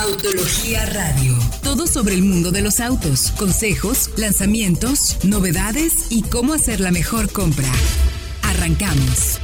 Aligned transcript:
Autología 0.00 0.86
Radio. 0.86 1.34
Todo 1.64 1.88
sobre 1.88 2.14
el 2.14 2.22
mundo 2.22 2.52
de 2.52 2.62
los 2.62 2.78
autos, 2.78 3.32
consejos, 3.32 4.10
lanzamientos, 4.16 5.18
novedades 5.24 6.06
y 6.10 6.22
cómo 6.22 6.52
hacer 6.52 6.78
la 6.78 6.92
mejor 6.92 7.32
compra. 7.32 7.66
Arrancamos. 8.42 9.40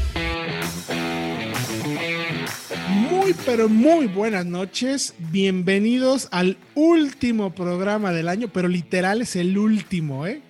Muy, 2.89 3.35
pero 3.45 3.69
muy 3.69 4.07
buenas 4.07 4.47
noches. 4.47 5.15
Bienvenidos 5.19 6.29
al 6.31 6.57
último 6.77 7.53
programa 7.53 8.13
del 8.13 8.29
año, 8.29 8.47
pero 8.47 8.69
literal 8.69 9.23
es 9.23 9.35
el 9.35 9.59
último, 9.59 10.25
¿eh? 10.25 10.41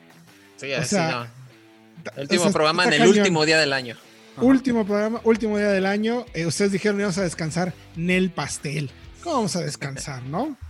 Sí, 0.57 0.71
así 0.75 0.97
no. 0.97 1.27
El 2.15 2.23
último 2.25 2.53
programa 2.53 2.85
en 2.85 2.93
el 2.93 3.09
último 3.09 3.47
día 3.47 3.59
del 3.59 3.73
año. 3.73 3.97
Último 4.37 4.85
programa, 4.85 5.23
último 5.25 5.57
día 5.57 5.69
del 5.69 5.87
año. 5.87 6.27
Eh, 6.35 6.45
ustedes 6.45 6.73
dijeron 6.73 6.99
íbamos 6.99 7.17
a 7.17 7.23
descansar 7.23 7.73
en 7.97 8.11
el 8.11 8.31
pastel. 8.31 8.91
¿Cómo 9.25 9.37
vamos 9.37 9.57
a 9.57 9.63
descansar, 9.63 10.23
no? 10.23 10.57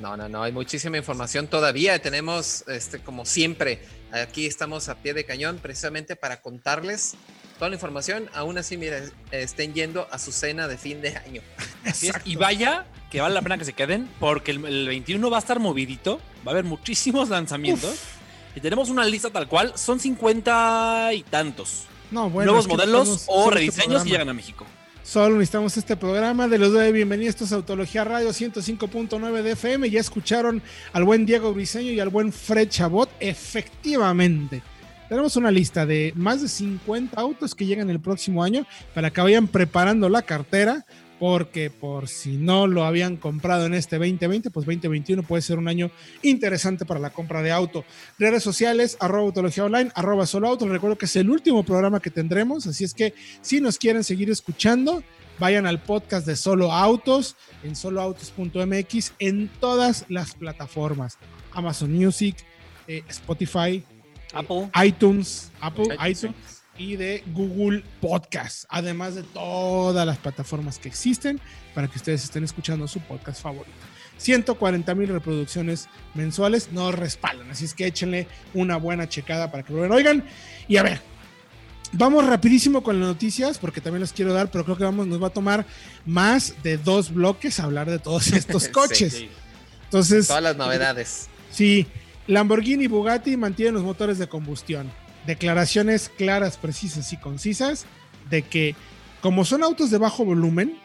No, 0.00 0.16
no, 0.16 0.28
no, 0.28 0.42
hay 0.42 0.50
muchísima 0.50 0.98
información 0.98 1.46
todavía. 1.46 2.02
Tenemos, 2.02 2.64
este, 2.66 2.98
como 2.98 3.24
siempre, 3.24 3.80
aquí 4.10 4.44
estamos 4.44 4.88
a 4.88 4.96
pie 4.96 5.14
de 5.14 5.24
cañón 5.24 5.60
precisamente 5.62 6.16
para 6.16 6.40
contarles 6.40 7.14
toda 7.60 7.68
la 7.68 7.76
información. 7.76 8.28
Aún 8.34 8.58
así, 8.58 8.76
mira, 8.76 9.00
estén 9.30 9.72
yendo 9.72 10.08
a 10.10 10.18
su 10.18 10.32
cena 10.32 10.66
de 10.66 10.78
fin 10.78 11.00
de 11.00 11.16
año. 11.16 11.42
Y 12.24 12.34
vaya 12.34 12.86
que 13.08 13.20
vale 13.20 13.34
la 13.34 13.42
pena 13.42 13.56
que 13.56 13.64
se 13.64 13.72
queden, 13.72 14.10
porque 14.18 14.50
el, 14.50 14.88
21 14.88 15.30
va 15.30 15.36
a 15.36 15.40
estar 15.40 15.60
movidito, 15.60 16.20
va 16.44 16.50
a 16.50 16.54
haber 16.54 16.64
muchísimos 16.64 17.28
lanzamientos. 17.28 18.00
Y 18.56 18.60
tenemos 18.60 18.90
una 18.90 19.04
lista 19.04 19.30
tal 19.30 19.48
cual, 19.48 19.78
son 19.78 20.00
50 20.00 21.10
y 21.14 21.22
tantos. 21.22 21.84
No, 22.10 22.28
bueno, 22.28 22.50
Nuevos 22.50 22.66
modelos 22.66 23.26
o 23.28 23.44
este 23.44 23.54
rediseños 23.54 24.02
que 24.02 24.10
llegan 24.10 24.28
a 24.28 24.34
México. 24.34 24.66
Solo 25.04 25.34
necesitamos 25.36 25.76
este 25.76 25.98
programa 25.98 26.48
de 26.48 26.58
los 26.58 26.72
de 26.72 26.90
bienvenidos. 26.90 27.38
Es 27.42 27.52
Autología 27.52 28.04
Radio 28.04 28.30
105.9 28.30 29.42
de 29.42 29.50
FM. 29.52 29.90
Ya 29.90 30.00
escucharon 30.00 30.62
al 30.94 31.04
buen 31.04 31.26
Diego 31.26 31.52
Briseño 31.52 31.92
y 31.92 32.00
al 32.00 32.08
buen 32.08 32.32
Fred 32.32 32.70
Chabot. 32.70 33.10
Efectivamente, 33.20 34.62
tenemos 35.10 35.36
una 35.36 35.50
lista 35.50 35.84
de 35.84 36.14
más 36.16 36.40
de 36.40 36.48
50 36.48 37.20
autos 37.20 37.54
que 37.54 37.66
llegan 37.66 37.90
el 37.90 38.00
próximo 38.00 38.42
año 38.42 38.66
para 38.94 39.10
que 39.10 39.20
vayan 39.20 39.46
preparando 39.46 40.08
la 40.08 40.22
cartera 40.22 40.86
porque 41.18 41.70
por 41.70 42.08
si 42.08 42.36
no 42.36 42.66
lo 42.66 42.84
habían 42.84 43.16
comprado 43.16 43.66
en 43.66 43.74
este 43.74 43.96
2020, 43.96 44.50
pues 44.50 44.66
2021 44.66 45.22
puede 45.22 45.42
ser 45.42 45.58
un 45.58 45.68
año 45.68 45.90
interesante 46.22 46.84
para 46.84 47.00
la 47.00 47.10
compra 47.10 47.42
de 47.42 47.52
auto. 47.52 47.84
Redes 48.18 48.42
sociales, 48.42 48.96
arroba 49.00 49.24
autología 49.24 49.64
online, 49.64 49.90
arroba 49.94 50.26
solo 50.26 50.48
auto. 50.48 50.68
recuerdo 50.68 50.98
que 50.98 51.06
es 51.06 51.16
el 51.16 51.30
último 51.30 51.62
programa 51.62 52.00
que 52.00 52.10
tendremos, 52.10 52.66
así 52.66 52.84
es 52.84 52.94
que 52.94 53.14
si 53.40 53.60
nos 53.60 53.78
quieren 53.78 54.04
seguir 54.04 54.30
escuchando, 54.30 55.02
vayan 55.38 55.66
al 55.66 55.82
podcast 55.82 56.26
de 56.26 56.36
Solo 56.36 56.72
Autos 56.72 57.36
en 57.62 57.74
soloautos.mx 57.74 59.12
en 59.18 59.48
todas 59.60 60.04
las 60.08 60.34
plataformas. 60.34 61.18
Amazon 61.52 61.92
Music, 61.92 62.36
eh, 62.86 63.02
Spotify, 63.08 63.84
Apple, 64.32 64.70
iTunes, 64.84 65.50
Apple, 65.60 65.96
iTunes 66.08 66.53
y 66.76 66.96
de 66.96 67.22
Google 67.32 67.84
Podcast, 68.00 68.64
además 68.68 69.14
de 69.14 69.22
todas 69.22 70.06
las 70.06 70.18
plataformas 70.18 70.78
que 70.78 70.88
existen 70.88 71.40
para 71.74 71.88
que 71.88 71.98
ustedes 71.98 72.24
estén 72.24 72.44
escuchando 72.44 72.88
su 72.88 73.00
podcast 73.00 73.42
favorito. 73.42 73.76
140 74.16 74.94
mil 74.94 75.08
reproducciones 75.08 75.88
mensuales 76.14 76.70
nos 76.72 76.94
respaldan, 76.94 77.50
así 77.50 77.64
es 77.64 77.74
que 77.74 77.86
échenle 77.86 78.28
una 78.54 78.76
buena 78.76 79.08
checada 79.08 79.50
para 79.50 79.62
que 79.62 79.72
lo 79.72 79.94
oigan. 79.94 80.24
Y 80.68 80.76
a 80.76 80.82
ver, 80.82 81.00
vamos 81.92 82.26
rapidísimo 82.26 82.82
con 82.82 83.00
las 83.00 83.08
noticias 83.08 83.58
porque 83.58 83.80
también 83.80 84.00
los 84.00 84.12
quiero 84.12 84.32
dar, 84.32 84.50
pero 84.50 84.64
creo 84.64 84.76
que 84.76 84.84
vamos, 84.84 85.06
nos 85.06 85.22
va 85.22 85.28
a 85.28 85.32
tomar 85.32 85.66
más 86.06 86.54
de 86.62 86.78
dos 86.78 87.12
bloques 87.12 87.58
hablar 87.60 87.90
de 87.90 87.98
todos 87.98 88.28
estos 88.32 88.68
coches. 88.68 89.24
Entonces, 89.84 90.26
todas 90.26 90.42
las 90.42 90.56
novedades. 90.56 91.28
Sí, 91.50 91.86
Lamborghini 92.26 92.84
y 92.84 92.88
Bugatti 92.88 93.36
mantienen 93.36 93.74
los 93.74 93.82
motores 93.82 94.18
de 94.18 94.28
combustión 94.28 94.90
declaraciones 95.26 96.08
claras, 96.08 96.56
precisas 96.56 97.12
y 97.12 97.16
concisas 97.16 97.86
de 98.30 98.42
que 98.42 98.74
como 99.20 99.44
son 99.44 99.62
autos 99.62 99.90
de 99.90 99.98
bajo 99.98 100.24
volumen, 100.24 100.78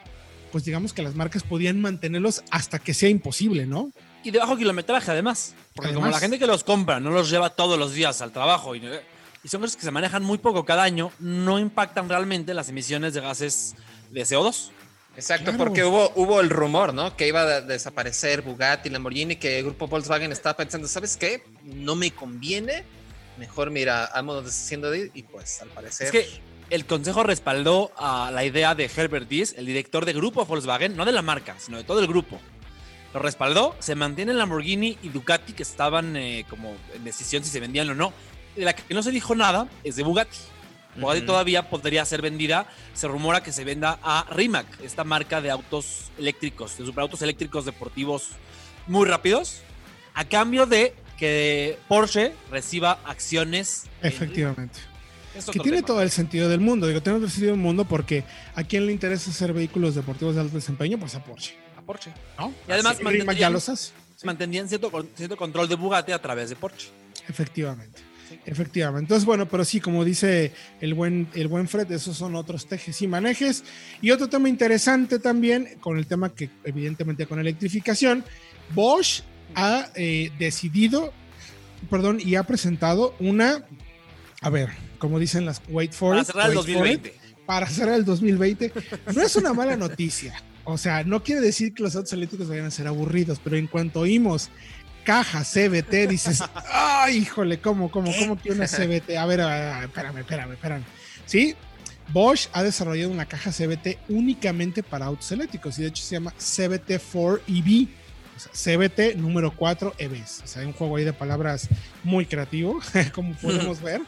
pues 0.51 0.63
digamos 0.65 0.93
que 0.93 1.01
las 1.01 1.15
marcas 1.15 1.43
podían 1.43 1.81
mantenerlos 1.81 2.43
hasta 2.51 2.79
que 2.79 2.93
sea 2.93 3.09
imposible, 3.09 3.65
¿no? 3.65 3.91
Y 4.23 4.31
de 4.31 4.39
bajo 4.39 4.57
kilometraje 4.57 5.11
además, 5.11 5.55
porque 5.75 5.93
como 5.93 6.07
la 6.07 6.19
gente 6.19 6.39
que 6.39 6.47
los 6.47 6.63
compra 6.63 6.99
no 6.99 7.11
los 7.11 7.29
lleva 7.29 7.51
todos 7.51 7.77
los 7.77 7.93
días 7.93 8.21
al 8.21 8.31
trabajo 8.31 8.75
y, 8.75 8.81
son 9.45 9.61
cosas 9.61 9.77
que 9.77 9.83
se 9.83 9.91
manejan 9.91 10.23
muy 10.23 10.37
poco 10.37 10.65
cada 10.65 10.83
año, 10.83 11.11
no 11.19 11.59
impactan 11.59 12.09
realmente 12.09 12.53
las 12.53 12.69
emisiones 12.69 13.13
de 13.13 13.21
gases 13.21 13.75
de 14.11 14.21
CO2. 14.21 14.71
Exacto, 15.15 15.51
porque 15.57 15.83
hubo, 15.83 16.11
hubo 16.15 16.39
el 16.39 16.49
rumor, 16.49 16.93
¿no? 16.93 17.15
Que 17.17 17.27
iba 17.27 17.41
a 17.41 17.61
desaparecer 17.61 18.41
Bugatti, 18.41 18.89
Lamborghini, 18.89 19.35
que 19.35 19.59
el 19.59 19.65
grupo 19.65 19.87
Volkswagen 19.87 20.31
estaba 20.31 20.55
pensando, 20.55 20.87
¿sabes 20.87 21.17
qué? 21.17 21.43
No 21.63 21.95
me 21.95 22.11
conviene 22.11 22.83
mejor 23.39 23.71
mira, 23.71 24.11
vamos 24.13 24.45
deshaciendo 24.45 24.91
de 24.91 25.09
y 25.13 25.23
pues 25.23 25.61
al 25.61 25.69
parecer... 25.69 26.07
Es 26.07 26.11
que 26.11 26.41
el 26.69 26.85
consejo 26.85 27.23
respaldó 27.23 27.91
a 27.97 28.29
la 28.31 28.45
idea 28.45 28.75
de 28.75 28.91
Herbert 28.95 29.27
Diess, 29.27 29.55
el 29.57 29.65
director 29.65 30.05
de 30.05 30.13
grupo 30.13 30.45
Volkswagen, 30.45 30.95
no 30.95 31.05
de 31.05 31.11
la 31.11 31.23
marca, 31.23 31.55
sino 31.57 31.77
de 31.77 31.83
todo 31.83 31.99
el 31.99 32.07
grupo. 32.07 32.39
Lo 33.13 33.19
respaldó, 33.19 33.75
se 33.79 33.95
mantienen 33.95 34.37
Lamborghini 34.37 34.99
y 35.01 35.09
Ducati 35.09 35.53
que 35.53 35.63
estaban 35.63 36.15
eh, 36.15 36.45
como 36.47 36.75
en 36.93 37.03
decisión 37.03 37.43
si 37.43 37.49
se 37.49 37.59
vendían 37.59 37.89
o 37.89 37.95
no. 37.95 38.13
De 38.55 38.65
la 38.65 38.73
que 38.73 38.93
no 38.93 39.01
se 39.01 39.09
dijo 39.09 39.33
nada 39.33 39.67
es 39.83 39.95
de 39.95 40.03
Bugatti. 40.03 40.37
Bugatti 40.95 41.21
todavía 41.21 41.69
podría 41.69 42.05
ser 42.05 42.21
vendida. 42.21 42.67
Se 42.93 43.07
rumora 43.07 43.41
que 43.41 43.51
se 43.51 43.63
venda 43.63 43.97
a 44.03 44.27
Rimac, 44.29 44.67
esta 44.81 45.03
marca 45.03 45.41
de 45.41 45.49
autos 45.49 46.11
eléctricos, 46.19 46.77
de 46.77 46.85
superautos 46.85 47.21
eléctricos 47.23 47.65
deportivos 47.65 48.29
muy 48.85 49.07
rápidos, 49.07 49.61
a 50.13 50.25
cambio 50.25 50.67
de 50.67 50.93
que 51.19 51.77
Porsche 51.87 52.33
reciba 52.49 52.99
acciones. 53.05 53.83
Efectivamente. 54.01 54.79
que 55.51 55.59
tiene 55.59 55.83
todo 55.83 56.01
el 56.01 56.09
sentido 56.09 56.47
del 56.49 56.61
mundo. 56.61 56.87
Digo, 56.87 57.03
tiene 57.03 57.17
todo 57.17 57.25
el 57.25 57.31
sentido 57.31 57.51
del 57.51 57.61
mundo 57.61 57.85
porque 57.85 58.23
a 58.55 58.63
quién 58.63 58.85
le 58.85 58.93
interesa 58.93 59.29
hacer 59.29 59.53
vehículos 59.53 59.95
deportivos 59.95 60.35
de 60.35 60.41
alto 60.41 60.55
desempeño, 60.55 60.97
pues 60.97 61.15
a 61.15 61.23
Porsche. 61.23 61.55
A 61.77 61.81
Porsche. 61.81 62.11
¿No? 62.37 62.53
Y 62.67 62.71
además 62.71 62.97
ya 63.37 63.49
los 63.49 63.67
hace. 63.67 63.91
mantendrían 64.23 64.69
cierto, 64.69 64.91
cierto 65.15 65.35
control 65.35 65.67
de 65.67 65.75
Bugatti 65.75 66.13
a 66.13 66.21
través 66.21 66.49
de 66.49 66.55
Porsche. 66.55 66.89
Efectivamente. 67.27 68.01
Efectivamente. 68.45 69.05
Entonces, 69.05 69.25
bueno, 69.25 69.47
pero 69.47 69.65
sí, 69.65 69.81
como 69.81 70.05
dice 70.05 70.53
el 70.79 70.93
buen, 70.93 71.27
el 71.33 71.47
buen 71.47 71.67
Fred, 71.67 71.91
esos 71.91 72.15
son 72.15 72.35
otros 72.35 72.67
tejes 72.67 73.01
y 73.01 73.07
manejes. 73.07 73.63
Y 74.01 74.11
otro 74.11 74.29
tema 74.29 74.47
interesante 74.47 75.19
también, 75.19 75.77
con 75.81 75.97
el 75.97 76.07
tema 76.07 76.33
que 76.33 76.49
evidentemente 76.63 77.25
con 77.25 77.39
electrificación, 77.39 78.23
Bosch 78.73 79.23
ha 79.55 79.89
eh, 79.95 80.31
decidido, 80.39 81.13
perdón, 81.89 82.19
y 82.23 82.35
ha 82.35 82.43
presentado 82.43 83.15
una, 83.19 83.65
a 84.41 84.49
ver, 84.49 84.69
como 84.97 85.19
dicen 85.19 85.45
las 85.45 85.61
Wait 85.69 85.93
for 85.93 86.15
Para 86.15 86.25
cerrar 86.25 86.49
el 86.49 86.55
2020. 86.55 87.13
para 87.45 87.67
cerrar 87.67 87.95
el 87.95 88.05
2020. 88.05 88.73
No 89.15 89.21
es 89.21 89.35
una 89.35 89.53
mala 89.53 89.75
noticia. 89.75 90.41
O 90.65 90.77
sea, 90.77 91.03
no 91.03 91.23
quiere 91.23 91.41
decir 91.41 91.73
que 91.73 91.81
los 91.81 91.95
autos 91.95 92.13
eléctricos 92.13 92.47
vayan 92.47 92.65
a 92.65 92.71
ser 92.71 92.87
aburridos, 92.87 93.39
pero 93.43 93.57
en 93.57 93.67
cuanto 93.67 94.01
oímos 94.01 94.49
caja 95.03 95.43
CBT, 95.43 96.07
dices, 96.07 96.43
ay, 96.71 97.17
híjole, 97.17 97.59
¿cómo, 97.59 97.89
cómo, 97.89 98.11
cómo 98.19 98.39
que 98.39 98.51
una 98.51 98.67
CBT? 98.67 99.17
A 99.17 99.25
ver, 99.25 99.39
espérame, 99.83 100.19
espérame, 100.19 100.51
espérame. 100.53 100.83
Sí, 101.25 101.55
Bosch 102.11 102.47
ha 102.53 102.63
desarrollado 102.63 103.11
una 103.11 103.25
caja 103.25 103.51
CBT 103.51 103.97
únicamente 104.09 104.83
para 104.83 105.05
autos 105.05 105.31
eléctricos 105.31 105.77
y 105.79 105.83
de 105.83 105.87
hecho 105.89 106.03
se 106.03 106.15
llama 106.15 106.33
CBT4 106.37 107.41
EV 108.47 108.89
CBT 108.89 109.17
número 109.17 109.51
4 109.55 109.95
EVs. 109.97 110.41
O 110.43 110.47
sea, 110.47 110.61
hay 110.61 110.67
un 110.67 110.73
juego 110.73 110.95
ahí 110.95 111.03
de 111.03 111.13
palabras 111.13 111.67
muy 112.03 112.25
creativo, 112.25 112.79
como 113.13 113.33
podemos 113.35 113.81
ver. 113.81 114.01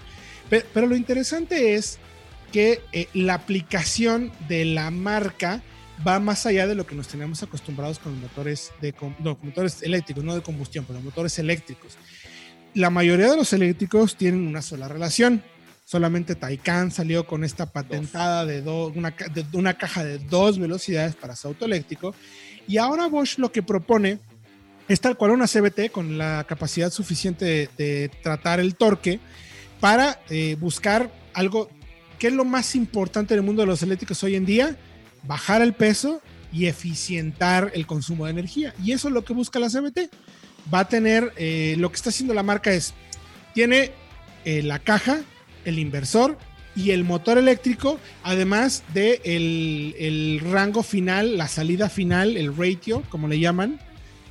Pero, 0.49 0.87
lo 0.87 0.95
interesante 0.95 1.75
es 1.75 1.97
que 2.51 2.81
eh, 2.91 3.07
la 3.13 3.35
aplicación 3.35 4.31
de 4.49 4.65
la 4.65 4.91
marca 4.91 5.61
va 6.05 6.19
más 6.19 6.45
allá 6.45 6.67
de 6.67 6.75
lo 6.75 6.85
que 6.85 6.95
nos 6.95 7.07
tenemos 7.07 7.41
acostumbrados 7.43 7.99
con 7.99 8.13
los 8.13 8.21
motores, 8.21 8.71
de, 8.81 8.93
motores 9.41 9.81
eléctricos, 9.83 10.23
no 10.23 10.35
de 10.35 10.41
combustión, 10.41 10.83
pero 10.85 10.99
motores 10.99 11.37
eléctricos. 11.39 11.97
La 12.73 12.89
mayoría 12.89 13.29
de 13.29 13.37
los 13.37 13.53
eléctricos 13.53 14.15
tienen 14.15 14.47
una 14.47 14.61
sola 14.61 14.87
relación. 14.87 15.43
Solamente 15.85 16.35
Taycan 16.35 16.91
salió 16.91 17.25
con 17.25 17.43
esta 17.43 17.65
patentada 17.65 18.45
de, 18.45 18.61
una, 18.61 19.11
de 19.11 19.45
una 19.53 19.77
caja 19.77 20.03
de 20.03 20.19
dos 20.19 20.57
velocidades 20.57 21.15
para 21.15 21.35
su 21.35 21.49
auto 21.49 21.65
eléctrico 21.65 22.15
y 22.71 22.77
ahora 22.77 23.07
Bosch 23.07 23.37
lo 23.37 23.51
que 23.51 23.61
propone 23.61 24.19
es 24.87 25.01
tal 25.01 25.17
cual 25.17 25.31
una 25.31 25.45
CBT 25.45 25.91
con 25.91 26.17
la 26.17 26.45
capacidad 26.47 26.89
suficiente 26.89 27.69
de, 27.77 28.09
tratar 28.23 28.61
el 28.61 28.75
torque 28.75 29.19
para 29.81 30.21
eh, 30.29 30.55
buscar 30.57 31.11
algo 31.33 31.69
que 32.17 32.27
es 32.27 32.33
lo 32.33 32.45
más 32.45 32.73
importante 32.75 33.33
en 33.33 33.41
el 33.41 33.45
mundo 33.45 33.63
de 33.63 33.65
los 33.65 33.83
eléctricos 33.83 34.23
hoy 34.23 34.35
en 34.35 34.45
día, 34.45 34.77
bajar 35.23 35.61
el 35.61 35.73
peso 35.73 36.21
y 36.53 36.67
eficientar 36.67 37.71
el 37.73 37.85
consumo 37.85 38.23
de 38.23 38.31
energía. 38.31 38.73
Y 38.81 38.93
eso 38.93 39.09
es 39.09 39.13
lo 39.13 39.25
que 39.25 39.33
busca 39.33 39.59
la 39.59 39.67
CBT. 39.67 40.09
Va 40.73 40.79
a 40.79 40.87
tener, 40.87 41.33
eh, 41.35 41.75
lo 41.77 41.89
que 41.89 41.97
está 41.97 42.09
haciendo 42.09 42.33
la 42.33 42.43
marca 42.43 42.71
es, 42.71 42.93
tiene 43.53 43.91
eh, 44.45 44.63
la 44.63 44.79
caja, 44.79 45.19
el 45.65 45.77
inversor, 45.77 46.37
y 46.75 46.91
el 46.91 47.03
motor 47.03 47.37
eléctrico, 47.37 47.99
además 48.23 48.83
de 48.93 49.21
el, 49.25 49.95
el 49.99 50.39
rango 50.39 50.83
final, 50.83 51.37
la 51.37 51.47
salida 51.47 51.89
final, 51.89 52.37
el 52.37 52.55
ratio, 52.55 53.03
como 53.09 53.27
le 53.27 53.39
llaman, 53.39 53.79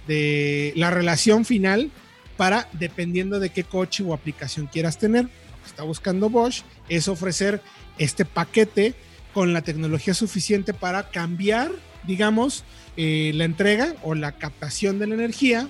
de 0.07 0.73
la 0.77 0.91
relación 0.91 1.45
final 1.45 1.91
para, 2.37 2.69
dependiendo 2.73 3.39
de 3.39 3.51
qué 3.51 3.65
coche 3.65 4.03
o 4.03 4.15
aplicación 4.15 4.67
quieras 4.67 4.99
tener, 4.99 5.25
lo 5.25 5.31
que 5.63 5.69
está 5.69 5.83
buscando 5.83 6.31
Bosch 6.31 6.63
es 6.89 7.09
ofrecer 7.09 7.61
este 7.99 8.25
paquete 8.25 8.95
con 9.35 9.53
la 9.53 9.63
tecnología 9.63 10.15
suficiente 10.15 10.73
para 10.73 11.11
cambiar, 11.11 11.71
digamos, 12.07 12.65
eh, 12.97 13.33
la 13.35 13.45
entrega 13.45 13.95
o 14.03 14.15
la 14.15 14.33
captación 14.33 14.99
de 14.99 15.07
la 15.07 15.15
energía 15.15 15.69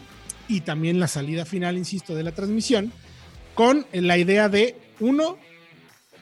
y 0.49 0.61
también 0.61 1.01
la 1.01 1.09
salida 1.09 1.45
final, 1.45 1.77
insisto, 1.77 2.15
de 2.15 2.23
la 2.23 2.33
transmisión, 2.33 2.93
con 3.55 3.87
la 3.93 4.17
idea 4.17 4.49
de, 4.49 4.77
uno, 5.01 5.39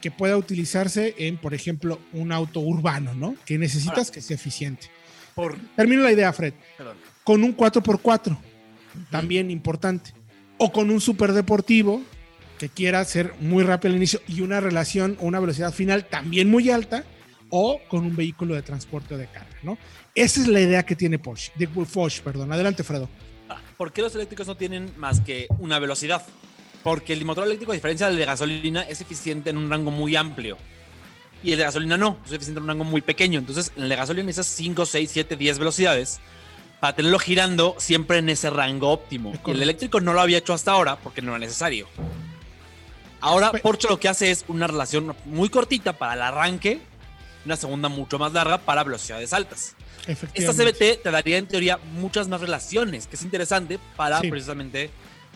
que 0.00 0.10
pueda 0.10 0.36
utilizarse 0.36 1.14
en, 1.18 1.36
por 1.36 1.54
ejemplo, 1.54 2.00
un 2.12 2.32
auto 2.32 2.60
urbano, 2.60 3.14
¿no? 3.14 3.36
Que 3.44 3.58
necesitas 3.58 4.10
que 4.10 4.20
sea 4.20 4.34
eficiente. 4.36 4.88
Por, 5.34 5.56
Termino 5.76 6.02
la 6.02 6.12
idea, 6.12 6.32
Fred. 6.32 6.54
perdón. 6.76 6.96
Con 7.24 7.44
un 7.44 7.56
4x4, 7.56 8.36
también 9.10 9.50
importante. 9.50 10.14
O 10.56 10.72
con 10.72 10.90
un 10.90 11.00
superdeportivo 11.00 12.02
que 12.58 12.68
quiera 12.68 13.04
ser 13.04 13.34
muy 13.40 13.62
rápido 13.62 13.92
al 13.92 13.96
inicio 13.96 14.20
y 14.26 14.40
una 14.40 14.60
relación 14.60 15.16
o 15.20 15.26
una 15.26 15.38
velocidad 15.38 15.72
final 15.72 16.06
también 16.06 16.50
muy 16.50 16.70
alta, 16.70 17.04
o 17.50 17.80
con 17.88 18.04
un 18.04 18.16
vehículo 18.16 18.54
de 18.54 18.62
transporte 18.62 19.14
o 19.14 19.18
de 19.18 19.26
carga, 19.26 19.56
¿no? 19.62 19.78
Esa 20.14 20.40
es 20.40 20.48
la 20.48 20.60
idea 20.60 20.84
que 20.84 20.96
tiene 20.96 21.18
Porsche, 21.18 21.52
de 21.56 21.68
Porsche, 21.68 22.22
perdón. 22.22 22.52
Adelante, 22.52 22.82
Fredo. 22.82 23.08
¿Por 23.76 23.92
qué 23.92 24.02
los 24.02 24.14
eléctricos 24.14 24.46
no 24.46 24.56
tienen 24.56 24.92
más 24.96 25.20
que 25.20 25.46
una 25.58 25.78
velocidad? 25.78 26.26
Porque 26.82 27.12
el 27.12 27.24
motor 27.24 27.44
eléctrico, 27.44 27.72
a 27.72 27.74
diferencia 27.74 28.06
del 28.06 28.16
de 28.16 28.24
gasolina, 28.24 28.82
es 28.82 29.00
eficiente 29.00 29.50
en 29.50 29.56
un 29.56 29.70
rango 29.70 29.90
muy 29.90 30.16
amplio. 30.16 30.56
Y 31.42 31.52
el 31.52 31.58
de 31.58 31.64
gasolina 31.64 31.96
no, 31.96 32.18
es 32.26 32.32
eficiente 32.32 32.58
en 32.58 32.62
un 32.64 32.68
rango 32.68 32.84
muy 32.84 33.00
pequeño. 33.00 33.38
Entonces, 33.38 33.72
en 33.76 33.84
el 33.84 33.88
de 33.88 33.96
gasolina 33.96 34.26
necesitas 34.26 34.56
5, 34.56 34.86
6, 34.86 35.10
7, 35.12 35.36
10 35.36 35.58
velocidades 35.58 36.20
para 36.80 36.94
tenerlo 36.94 37.18
girando 37.18 37.74
siempre 37.78 38.18
en 38.18 38.28
ese 38.28 38.50
rango 38.50 38.90
óptimo. 38.90 39.32
Y 39.46 39.50
el 39.50 39.62
eléctrico 39.62 40.00
no 40.00 40.12
lo 40.12 40.20
había 40.20 40.38
hecho 40.38 40.54
hasta 40.54 40.72
ahora 40.72 40.96
porque 40.96 41.22
no 41.22 41.32
era 41.32 41.38
necesario. 41.40 41.88
Ahora, 43.20 43.50
Porsche 43.50 43.88
lo 43.88 43.98
que 43.98 44.08
hace 44.08 44.30
es 44.30 44.44
una 44.46 44.68
relación 44.68 45.14
muy 45.24 45.48
cortita 45.48 45.92
para 45.92 46.14
el 46.14 46.22
arranque, 46.22 46.80
una 47.44 47.56
segunda 47.56 47.88
mucho 47.88 48.18
más 48.18 48.32
larga 48.32 48.58
para 48.58 48.84
velocidades 48.84 49.32
altas. 49.32 49.74
Esta. 50.06 50.52
CBT 50.52 51.02
te 51.02 51.10
daría 51.10 51.36
en 51.38 51.46
teoría 51.46 51.78
muchas 51.94 52.28
más 52.28 52.40
relaciones, 52.40 53.06
que 53.06 53.16
es 53.16 53.22
interesante 53.22 53.78
para 53.96 54.20
Sí. 54.20 54.30
precisamente 54.30 54.90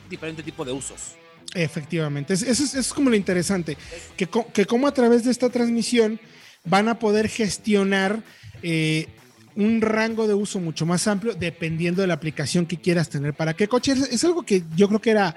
diferente 0.08 0.42
tipo 0.42 0.64
de 0.64 0.72
usos. 0.72 1.16
Efectivamente, 1.54 2.32
Es- 2.34 2.42
eso 2.42 2.78
es, 2.78 2.92
como 2.92 3.10
lo 3.10 3.16
interesante, 3.16 3.76
que, 4.16 4.26
co- 4.26 4.46
que 4.52 4.64
como 4.64 4.86
a 4.86 4.94
través 4.94 5.24
de 5.24 5.30
esta 5.30 5.50
transmisión 5.50 6.18
van 6.64 6.88
a 6.88 6.98
poder 6.98 7.28
gestionar 7.28 8.22
eh, 8.62 9.06
un 9.54 9.80
rango 9.82 10.26
de 10.26 10.34
uso 10.34 10.60
mucho 10.60 10.86
más 10.86 11.06
amplio 11.08 11.34
dependiendo 11.34 12.00
de 12.00 12.06
la 12.08 12.14
aplicación 12.14 12.64
que 12.64 12.78
quieras 12.78 13.10
tener 13.10 13.34
para 13.34 13.54
qué 13.54 13.68
coche. 13.68 13.92
Es, 13.92 13.98
es 14.10 14.24
algo 14.24 14.44
que 14.44 14.62
yo 14.76 14.88
creo 14.88 15.00
que 15.00 15.10
era 15.10 15.34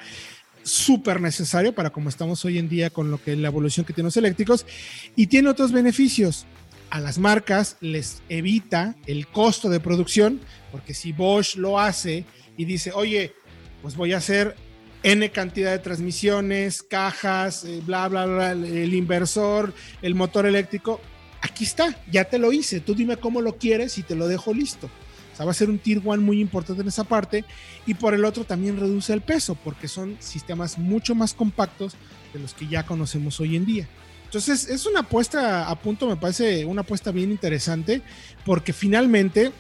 súper 0.64 1.20
necesario 1.22 1.76
para 1.76 1.90
como 1.90 2.10
estamos 2.10 2.44
hoy 2.46 2.58
en 2.58 2.70
día 2.70 2.90
con 2.90 3.12
lo 3.12 3.22
que 3.22 3.36
la 3.36 3.50
evolución 3.50 3.86
que 3.86 3.94
tienen 3.94 4.06
los 4.08 4.18
eléctricos 4.18 4.66
y 5.16 5.28
tiene 5.28 5.50
otros 5.50 5.72
beneficios. 5.72 6.46
A 6.92 7.00
las 7.02 7.18
marcas 7.18 7.76
les 7.82 8.22
evita 8.30 8.96
el 9.06 9.28
costo 9.28 9.70
de 9.70 9.80
producción, 9.82 10.40
porque 10.72 10.94
si 10.94 11.12
Bosch 11.12 11.56
lo 11.58 11.80
hace 11.80 12.24
y 12.58 12.64
dice, 12.66 12.92
oye, 12.94 13.34
pues 13.82 13.96
voy 13.96 14.14
a 14.14 14.18
hacer 14.18 14.56
N 15.06 15.30
cantidad 15.30 15.72
de 15.72 15.78
transmisiones, 15.78 16.82
cajas, 16.82 17.64
eh, 17.64 17.80
bla, 17.86 18.08
bla, 18.08 18.26
bla, 18.26 18.52
el, 18.54 18.92
inversor, 18.92 19.72
el 20.02 20.16
motor 20.16 20.48
eléctrico. 20.48 21.00
Aquí 21.42 21.64
está, 21.64 21.96
ya 22.10 22.24
te 22.24 22.40
lo 22.40 22.52
hice. 22.52 22.80
Tú 22.80 22.96
dime 22.96 23.18
cómo 23.18 23.40
lo 23.40 23.56
quieres 23.58 24.00
y 24.00 24.02
te 24.02 24.16
lo 24.16 24.28
dejo 24.28 24.52
listo. 24.52 24.88
O 25.32 25.38
sea, 25.38 25.46
va 25.46 25.52
a 25.52 25.54
ser 25.54 25.70
un 25.70 25.78
tier 25.78 26.02
one 26.04 26.24
muy 26.24 26.42
importante 26.42 26.82
en 26.82 26.88
esa 26.88 27.04
parte. 27.04 27.46
Y 27.86 27.94
por 27.94 28.16
el 28.16 28.26
otro 28.26 28.46
también 28.46 28.80
reduce 28.80 29.14
el 29.14 29.22
peso, 29.22 29.54
porque 29.54 29.88
son 29.88 30.18
sistemas 30.20 30.80
mucho 30.80 31.14
más 31.14 31.36
compactos 31.36 31.94
de 32.34 32.40
los 32.40 32.56
que 32.56 32.68
ya 32.68 32.84
conocemos 32.88 33.40
hoy 33.40 33.58
en 33.58 33.68
día. 33.68 33.88
Entonces, 34.24 34.68
es 34.68 34.88
una 34.88 35.02
apuesta 35.02 35.70
a 35.70 35.76
punto, 35.80 36.08
me 36.08 36.16
parece 36.16 36.66
una 36.66 36.82
apuesta 36.82 37.12
bien 37.12 37.30
interesante, 37.30 38.02
porque 38.44 38.74
finalmente, 38.74 39.52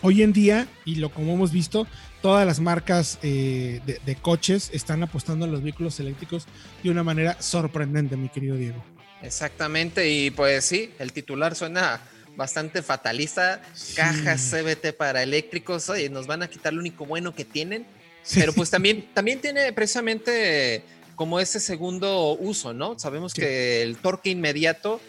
hoy 0.00 0.22
en 0.22 0.32
día, 0.32 0.66
y 0.84 0.96
lo 0.96 1.10
como 1.10 1.34
hemos 1.34 1.52
visto, 1.52 1.86
todas 2.22 2.46
las 2.46 2.60
marcas 2.60 3.18
eh, 3.22 3.80
de, 3.84 4.00
de 4.06 4.16
coches 4.16 4.70
están 4.72 5.02
apostando 5.02 5.44
a 5.44 5.48
los 5.48 5.62
vehículos 5.62 5.98
eléctricos 6.00 6.46
de 6.82 6.90
una 6.90 7.02
manera 7.02 7.36
sorprendente, 7.40 8.16
mi 8.16 8.28
querido 8.28 8.56
Diego. 8.56 8.82
Exactamente, 9.22 10.08
y 10.10 10.30
pues 10.30 10.64
sí, 10.64 10.92
el 10.98 11.12
titular 11.12 11.54
suena 11.54 12.00
bastante 12.36 12.82
fatalista. 12.82 13.62
Sí. 13.74 13.94
Cajas 13.94 14.50
CBT 14.50 14.92
para 14.96 15.22
eléctricos, 15.22 15.88
oye, 15.90 16.08
nos 16.08 16.26
van 16.26 16.42
a 16.42 16.48
quitar 16.48 16.72
lo 16.72 16.80
único 16.80 17.04
bueno 17.06 17.34
que 17.34 17.44
tienen. 17.44 17.86
Sí. 18.22 18.40
Pero 18.40 18.52
pues 18.52 18.70
también, 18.70 19.08
también 19.14 19.40
tiene 19.40 19.72
precisamente 19.72 20.82
como 21.16 21.40
ese 21.40 21.60
segundo 21.60 22.32
uso, 22.38 22.72
¿no? 22.72 22.98
Sabemos 22.98 23.32
Sí. 23.32 23.42
que 23.42 23.82
el 23.82 23.96
torque 23.96 24.30
inmediato, 24.30 25.00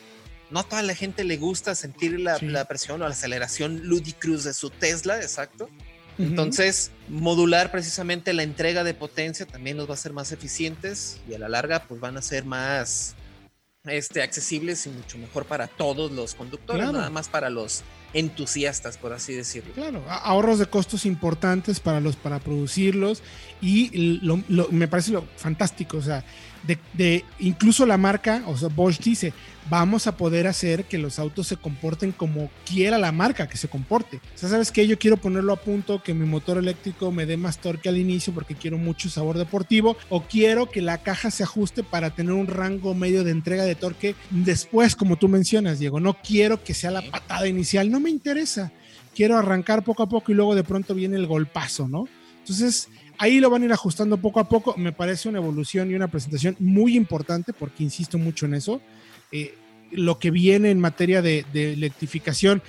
no 0.51 0.59
a 0.59 0.63
toda 0.63 0.81
la 0.83 0.93
gente 0.95 1.23
le 1.23 1.37
gusta 1.37 1.73
sentir 1.75 2.19
la, 2.19 2.37
Sí. 2.37 2.47
la 2.47 2.65
presión 2.65 3.01
o 3.01 3.05
la 3.05 3.11
aceleración 3.11 3.81
ludicruz 3.83 4.43
de 4.43 4.53
su 4.53 4.69
Tesla, 4.69 5.17
exacto. 5.21 5.69
Entonces, 6.19 6.91
modular 7.09 7.71
precisamente 7.71 8.33
la 8.33 8.43
entrega 8.43 8.83
de 8.83 8.93
potencia 8.93 9.45
también 9.45 9.77
los 9.77 9.87
va 9.87 9.91
a 9.91 9.93
hacer 9.95 10.13
más 10.13 10.31
eficientes 10.31 11.19
y 11.29 11.33
a 11.33 11.39
la 11.39 11.49
larga 11.49 11.83
pues 11.87 11.99
van 11.99 12.17
a 12.17 12.21
ser 12.21 12.45
más 12.45 13.15
este, 13.85 14.21
accesibles 14.21 14.85
y 14.85 14.89
mucho 14.89 15.17
mejor 15.17 15.45
para 15.45 15.67
todos 15.67 16.11
los 16.11 16.35
conductores, 16.35 16.83
Claro. 16.83 16.97
nada 16.99 17.09
más 17.09 17.27
para 17.27 17.49
los 17.49 17.83
entusiastas, 18.13 18.97
por 18.97 19.11
así 19.11 19.33
decirlo. 19.33 19.73
Claro, 19.73 20.03
ahorros 20.07 20.59
de 20.59 20.67
costos 20.67 21.05
importantes 21.05 21.79
para 21.81 21.99
los 21.99 22.15
para 22.15 22.39
producirlos 22.39 23.21
y 23.61 24.19
lo- 24.21 24.41
lo- 24.47 24.69
me 24.69 24.87
parece 24.87 25.11
lo 25.11 25.25
fantástico, 25.35 25.97
o 25.97 26.01
sea, 26.01 26.23
de, 26.63 26.77
de- 26.93 27.25
incluso 27.39 27.85
la 27.85 27.97
marca, 27.97 28.43
o 28.47 28.57
sea, 28.57 28.69
Bosch 28.69 28.99
dice, 28.99 29.33
vamos 29.69 30.07
a 30.07 30.17
poder 30.17 30.47
hacer 30.47 30.85
que 30.85 30.97
los 30.97 31.19
autos 31.19 31.47
se 31.47 31.57
comporten 31.57 32.11
como 32.11 32.49
quiera 32.65 32.97
la 32.97 33.11
marca 33.11 33.47
que 33.47 33.57
se 33.57 33.67
comporte. 33.67 34.17
O 34.17 34.37
sea, 34.37 34.49
sabes 34.49 34.71
que 34.71 34.87
yo 34.87 34.97
quiero 34.97 35.17
ponerlo 35.17 35.53
a 35.53 35.57
punto 35.61 36.01
que 36.01 36.13
mi 36.13 36.25
motor 36.25 36.57
eléctrico 36.57 37.11
me 37.11 37.25
dé 37.25 37.37
más 37.37 37.59
torque 37.59 37.89
al 37.89 37.97
inicio 37.97 38.33
porque 38.33 38.55
quiero 38.55 38.77
mucho 38.77 39.09
sabor 39.09 39.37
deportivo 39.37 39.97
o 40.09 40.23
quiero 40.23 40.69
que 40.69 40.81
la 40.81 40.97
caja 40.99 41.31
se 41.31 41.43
ajuste 41.43 41.83
para 41.83 42.09
tener 42.11 42.33
un 42.33 42.47
rango 42.47 42.93
medio 42.93 43.23
de 43.23 43.31
entrega 43.31 43.63
de 43.63 43.75
torque 43.75 44.15
después, 44.29 44.95
como 44.95 45.17
tú 45.17 45.27
mencionas, 45.27 45.79
Diego. 45.79 45.99
No 45.99 46.15
quiero 46.21 46.63
que 46.63 46.73
sea 46.73 46.91
la 46.91 47.01
patada 47.01 47.47
inicial, 47.47 47.89
no 47.91 47.99
me 47.99 48.09
interesa 48.09 48.71
quiero 49.15 49.37
arrancar 49.37 49.83
poco 49.83 50.01
a 50.01 50.09
poco 50.09 50.31
y 50.31 50.35
luego 50.35 50.55
de 50.55 50.63
pronto 50.63 50.95
viene 50.95 51.17
el 51.17 51.27
golpazo, 51.27 51.87
¿no? 51.87 52.07
Entonces, 52.39 52.89
ahí 53.17 53.39
lo 53.39 53.49
van 53.49 53.61
a 53.63 53.65
ir 53.65 53.73
ajustando 53.73 54.17
poco 54.17 54.39
a 54.39 54.49
poco. 54.49 54.75
Me 54.77 54.91
parece 54.91 55.29
una 55.29 55.39
evolución 55.39 55.89
y 55.91 55.95
una 55.95 56.07
presentación 56.07 56.55
muy 56.59 56.95
importante 56.95 57.53
porque 57.53 57.83
insisto 57.83 58.17
mucho 58.17 58.45
en 58.45 58.55
eso. 58.55 58.81
Eh, 59.31 59.55
lo 59.91 60.19
que 60.19 60.31
viene 60.31 60.71
en 60.71 60.79
materia 60.79 61.21
de, 61.21 61.45
de 61.53 61.73
electrificación 61.73 62.61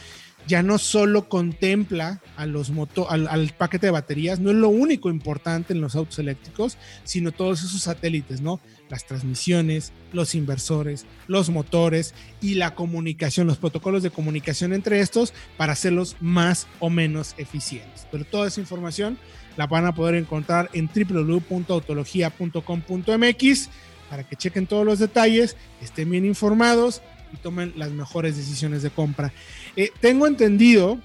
ya 0.46 0.62
no 0.62 0.78
solo 0.78 1.28
contempla 1.28 2.22
a 2.36 2.46
los 2.46 2.70
moto 2.70 3.10
al, 3.10 3.52
paquete 3.56 3.86
de 3.86 3.92
baterías, 3.92 4.38
no 4.40 4.50
es 4.50 4.56
lo 4.56 4.68
único 4.68 5.08
importante 5.08 5.72
en 5.72 5.80
los 5.80 5.96
autos 5.96 6.18
eléctricos, 6.18 6.76
sino 7.04 7.32
todos 7.32 7.62
esos 7.62 7.80
satélites, 7.82 8.42
¿no? 8.42 8.60
Las 8.90 9.06
transmisiones, 9.06 9.92
los 10.12 10.34
inversores, 10.34 11.06
los 11.26 11.48
motores 11.50 12.14
y 12.40 12.54
la 12.54 12.74
comunicación, 12.74 13.46
los 13.46 13.58
protocolos 13.58 14.02
de 14.02 14.10
comunicación 14.10 14.72
entre 14.72 14.98
estos 15.00 15.32
para 15.56 15.72
hacerlos 15.72 16.16
más 16.20 16.66
o 16.78 16.90
menos 16.90 17.34
eficientes. 17.38 18.06
Pero 18.10 18.24
toda 18.24 18.48
esa 18.48 18.60
información 18.60 19.18
la 19.56 19.66
van 19.66 19.86
a 19.86 19.94
poder 19.94 20.16
encontrar 20.16 20.68
en 20.72 20.90
www.autologia.com.mx 20.94 23.70
para 24.10 24.28
que 24.28 24.36
chequen 24.36 24.66
todos 24.66 24.84
los 24.84 24.98
detalles, 24.98 25.56
estén 25.80 26.10
bien 26.10 26.26
informados 26.26 27.00
y 27.34 27.36
tomen 27.36 27.72
las 27.76 27.90
mejores 27.90 28.36
decisiones 28.36 28.82
de 28.82 28.90
compra. 28.90 29.32
Eh, 29.76 29.90
tengo 30.00 30.26
entendido 30.26 30.98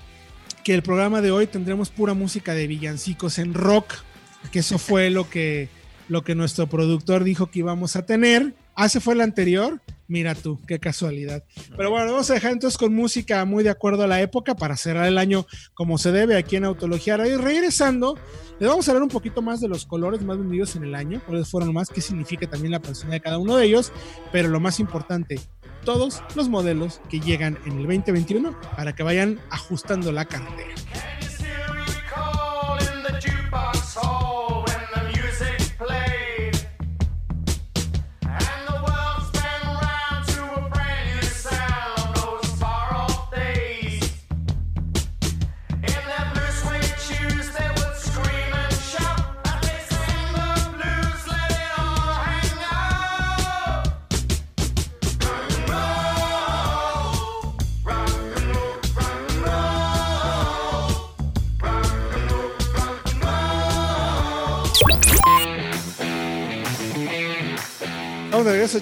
que 0.64 0.74
el 0.74 0.84
programa 0.84 1.22
de 1.22 1.32
hoy 1.32 1.48
tendremos 1.48 1.90
pura 1.90 2.14
música 2.14 2.54
de 2.54 2.68
villancicos 2.68 3.40
en 3.40 3.54
rock, 3.54 3.94
que 4.52 4.60
eso 4.60 4.78
fue 4.78 5.10
lo 5.10 5.30
que, 5.30 5.70
lo 6.08 6.24
que 6.24 6.36
nuestro 6.36 6.68
productor 6.68 7.24
dijo 7.24 7.48
que 7.48 7.60
íbamos 7.60 7.96
a 7.96 8.06
tener. 8.06 8.54
Ah, 8.76 8.86
ese 8.86 9.00
fue 9.00 9.14
el 9.14 9.22
anterior. 9.22 9.82
Mira 10.08 10.34
tú, 10.34 10.60
qué 10.66 10.80
casualidad. 10.80 11.44
Pero 11.78 11.92
bueno, 11.92 12.12
vamos 12.12 12.32
a 12.32 12.34
dejar 12.34 12.54
entonces 12.54 12.80
con 12.80 12.96
música 12.96 13.46
muy 13.46 13.64
de 13.64 13.70
acuerdo 13.70 14.04
a 14.04 14.08
la 14.08 14.22
época 14.22 14.56
para 14.56 14.76
cerrar 14.76 15.06
el 15.06 15.20
año 15.20 15.46
como 15.76 16.00
se 16.00 16.12
debe 16.12 16.36
aquí 16.36 16.56
en 16.56 16.66
Autología. 16.66 17.16
Y 17.28 17.36
regresando, 17.36 18.18
le 18.60 18.68
vamos 18.68 18.88
a 18.88 18.92
hablar 18.92 19.04
un 19.04 19.10
poquito 19.10 19.42
más 19.42 19.62
de 19.62 19.68
los 19.68 19.86
colores 19.86 20.22
más 20.24 20.38
vendidos 20.38 20.76
en 20.76 20.84
el 20.84 20.96
año, 20.96 21.22
cuáles 21.26 21.48
fueron 21.48 21.74
más, 21.74 21.90
qué 21.90 22.02
significa 22.02 22.50
también 22.50 22.72
la 22.72 22.82
personalidad 22.82 23.18
de 23.18 23.22
cada 23.22 23.38
uno 23.38 23.56
de 23.56 23.66
ellos, 23.66 23.92
pero 24.32 24.50
lo 24.50 24.60
más 24.60 24.80
importante, 24.80 25.40
todos 25.84 26.24
los 26.36 26.50
modelos 26.50 27.02
que 27.10 27.20
llegan 27.20 27.58
en 27.66 27.80
el 27.80 27.88
2021 27.88 28.60
para 28.76 28.94
que 28.94 29.04
vayan 29.04 29.40
ajustando 29.50 30.12
la 30.12 30.26
cartera. 30.26 30.74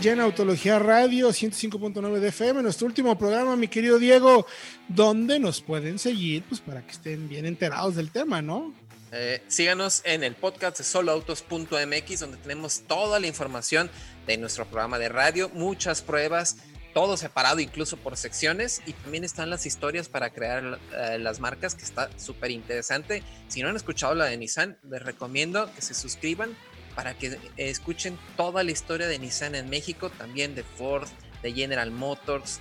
Ya 0.02 0.12
en 0.12 0.20
Autología 0.20 0.78
Radio 0.78 1.30
105.9 1.30 2.20
de 2.20 2.28
FM, 2.28 2.62
nuestro 2.62 2.86
último 2.86 3.18
programa, 3.18 3.56
mi 3.56 3.68
querido 3.68 3.98
Diego, 3.98 4.46
donde 4.88 5.40
nos 5.40 5.62
pueden 5.62 5.98
seguir, 5.98 6.44
pues 6.48 6.62
para 6.62 6.86
que 6.86 6.92
estén 6.92 7.28
bien 7.28 7.48
enterados 7.48 7.96
del 7.96 8.12
tema, 8.12 8.42
¿no? 8.42 8.76
Eh, 9.12 9.42
síganos 9.48 10.04
en 10.06 10.24
el 10.24 10.36
podcast 10.36 10.78
de 10.78 10.84
soloautos.mx, 10.84 12.20
donde 12.20 12.38
tenemos 12.38 12.82
toda 12.82 13.20
la 13.20 13.26
información 13.26 13.90
de 14.28 14.38
nuestro 14.38 14.66
programa 14.66 15.00
de 15.00 15.10
radio, 15.10 15.50
muchas 15.50 16.04
pruebas, 16.04 16.58
todo 16.94 17.18
separado 17.18 17.60
incluso 17.60 17.98
por 17.98 18.18
secciones, 18.18 18.82
y 18.86 18.94
también 18.94 19.24
están 19.24 19.50
las 19.50 19.66
historias 19.66 20.10
para 20.10 20.30
crear 20.30 20.80
eh, 20.94 21.18
las 21.18 21.40
marcas, 21.40 21.74
que 21.74 21.86
está 21.86 22.10
súper 22.18 22.52
interesante. 22.52 23.24
Si 23.48 23.64
no 23.64 23.70
han 23.70 23.76
escuchado 23.76 24.14
la 24.14 24.26
de 24.26 24.38
Nissan, 24.38 24.78
les 24.88 25.02
recomiendo 25.02 25.74
que 25.74 25.82
se 25.82 25.96
suscriban 25.96 26.56
para 26.98 27.14
que 27.14 27.28
eh, 27.28 27.38
escuchen 27.58 28.18
toda 28.36 28.64
la 28.64 28.72
historia 28.72 29.06
de 29.06 29.20
Nissan 29.20 29.54
en 29.54 29.70
México, 29.70 30.10
también 30.10 30.56
de 30.56 30.64
Ford, 30.64 31.08
de 31.44 31.54
General 31.54 31.92
Motors. 31.92 32.60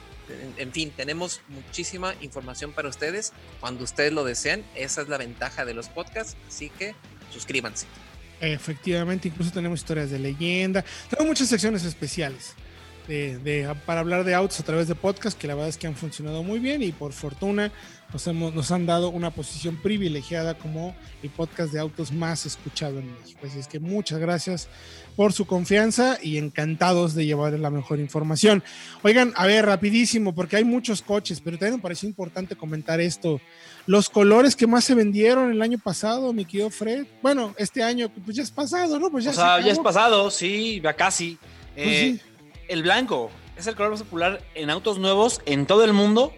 En, 0.59 0.73
fin, 0.73 0.93
tenemos 0.95 1.41
muchísima 1.49 2.15
información 2.21 2.73
para 2.73 2.91
ustedes 2.91 3.33
cuando 3.61 3.83
ustedes 3.83 4.13
lo 4.13 4.25
desean. 4.25 4.63
Esa 4.75 5.01
es 5.01 5.09
la 5.09 5.17
ventaja 5.17 5.65
de 5.65 5.73
los 5.73 5.89
podcasts, 5.89 6.37
así 6.47 6.69
que 6.69 6.95
suscríbanse. 7.33 7.87
Efectivamente, 8.39 9.29
incluso 9.29 9.51
tenemos 9.53 9.81
historias 9.81 10.11
de 10.11 10.19
leyenda, 10.19 10.85
tenemos 11.09 11.31
muchas 11.31 11.49
secciones 11.49 11.85
especiales 11.85 12.55
de, 13.09 13.39
de- 13.39 13.75
para 13.87 14.01
hablar 14.01 14.25
de 14.25 14.35
autos 14.35 14.59
a 14.61 14.65
través 14.65 14.89
de 14.89 14.95
podcast 14.95 15.39
que 15.39 15.47
la 15.47 15.55
verdad 15.55 15.69
es 15.69 15.77
que 15.79 15.87
han 15.87 15.95
funcionado 15.97 16.43
muy 16.43 16.59
bien 16.59 16.83
y 16.83 16.93
por 16.93 17.13
fortuna 17.13 17.71
nos, 18.13 18.27
hemos, 18.29 18.55
nos 18.55 18.71
han 18.71 18.87
dado 18.87 19.09
una 19.11 19.31
posición 19.31 19.77
privilegiada 19.83 20.55
como 20.55 20.95
el 21.23 21.31
podcast 21.31 21.73
de 21.73 21.81
autos 21.81 22.13
más 22.13 22.47
escuchado 22.47 22.99
en 23.01 23.13
México. 23.21 23.41
Así 23.45 23.59
es 23.59 23.67
que 23.69 23.81
muchas 23.81 24.19
gracias 24.21 24.69
por 25.17 25.33
su 25.33 25.45
confianza 25.47 26.19
y 26.23 26.37
encantados 26.39 27.15
de 27.15 27.27
llevarles 27.27 27.61
la 27.61 27.71
mejor 27.71 27.99
información. 27.99 28.63
Oigan, 29.03 29.33
a 29.37 29.47
ver, 29.47 29.67
rapidísimo, 29.67 30.35
porque 30.35 30.57
hay 30.57 30.65
muchos 30.65 31.03
coches, 31.03 31.41
pero 31.41 31.59
también 31.59 31.77
me 31.77 31.83
pareció 31.83 32.09
importante 32.09 32.55
comentar 32.55 33.01
esto. 33.01 33.41
Los 33.87 34.09
colores 34.09 34.55
que 34.57 34.67
más 34.67 34.85
se 34.85 34.95
vendieron 34.95 35.51
el 35.51 35.63
año 35.63 35.79
pasado, 35.79 36.33
mi 36.33 36.45
querido 36.45 36.71
Fred. 36.71 37.07
Bueno, 37.23 37.55
este 37.59 37.83
año, 37.83 38.09
pues 38.25 38.37
ya 38.37 38.43
es 38.43 38.51
pasado, 38.51 38.99
¿no? 38.99 39.11
Pues 39.11 39.25
ya 39.25 39.31
o 39.31 39.35
se 39.35 39.41
sea, 39.41 39.61
ya 39.61 39.73
es 39.73 39.79
pasado, 39.79 40.31
sí, 40.31 40.81
ya 40.83 40.93
casi. 40.95 41.39
Pues 41.75 41.87
Eh, 41.87 42.21
sí. 42.21 42.21
El 42.69 42.83
blanco 42.83 43.31
es 43.57 43.67
el 43.67 43.75
color 43.77 43.93
más 43.93 44.03
popular 44.03 44.43
en 44.55 44.71
autos 44.71 44.99
nuevos 44.99 45.41
en 45.47 45.67
todo 45.67 45.85
el 45.85 45.93
mundo 45.93 46.33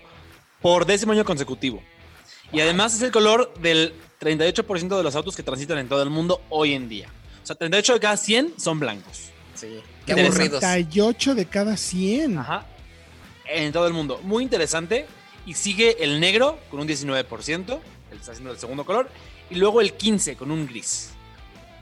por 0.60 0.86
décimo 0.86 1.12
año 1.12 1.24
consecutivo. 1.24 1.82
Y 2.52 2.60
además 2.60 2.94
es 2.94 3.02
el 3.02 3.10
color 3.12 3.52
del 3.60 3.94
38% 4.20 4.96
de 4.96 5.02
los 5.02 5.14
autos 5.14 5.36
que 5.36 5.42
transitan 5.42 5.78
en 5.78 5.88
todo 5.88 6.02
el 6.02 6.10
mundo 6.10 6.42
hoy 6.48 6.72
en 6.74 6.88
día. 6.88 7.08
O 7.42 7.46
sea, 7.46 7.56
38 7.56 7.94
de 7.94 8.00
cada 8.00 8.16
100 8.16 8.54
son 8.58 8.78
blancos. 8.80 9.30
Sí, 9.54 9.80
qué 10.06 10.12
aburridos. 10.12 10.60
38 10.60 11.34
de 11.34 11.46
cada 11.46 11.76
100. 11.76 12.38
Ajá. 12.38 12.66
En 13.46 13.72
todo 13.72 13.86
el 13.86 13.92
mundo. 13.92 14.20
Muy 14.22 14.42
interesante. 14.42 15.06
Y 15.46 15.54
sigue 15.54 16.02
el 16.04 16.20
negro 16.20 16.58
con 16.70 16.80
un 16.80 16.88
19%. 16.88 17.80
Él 18.10 18.18
está 18.18 18.32
haciendo 18.32 18.50
el 18.52 18.58
segundo 18.58 18.84
color. 18.84 19.10
Y 19.50 19.54
luego 19.56 19.80
el 19.80 19.94
15 19.94 20.36
con 20.36 20.50
un 20.50 20.66
gris. 20.66 21.10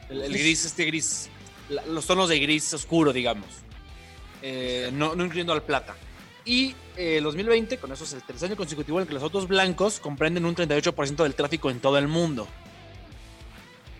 El, 0.09 0.23
el 0.23 0.33
gris, 0.33 0.65
este 0.65 0.85
gris. 0.85 1.29
la- 1.69 1.85
los 1.87 2.07
tonos 2.07 2.29
de 2.29 2.39
gris 2.39 2.73
oscuro, 2.75 3.13
digamos. 3.13 3.47
Eh, 4.49 4.91
no, 4.93 5.13
incluyendo 5.15 5.53
al 5.53 5.65
plata. 5.65 5.97
Y 6.45 6.69
eh, 6.97 7.17
el 7.17 7.25
2020, 7.25 7.79
con 7.79 7.91
eso 7.91 8.05
es 8.05 8.13
el 8.13 8.23
tercer 8.23 8.49
año 8.49 8.57
consecutivo 8.57 8.99
en 8.99 9.03
el 9.03 9.09
que 9.09 9.15
los 9.15 9.23
autos 9.25 9.49
blancos 9.49 9.99
comprenden 9.99 10.47
un 10.47 10.55
38% 10.55 11.25
del 11.25 11.35
tráfico 11.35 11.69
en 11.69 11.81
todo 11.81 11.99
el 11.99 12.07
mundo. 12.07 12.47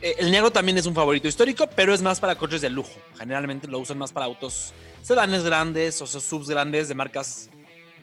Eh, 0.01 0.15
el 0.19 0.31
negro 0.31 0.53
también 0.53 0.79
es 0.79 0.87
un 0.87 0.95
favorito 0.95 1.27
histórico, 1.27 1.69
pero 1.75 1.93
es 1.93 2.01
más 2.01 2.21
para 2.21 2.37
coches 2.37 2.61
de 2.61 2.71
lujo. 2.71 2.93
Generalmente 3.19 3.67
lo 3.67 3.81
usan 3.81 3.99
más 3.99 4.13
para 4.13 4.27
autos 4.27 4.73
sedanes 5.03 5.43
grandes 5.43 6.01
o 6.01 6.07
subs 6.07 6.49
grandes 6.49 6.87
de 6.87 6.95
marcas 6.95 7.51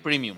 premium. 0.03 0.35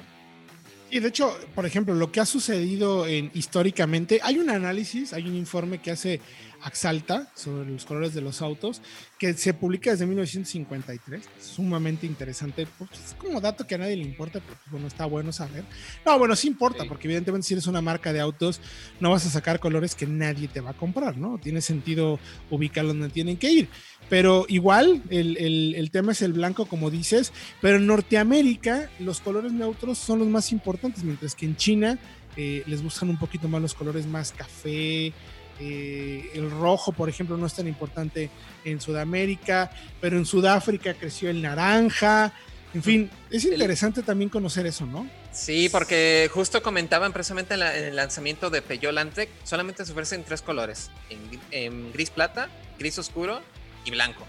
Y 0.91 0.99
de 0.99 1.07
hecho, 1.07 1.35
por 1.55 1.65
ejemplo, 1.65 1.95
lo 1.95 2.11
que 2.11 2.19
ha 2.19 2.27
sucedido 2.27 3.07
en, 3.07 3.31
históricamente, 3.33 4.19
hay 4.21 4.37
un 4.37 4.51
análisis, 4.51 5.11
hay 5.11 5.27
un 5.27 5.35
informe 5.35 5.79
que 5.79 5.89
hace 5.89 6.21
Axalta 6.65 7.31
sobre 7.35 7.69
los 7.69 7.85
colores 7.85 8.13
de 8.15 8.21
los 8.21 8.41
autos, 8.41 8.81
que 9.19 9.33
se 9.35 9.53
publica 9.53 9.91
desde 9.91 10.05
1953, 10.07 11.23
sumamente 11.39 12.07
interesante, 12.07 12.67
pues, 12.77 12.89
es 12.93 13.13
como 13.13 13.39
dato 13.39 13.67
que 13.67 13.75
a 13.75 13.77
nadie 13.77 13.95
le 13.95 14.03
importa, 14.03 14.39
pero 14.39 14.57
pues, 14.57 14.71
bueno, 14.71 14.87
está 14.87 15.05
bueno 15.05 15.31
saber. 15.31 15.63
No, 16.05 16.17
bueno, 16.17 16.35
sí 16.35 16.47
importa, 16.47 16.81
Sí. 16.83 16.89
porque 16.89 17.07
evidentemente 17.07 17.47
si 17.47 17.53
eres 17.53 17.67
una 17.67 17.81
marca 17.81 18.11
de 18.11 18.19
autos, 18.19 18.59
no 18.99 19.11
vas 19.11 19.25
a 19.27 19.29
sacar 19.29 19.59
colores 19.59 19.93
que 19.93 20.07
nadie 20.07 20.47
te 20.47 20.59
va 20.59 20.71
a 20.71 20.77
comprar, 20.77 21.17
¿no? 21.17 21.37
Tiene 21.37 21.61
sentido 21.61 22.19
ubicarlos 22.49 22.93
donde 22.97 23.09
tienen 23.13 23.37
que 23.37 23.51
ir. 23.51 23.69
Pero 24.09 24.45
igual, 24.49 25.03
el, 25.09 25.37
el- 25.37 25.75
el 25.75 25.91
tema 25.91 26.13
es 26.13 26.21
el 26.23 26.33
blanco, 26.33 26.65
como 26.65 26.89
dices, 26.89 27.31
pero 27.61 27.77
en 27.77 27.85
Norteamérica 27.87 28.89
los 28.99 29.19
colores 29.21 29.51
neutros 29.51 29.97
son 29.99 30.17
los 30.19 30.27
más 30.27 30.51
importantes, 30.51 31.03
mientras 31.03 31.35
que 31.35 31.45
en 31.45 31.55
China 31.57 31.99
eh, 32.37 32.63
les 32.65 32.83
buscan 32.83 33.09
un 33.09 33.17
poquito 33.17 33.47
más 33.47 33.61
los 33.61 33.73
colores 33.73 34.05
más 34.07 34.31
café. 34.33 35.13
Eh, 35.59 36.29
el 36.33 36.49
rojo, 36.51 36.91
por 36.91 37.09
ejemplo, 37.09 37.37
no 37.37 37.45
es 37.45 37.53
tan 37.53 37.67
importante 37.67 38.29
en 38.63 38.81
Sudamérica, 38.81 39.71
pero 40.01 40.17
en 40.17 40.25
Sudáfrica 40.25 40.93
creció 40.93 41.29
el 41.29 41.41
naranja. 41.41 42.33
En 42.73 42.83
fin, 42.83 43.09
es 43.31 43.45
interesante 43.45 44.03
también 44.03 44.29
conocer 44.29 44.65
eso, 44.65 44.85
¿no? 44.85 45.07
Sí, 45.31 45.69
porque 45.69 46.29
justo 46.33 46.61
comentaban 46.61 47.13
precisamente 47.13 47.53
en, 47.53 47.61
la- 47.61 47.77
en 47.77 47.85
el 47.85 47.95
lanzamiento 47.95 48.49
de 48.49 48.61
Peugeot 48.61 48.93
Landtrek, 48.93 49.29
solamente 49.43 49.85
se 49.85 49.91
ofrecen 49.91 50.23
tres 50.23 50.41
colores, 50.41 50.89
en, 51.09 51.31
gri- 51.31 51.39
en 51.51 51.91
gris 51.93 52.09
plata, 52.09 52.49
gris 52.79 52.97
oscuro 52.99 53.41
y 53.85 53.91
blanco. 53.91 54.25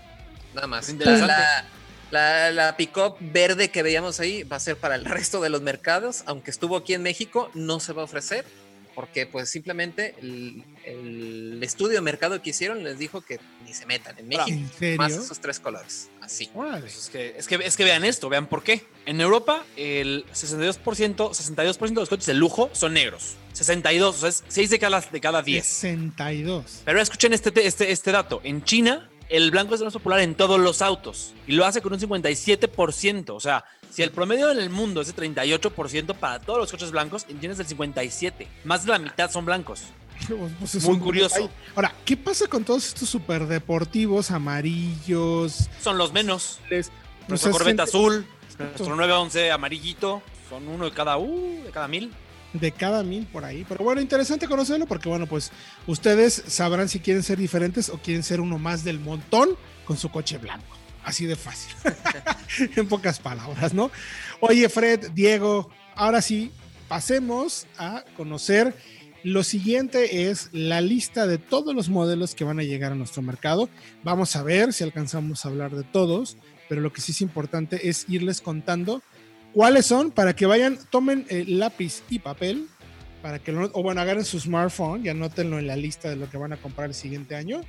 Nada 0.54 0.66
más. 0.68 0.88
La, 0.94 1.64
la, 2.12 2.50
la 2.52 2.76
pick-up 2.76 3.16
verde 3.20 3.70
que 3.70 3.82
veíamos 3.82 4.20
ahí 4.20 4.44
va 4.44 4.56
a 4.56 4.60
ser 4.60 4.76
para 4.76 4.94
el 4.94 5.04
resto 5.04 5.40
de 5.40 5.48
los 5.50 5.60
mercados, 5.62 6.22
aunque 6.26 6.50
estuvo 6.52 6.76
aquí 6.76 6.94
en 6.94 7.02
México, 7.02 7.50
no 7.54 7.80
se 7.80 7.92
va 7.92 8.02
a 8.02 8.04
ofrecer, 8.04 8.44
porque 8.96 9.26
pues 9.26 9.48
simplemente 9.50 10.16
el, 10.20 10.64
el 10.84 11.62
estudio 11.62 11.94
de 11.96 12.00
mercado 12.00 12.42
que 12.42 12.50
hicieron 12.50 12.82
les 12.82 12.98
dijo 12.98 13.20
que 13.20 13.38
ni 13.64 13.72
se 13.72 13.86
metan 13.86 14.18
en 14.18 14.26
México, 14.26 14.48
¿En 14.48 14.68
serio? 14.76 14.96
más 14.96 15.12
esos 15.12 15.38
tres 15.38 15.60
colores. 15.60 16.08
Así. 16.20 16.50
Pues 16.52 16.96
es, 16.96 17.08
que, 17.10 17.34
es, 17.38 17.46
que, 17.46 17.54
es 17.56 17.76
que 17.76 17.84
vean 17.84 18.04
esto, 18.04 18.28
vean 18.28 18.46
por 18.48 18.64
qué. 18.64 18.84
En 19.04 19.20
Europa, 19.20 19.64
el 19.76 20.24
62%, 20.32 21.14
62% 21.14 21.78
de 21.88 21.94
los 21.94 22.08
coches 22.08 22.26
de 22.26 22.34
lujo 22.34 22.70
son 22.72 22.94
negros. 22.94 23.36
62, 23.52 24.16
o 24.16 24.18
sea, 24.18 24.28
es 24.30 24.42
6 24.48 24.70
de 24.70 24.78
cada, 24.80 25.00
de 25.00 25.20
cada 25.20 25.42
10. 25.42 25.64
62. 25.64 26.82
Pero 26.84 27.00
escuchen 27.00 27.32
este, 27.32 27.50
te- 27.52 27.66
este, 27.66 27.92
este 27.92 28.10
dato. 28.12 28.40
En 28.44 28.64
China, 28.64 29.08
el 29.28 29.50
blanco 29.50 29.74
es 29.74 29.80
el 29.80 29.84
más 29.86 29.92
popular 29.94 30.20
en 30.20 30.34
todos 30.34 30.58
los 30.58 30.82
autos. 30.82 31.34
Y 31.46 31.52
lo 31.52 31.64
hace 31.64 31.80
con 31.82 31.92
un 31.92 32.00
57%. 32.00 33.30
O 33.30 33.40
sea, 33.40 33.64
si 33.90 34.02
el 34.02 34.10
promedio 34.10 34.50
en 34.50 34.58
el 34.58 34.70
mundo 34.70 35.00
es 35.00 35.14
de 35.14 35.14
38% 35.14 36.14
para 36.14 36.40
todos 36.40 36.58
los 36.58 36.70
coches 36.70 36.90
blancos, 36.90 37.26
en 37.28 37.40
China 37.40 37.52
es 37.52 37.58
del 37.58 37.66
57%. 37.66 38.46
Más 38.64 38.84
de 38.84 38.92
la 38.92 38.98
mitad 38.98 39.30
son 39.30 39.44
blancos. 39.44 39.84
Pues 40.58 40.74
es 40.74 40.84
Muy 40.84 40.98
curioso. 40.98 41.50
Ahora, 41.74 41.94
¿qué 42.04 42.16
pasa 42.16 42.46
con 42.46 42.64
todos 42.64 42.86
estos 42.86 43.08
superdeportivos 43.08 44.30
amarillos? 44.30 45.68
Son 45.80 45.98
los 45.98 46.12
menos. 46.12 46.58
Les, 46.70 46.90
Nuestra 47.28 47.28
pues, 47.28 47.44
es 47.44 47.52
Corvette 47.52 47.80
azul, 47.80 48.26
nuestro 48.58 48.96
911 48.96 49.50
amarillito. 49.50 50.22
Son 50.48 50.66
uno 50.68 50.84
de 50.84 50.92
cada, 50.92 51.18
uh, 51.18 51.62
de 51.64 51.70
cada 51.70 51.88
mil. 51.88 52.12
De 52.52 52.72
cada 52.72 53.02
mil 53.02 53.26
por 53.26 53.44
ahí. 53.44 53.64
Pero 53.68 53.84
bueno, 53.84 54.00
interesante 54.00 54.46
conocerlo 54.46 54.86
porque, 54.86 55.08
bueno, 55.08 55.26
pues 55.26 55.50
ustedes 55.86 56.42
sabrán 56.46 56.88
si 56.88 57.00
quieren 57.00 57.22
ser 57.22 57.38
diferentes 57.38 57.88
o 57.88 57.98
quieren 57.98 58.22
ser 58.22 58.40
uno 58.40 58.58
más 58.58 58.84
del 58.84 59.00
montón 59.00 59.56
con 59.84 59.96
su 59.96 60.10
coche 60.10 60.38
blanco. 60.38 60.76
Así 61.06 61.24
de 61.24 61.36
fácil. 61.36 61.72
en 62.76 62.88
pocas 62.88 63.20
palabras, 63.20 63.72
¿no? 63.72 63.92
Oye, 64.40 64.68
Fred, 64.68 65.12
Diego, 65.14 65.70
ahora 65.94 66.20
sí, 66.20 66.50
pasemos 66.88 67.68
a 67.78 68.04
conocer. 68.16 68.74
Lo 69.22 69.44
siguiente 69.44 70.28
es 70.28 70.48
la 70.50 70.80
lista 70.80 71.28
de 71.28 71.38
todos 71.38 71.76
los 71.76 71.88
modelos 71.88 72.34
que 72.34 72.42
van 72.42 72.58
a 72.58 72.64
llegar 72.64 72.90
a 72.90 72.96
nuestro 72.96 73.22
mercado. 73.22 73.70
Vamos 74.02 74.34
a 74.34 74.42
ver 74.42 74.72
si 74.72 74.82
alcanzamos 74.82 75.44
a 75.44 75.48
hablar 75.48 75.76
de 75.76 75.84
todos, 75.84 76.38
pero 76.68 76.80
lo 76.80 76.92
que 76.92 77.00
sí 77.00 77.12
es 77.12 77.20
importante 77.20 77.88
es 77.88 78.06
irles 78.08 78.40
contando 78.40 79.00
cuáles 79.54 79.86
son 79.86 80.10
para 80.10 80.34
que 80.34 80.46
vayan, 80.46 80.76
tomen 80.90 81.24
eh, 81.28 81.44
lápiz 81.46 82.02
y 82.10 82.18
papel, 82.18 82.66
para 83.22 83.38
que 83.38 83.52
lo, 83.52 83.70
o 83.74 83.82
bueno, 83.84 84.00
agarren 84.00 84.24
su 84.24 84.40
smartphone 84.40 85.06
y 85.06 85.08
anótenlo 85.08 85.60
en 85.60 85.68
la 85.68 85.76
lista 85.76 86.10
de 86.10 86.16
lo 86.16 86.28
que 86.28 86.36
van 86.36 86.52
a 86.52 86.56
comprar 86.56 86.88
el 86.88 86.94
siguiente 86.94 87.36
año. 87.36 87.60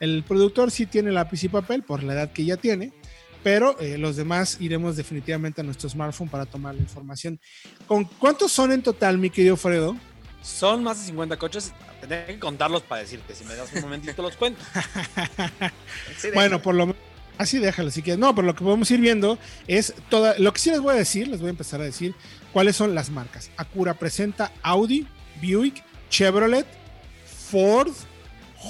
El 0.00 0.22
productor 0.22 0.70
sí 0.70 0.86
tiene 0.86 1.10
lápiz 1.12 1.42
y 1.44 1.48
papel 1.48 1.82
por 1.82 2.02
la 2.02 2.12
edad 2.14 2.32
que 2.32 2.44
ya 2.44 2.56
tiene, 2.56 2.92
pero 3.42 3.78
eh, 3.80 3.98
los 3.98 4.16
demás 4.16 4.58
iremos 4.60 4.96
definitivamente 4.96 5.60
a 5.60 5.64
nuestro 5.64 5.88
smartphone 5.88 6.28
para 6.28 6.46
tomar 6.46 6.74
la 6.74 6.80
información. 6.80 7.40
¿Con 7.86 8.04
cuántos 8.04 8.52
son 8.52 8.72
en 8.72 8.82
total, 8.82 9.18
mi 9.18 9.30
querido 9.30 9.56
Fredo? 9.56 9.96
Son 10.42 10.82
más 10.84 11.00
de 11.00 11.06
50 11.06 11.36
coches. 11.36 11.72
Tendré 12.00 12.26
que 12.26 12.38
contarlos 12.38 12.82
para 12.82 13.00
decirte. 13.00 13.34
Si 13.34 13.44
me 13.44 13.54
das 13.54 13.72
un 13.72 13.80
momentito, 13.82 14.22
los 14.22 14.36
cuento. 14.36 14.62
Sí, 16.16 16.28
Bueno, 16.32 16.60
por 16.62 16.74
lo 16.74 16.86
menos. 16.86 17.02
Así 17.38 17.58
déjalo 17.58 17.90
si 17.90 18.02
quieres. 18.02 18.18
No, 18.18 18.34
pero 18.34 18.46
lo 18.46 18.54
que 18.54 18.64
podemos 18.64 18.90
ir 18.90 19.00
viendo 19.00 19.38
es 19.68 19.94
toda. 20.08 20.36
Lo 20.38 20.52
que 20.52 20.58
sí 20.58 20.70
les 20.70 20.80
voy 20.80 20.94
a 20.94 20.98
decir, 20.98 21.28
les 21.28 21.40
voy 21.40 21.48
a 21.48 21.50
empezar 21.50 21.80
a 21.80 21.84
decir 21.84 22.14
cuáles 22.52 22.76
son 22.76 22.94
las 22.94 23.10
marcas. 23.10 23.50
Acura 23.56 23.94
presenta 23.94 24.52
Audi, 24.62 25.06
Buick, 25.40 25.84
Chevrolet, 26.10 26.66
Ford, 27.50 27.92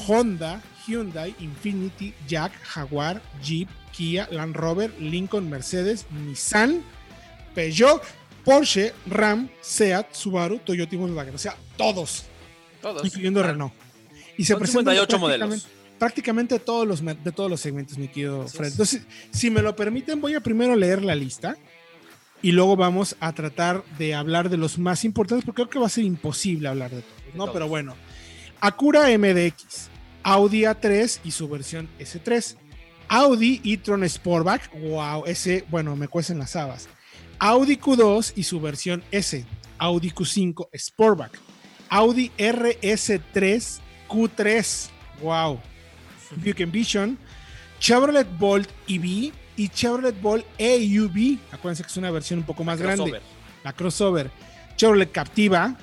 Honda, 0.07 0.63
Hyundai, 0.89 1.35
Infinity, 1.41 2.15
Jack, 2.27 2.53
Jaguar, 2.63 3.23
Jeep, 3.43 3.69
Kia, 3.93 4.29
Land 4.31 4.57
Rover, 4.57 4.93
Lincoln, 5.01 5.49
Mercedes, 5.51 6.07
Nissan, 6.11 6.83
Peugeot, 7.55 8.03
Porsche, 8.45 8.93
Ram, 9.07 9.49
Seat, 9.61 10.07
Subaru, 10.13 10.59
Toyota 10.59 10.95
y 10.95 10.99
Volkswagen. 10.99 11.35
O 11.35 11.39
sea, 11.39 11.57
todos, 11.77 12.25
Todos. 12.81 13.05
incluyendo 13.05 13.41
Ah, 13.41 13.49
Renault. 13.49 13.73
Y 14.37 14.45
se 14.45 14.57
presentan 14.57 14.95
58 14.95 15.09
prácticamente- 15.19 15.47
modelos. 15.47 15.69
Prácticamente 15.99 16.59
todos 16.61 16.87
los, 16.87 17.05
de 17.05 17.33
todos 17.33 17.51
los 17.51 17.61
segmentos, 17.61 17.99
mi 17.99 18.07
querido 18.07 18.47
Fred. 18.47 18.67
es. 18.69 18.73
Entonces, 18.75 19.03
si 19.33 19.51
me 19.51 19.63
lo 19.63 19.75
permiten, 19.75 20.21
voy 20.21 20.35
a 20.37 20.41
primero 20.41 20.77
leer 20.77 21.03
la 21.05 21.17
lista 21.17 21.57
y 22.41 22.53
luego 22.53 22.77
vamos 22.77 23.17
a 23.19 23.33
tratar 23.33 23.83
de 23.99 24.15
hablar 24.15 24.49
de 24.49 24.57
los 24.59 24.79
más 24.79 25.05
importantes, 25.05 25.45
porque 25.45 25.63
creo 25.63 25.71
que 25.71 25.79
va 25.81 25.87
a 25.87 25.91
ser 25.91 26.05
imposible 26.05 26.69
hablar 26.69 26.93
de 26.93 27.03
todos, 27.03 27.35
¿no? 27.35 27.45
todos. 27.47 27.51
Pero 27.53 27.67
bueno, 27.67 27.97
Acura 28.61 29.09
MDX, 29.11 29.89
Audi 30.23 30.63
A3 30.63 31.21
y 31.25 31.31
su 31.31 31.49
versión 31.49 31.89
S3, 31.99 32.57
Audi 33.09 33.61
e-tron 33.65 34.09
Sportback, 34.09 34.71
wow, 34.81 35.25
ese, 35.27 35.65
bueno, 35.71 35.97
me 35.97 36.09
cuecen 36.09 36.39
las 36.39 36.57
habas, 36.57 36.89
Audi 37.39 37.77
Q2 37.77 38.33
y 38.37 38.43
su 38.43 38.61
versión 38.61 39.03
S, 39.11 39.45
Audi 39.79 40.11
Q5 40.11 40.69
Sportback, 40.77 41.39
Audi 41.89 42.31
RS3 42.37 43.81
Q3, 44.09 44.89
wow, 45.23 45.61
Buick 46.37 46.71
Vision, 46.71 47.19
Chevrolet 47.79 48.27
Bolt 48.39 48.69
EV 48.89 49.33
y 49.57 49.69
Chevrolet 49.69 50.21
Bolt 50.21 50.45
AUV, 50.61 51.39
acuérdense 51.53 51.83
que 51.83 51.89
es 51.89 51.97
una 51.97 52.11
versión 52.11 52.41
un 52.41 52.45
poco 52.47 52.65
más 52.65 52.79
grande. 52.79 53.05
Crossover. 53.05 53.23
la 53.65 53.73
crossover. 53.73 54.31
Chevrolet 54.77 55.11
Captiva, 55.11 55.77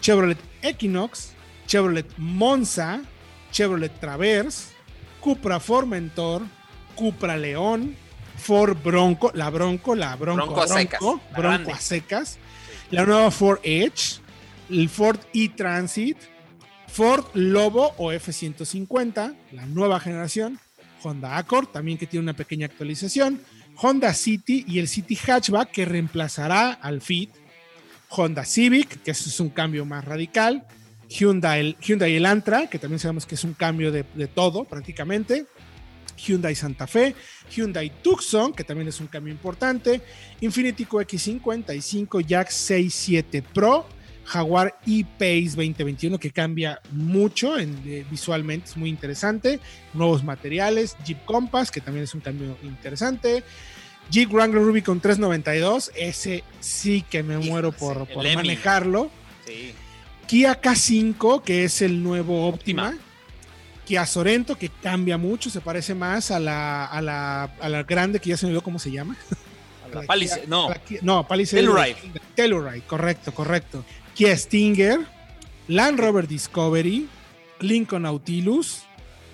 Chevrolet 0.00 0.38
Equinox, 0.62 1.34
Chevrolet 1.66 2.06
Monza, 2.16 3.02
Chevrolet 3.50 3.92
Traverse, 4.00 4.72
Cupra 5.20 5.60
Formentor, 5.60 6.42
Cupra 6.94 7.36
León, 7.36 7.96
Ford 8.36 8.76
Bronco, 8.82 9.30
la 9.34 9.50
Bronco, 9.50 9.94
la 9.94 10.16
Bronco, 10.16 10.46
Bronco 10.46 10.62
a 10.62 10.68
secas, 10.68 11.00
Bronco, 11.00 11.22
la 11.30 11.38
Bronco 11.38 11.58
grande. 11.58 11.72
a 11.72 11.78
secas, 11.78 12.38
la 12.90 13.04
nueva 13.04 13.30
Ford 13.30 13.60
Edge, 13.62 14.20
el 14.70 14.88
Ford 14.88 15.18
e-Transit, 15.34 16.16
Ford 16.88 17.24
Lobo 17.34 17.94
o 17.98 18.12
F-150, 18.12 19.34
la 19.52 19.66
nueva 19.66 20.00
generación, 20.00 20.58
Honda 21.02 21.36
Accord, 21.36 21.68
también 21.68 21.98
que 21.98 22.06
tiene 22.06 22.24
una 22.24 22.34
pequeña 22.34 22.66
actualización, 22.66 23.40
Honda 23.76 24.12
City 24.12 24.64
y 24.66 24.78
el 24.78 24.88
City 24.88 25.16
Hatchback 25.16 25.70
que 25.70 25.84
reemplazará 25.84 26.72
al 26.72 27.00
Fit, 27.00 27.30
Honda 28.08 28.44
Civic, 28.44 29.02
que 29.02 29.12
eso 29.12 29.28
es 29.28 29.40
un 29.40 29.50
cambio 29.50 29.84
más 29.84 30.04
radical, 30.04 30.66
Hyundai, 31.10 31.76
Hyundai 31.80 32.14
Elantra, 32.14 32.68
que 32.68 32.78
también 32.78 32.98
sabemos 33.00 33.26
que 33.26 33.34
es 33.34 33.44
un 33.44 33.54
cambio 33.54 33.90
de, 33.90 34.04
de 34.14 34.26
todo 34.28 34.64
prácticamente, 34.64 35.46
Hyundai 36.16 36.54
Santa 36.54 36.86
Fe, 36.86 37.14
Hyundai 37.54 37.90
Tucson, 38.02 38.52
que 38.52 38.62
también 38.64 38.88
es 38.88 39.00
un 39.00 39.06
cambio 39.08 39.32
importante, 39.32 40.00
Infiniti 40.40 40.84
QX55, 40.84 42.24
Jack 42.26 42.50
67 42.50 43.42
Pro, 43.42 43.86
Jaguar 44.24 44.78
E-Pace 44.86 45.56
2021, 45.56 46.18
que 46.18 46.30
cambia 46.30 46.80
mucho 46.92 47.58
en- 47.58 47.80
eh, 47.86 48.04
visualmente, 48.10 48.68
es 48.68 48.76
muy 48.76 48.88
interesante, 48.90 49.58
nuevos 49.94 50.22
materiales, 50.22 50.96
Jeep 51.04 51.24
Compass, 51.24 51.70
que 51.72 51.80
también 51.80 52.04
es 52.04 52.14
un 52.14 52.20
cambio 52.20 52.56
interesante, 52.62 53.42
Jeep 54.10 54.30
Wrangler 54.32 54.62
Rubicon 54.62 55.00
392, 55.00 55.90
ese 55.96 56.44
sí 56.60 57.02
que 57.08 57.22
me 57.22 57.38
muero 57.38 57.72
por, 57.72 58.06
por 58.08 58.24
manejarlo. 58.36 59.10
Sí. 59.46 59.72
Kia 60.26 60.60
K5, 60.60 61.42
que 61.42 61.64
es 61.64 61.82
el 61.82 62.02
nuevo 62.02 62.46
Optima. 62.48 62.96
Kia 63.84 64.06
Sorento, 64.06 64.56
que 64.56 64.68
cambia 64.68 65.18
mucho, 65.18 65.50
se 65.50 65.60
parece 65.60 65.94
más 65.94 66.30
a 66.30 66.38
la, 66.38 66.84
a 66.86 67.02
la, 67.02 67.44
a 67.60 67.68
la 67.68 67.82
grande, 67.82 68.20
que 68.20 68.30
ya 68.30 68.36
se 68.36 68.46
me 68.46 68.50
olvidó 68.50 68.62
cómo 68.62 68.78
se 68.78 68.90
llama. 68.92 69.16
La 69.92 70.00
La 70.02 70.06
Palisade, 70.06 70.44
no. 70.46 70.68
la 70.68 70.76
Kia- 70.84 71.00
no, 71.02 71.26
Palisade. 71.26 71.62
Telluride. 71.62 71.96
Telluride, 72.36 72.82
correcto, 72.82 73.34
correcto. 73.34 73.84
Kia 74.14 74.36
Stinger, 74.36 75.00
Land 75.66 75.98
Rover 75.98 76.28
Discovery, 76.28 77.08
Lincoln 77.58 78.02
Nautilus, 78.02 78.82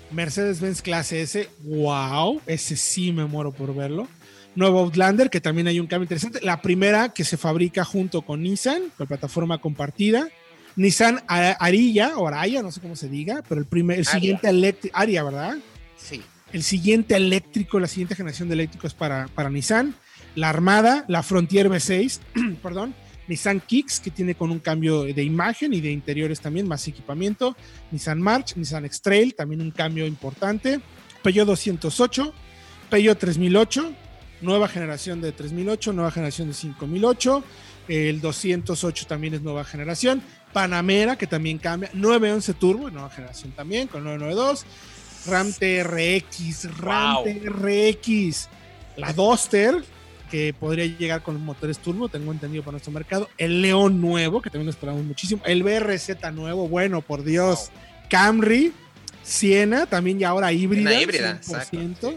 Mercedes-Benz 0.09 0.81
Clase 0.81 1.21
S, 1.21 1.49
wow, 1.63 2.41
ese 2.47 2.75
sí 2.75 3.11
me 3.11 3.25
muero 3.25 3.51
por 3.51 3.75
verlo. 3.75 4.07
Nuevo 4.55 4.79
Outlander, 4.79 5.29
que 5.29 5.39
también 5.39 5.67
hay 5.67 5.79
un 5.79 5.85
cambio 5.85 6.05
interesante. 6.05 6.39
La 6.41 6.63
primera 6.63 7.09
que 7.09 7.23
se 7.23 7.37
fabrica 7.37 7.85
junto 7.85 8.23
con 8.23 8.41
Nissan, 8.41 8.85
con 8.97 9.05
plataforma 9.05 9.59
compartida. 9.59 10.27
Nissan 10.77 11.21
A- 11.27 11.57
Ariya, 11.59 12.17
o 12.17 12.27
Araya, 12.27 12.61
no 12.63 12.71
sé 12.71 12.79
cómo 12.79 12.95
se 12.95 13.09
diga, 13.09 13.43
pero 13.49 13.59
el, 13.59 13.67
primer, 13.67 13.99
el 13.99 14.05
siguiente 14.05 14.47
eléctrico, 14.47 14.95
Aria, 14.97 15.23
¿verdad? 15.23 15.57
Sí. 15.97 16.21
El 16.53 16.63
siguiente 16.63 17.15
eléctrico, 17.17 17.79
la 17.79 17.87
siguiente 17.87 18.15
generación 18.15 18.47
de 18.47 18.53
eléctricos 18.53 18.93
para, 18.93 19.27
para 19.35 19.49
Nissan. 19.49 19.95
La 20.35 20.49
Armada, 20.49 21.03
la 21.09 21.23
Frontier 21.23 21.67
V6, 21.69 22.19
perdón. 22.63 22.95
Nissan 23.27 23.59
Kicks, 23.59 23.99
que 23.99 24.09
tiene 24.11 24.35
con 24.35 24.51
un 24.51 24.59
cambio 24.59 25.03
de 25.03 25.23
imagen 25.23 25.73
y 25.73 25.81
de 25.81 25.91
interiores 25.91 26.39
también, 26.39 26.65
más 26.67 26.87
equipamiento. 26.87 27.57
Nissan 27.91 28.21
March, 28.21 28.55
Nissan 28.55 28.85
X-Trail, 28.85 29.35
también 29.35 29.59
un 29.61 29.71
cambio 29.71 30.07
importante. 30.07 30.79
Peugeot 31.23 31.45
208, 31.47 32.33
Peugeot 32.89 33.17
3008, 33.19 33.91
nueva 34.41 34.69
generación 34.69 35.19
de 35.19 35.33
3008, 35.33 35.91
nueva 35.91 36.11
generación 36.11 36.47
de 36.47 36.53
5008. 36.53 37.43
El 37.87 38.21
208 38.21 39.05
también 39.07 39.33
es 39.33 39.41
nueva 39.41 39.63
generación. 39.63 40.21
Panamera, 40.53 41.17
que 41.17 41.27
también 41.27 41.57
cambia. 41.57 41.89
911 41.93 42.53
Turbo, 42.55 42.89
nueva 42.89 43.09
generación 43.09 43.51
también, 43.51 43.87
con 43.87 44.03
992. 44.03 44.65
Ram 45.27 45.51
TRX, 45.53 46.77
Ram 46.77 47.15
Wow. 47.15 47.25
TRX. 47.25 48.49
La 48.95 49.13
Duster, 49.13 49.83
que 50.31 50.53
podría 50.53 50.85
llegar 50.85 51.21
con 51.21 51.39
motores 51.43 51.77
turbo, 51.79 52.09
tengo 52.09 52.31
entendido 52.31 52.63
para 52.63 52.73
nuestro 52.73 52.91
mercado. 52.91 53.29
El 53.37 53.61
León 53.61 54.01
nuevo, 54.01 54.41
que 54.41 54.49
también 54.49 54.65
lo 54.65 54.71
esperamos 54.71 55.03
muchísimo. 55.03 55.41
El 55.45 55.63
BRZ 55.63 56.09
nuevo, 56.33 56.67
bueno, 56.67 57.01
por 57.01 57.23
Dios. 57.23 57.69
Camry, 58.09 58.73
Siena, 59.23 59.85
también 59.85 60.17
ya 60.17 60.29
ahora 60.29 60.51
híbrida. 60.51 60.89
Una 60.89 60.99
híbrida, 61.01 61.41
100%. 61.41 61.59
exacto. 61.59 62.13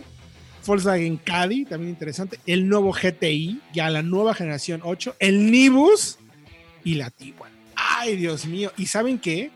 Volkswagen 0.67 1.17
Caddy, 1.19 1.65
también 1.65 1.91
interesante. 1.91 2.39
El 2.47 2.69
nuevo 2.69 2.93
GTI, 2.93 3.61
ya 3.73 3.91
la 3.91 4.03
nueva 4.03 4.35
generación 4.35 4.81
8. 4.85 5.17
El 5.19 5.51
Nibus 5.51 6.19
y 6.85 6.95
la 6.95 7.11
Tiguan. 7.11 7.51
Ay, 7.75 8.17
Dios 8.17 8.47
mío. 8.47 8.73
¿Y 8.77 8.87
saben 8.87 9.19
qué? 9.19 9.51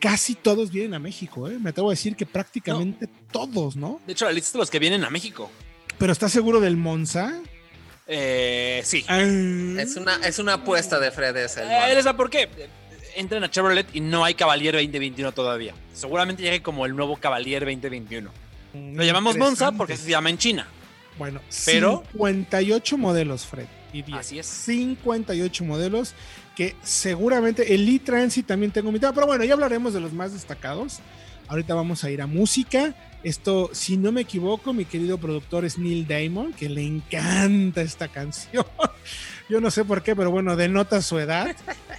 Casi 0.00 0.34
todos 0.34 0.70
vienen 0.72 0.94
a 0.94 0.98
México, 0.98 1.48
¿eh? 1.48 1.58
Me 1.60 1.70
atrevo 1.70 1.90
a 1.90 1.92
decir 1.92 2.16
que 2.16 2.26
prácticamente 2.26 3.08
todos, 3.30 3.76
¿no? 3.76 4.00
De 4.06 4.12
hecho, 4.12 4.24
la 4.24 4.32
lista 4.32 4.52
de 4.52 4.58
los 4.58 4.70
que 4.70 4.78
vienen 4.78 5.04
a 5.04 5.10
México. 5.10 5.50
Pero 5.98 6.12
¿estás 6.12 6.32
seguro 6.32 6.60
del 6.60 6.76
Monza? 6.76 7.40
Eh, 8.06 8.82
sí. 8.84 9.04
Ah, 9.08 9.20
Es 9.22 9.96
una, 9.96 10.16
es 10.26 10.38
una 10.38 10.54
apuesta 10.54 10.98
de 10.98 11.10
Fred 11.12 11.36
ese, 11.36 11.60
Eh, 11.62 11.66
Monza. 11.66 11.88
¿les 11.94 12.04
da 12.04 12.16
por 12.16 12.30
qué? 12.30 12.48
Entren 13.14 13.44
a 13.44 13.50
Chevrolet 13.50 13.86
y 13.94 14.00
no 14.00 14.24
hay 14.24 14.34
Cavalier 14.34 14.74
2021 14.74 15.32
todavía. 15.32 15.74
Seguramente 15.94 16.42
llegue 16.42 16.62
como 16.62 16.84
el 16.86 16.96
nuevo 16.96 17.16
Cavalier 17.16 17.64
2021. 17.64 18.30
Lo 18.74 19.04
llamamos 19.04 19.36
Monza 19.36 19.72
porque 19.72 19.96
se 19.96 20.10
llama 20.10 20.30
en 20.30 20.38
China. 20.38 20.66
Bueno, 21.18 21.40
Pero- 21.66 22.04
58 22.12 22.96
modelos, 22.98 23.46
Fred. 23.46 23.66
y. 23.92 24.02
Así 24.14 24.38
es. 24.38 24.46
58 24.46 25.64
modelos 25.64 26.14
que 26.56 26.74
seguramente 26.82 27.74
el 27.74 27.88
e-Transit 27.88 28.46
también 28.46 28.72
tengo 28.72 28.88
invitado, 28.88 29.12
pero 29.14 29.26
bueno, 29.26 29.44
ya 29.44 29.54
hablaremos 29.54 29.92
de 29.94 30.00
los 30.00 30.12
más 30.12 30.32
destacados. 30.32 31.00
Ahorita 31.48 31.74
vamos 31.74 32.02
a 32.04 32.10
ir 32.10 32.22
a 32.22 32.26
música. 32.26 32.94
Esto, 33.22 33.70
si 33.72 33.96
no 33.98 34.10
me 34.10 34.22
equivoco, 34.22 34.72
mi 34.72 34.84
querido 34.84 35.18
productor 35.18 35.64
es 35.64 35.76
Neil 35.78 36.06
Damon, 36.08 36.52
que 36.54 36.68
le 36.68 36.82
encanta 36.82 37.82
esta 37.82 38.08
canción. 38.08 38.64
Yo 39.52 39.60
no 39.60 39.70
sé 39.70 39.84
por 39.84 40.02
qué, 40.02 40.16
pero 40.16 40.30
bueno, 40.30 40.56
denota 40.56 41.02
su 41.02 41.18
edad 41.18 41.54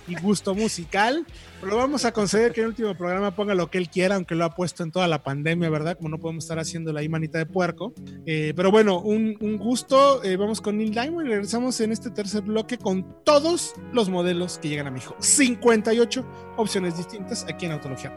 y 0.08 0.16
gusto 0.16 0.56
musical. 0.56 1.24
Pero 1.62 1.78
vamos 1.78 2.04
a 2.04 2.12
conceder 2.12 2.52
que 2.52 2.62
en 2.62 2.64
el 2.64 2.70
último 2.70 2.96
programa 2.96 3.36
ponga 3.36 3.54
lo 3.54 3.70
que 3.70 3.78
él 3.78 3.90
quiera, 3.90 4.16
aunque 4.16 4.34
lo 4.34 4.44
ha 4.44 4.56
puesto 4.56 4.82
en 4.82 4.92
toda 4.92 5.08
la 5.08 5.22
pandemia, 5.22 5.70
¿verdad? 5.70 5.96
Como 5.96 6.10
no 6.10 6.18
podemos 6.18 6.46
estar 6.46 6.58
haciendo 6.58 6.98
ahí 6.98 7.08
manita 7.08 7.38
de 7.38 7.46
puerco. 7.46 7.94
Eh, 8.26 8.54
pero 8.56 8.72
bueno, 8.72 9.00
un, 9.00 9.38
gusto. 9.60 10.24
Eh, 10.24 10.36
vamos 10.36 10.62
con 10.62 10.80
Neil 10.80 10.90
Diamond 10.90 11.28
y 11.28 11.30
regresamos 11.30 11.80
en 11.80 11.92
este 11.92 12.10
tercer 12.10 12.42
bloque 12.42 12.80
con 12.80 13.24
todos 13.24 13.76
los 13.92 14.10
modelos 14.10 14.58
que 14.58 14.70
llegan 14.70 14.88
a 14.88 14.92
México. 14.92 15.16
58 15.20 16.26
opciones 16.58 16.98
distintas 16.98 17.46
aquí 17.48 17.68
en 17.68 17.74
Autología 17.74 18.16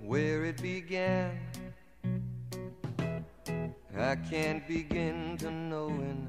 where 0.00 0.46
it 0.46 0.60
began. 0.62 1.38
I 3.94 4.16
can't 4.16 4.66
begin 4.66 5.36
to 5.38 5.50
knowing, 5.50 6.28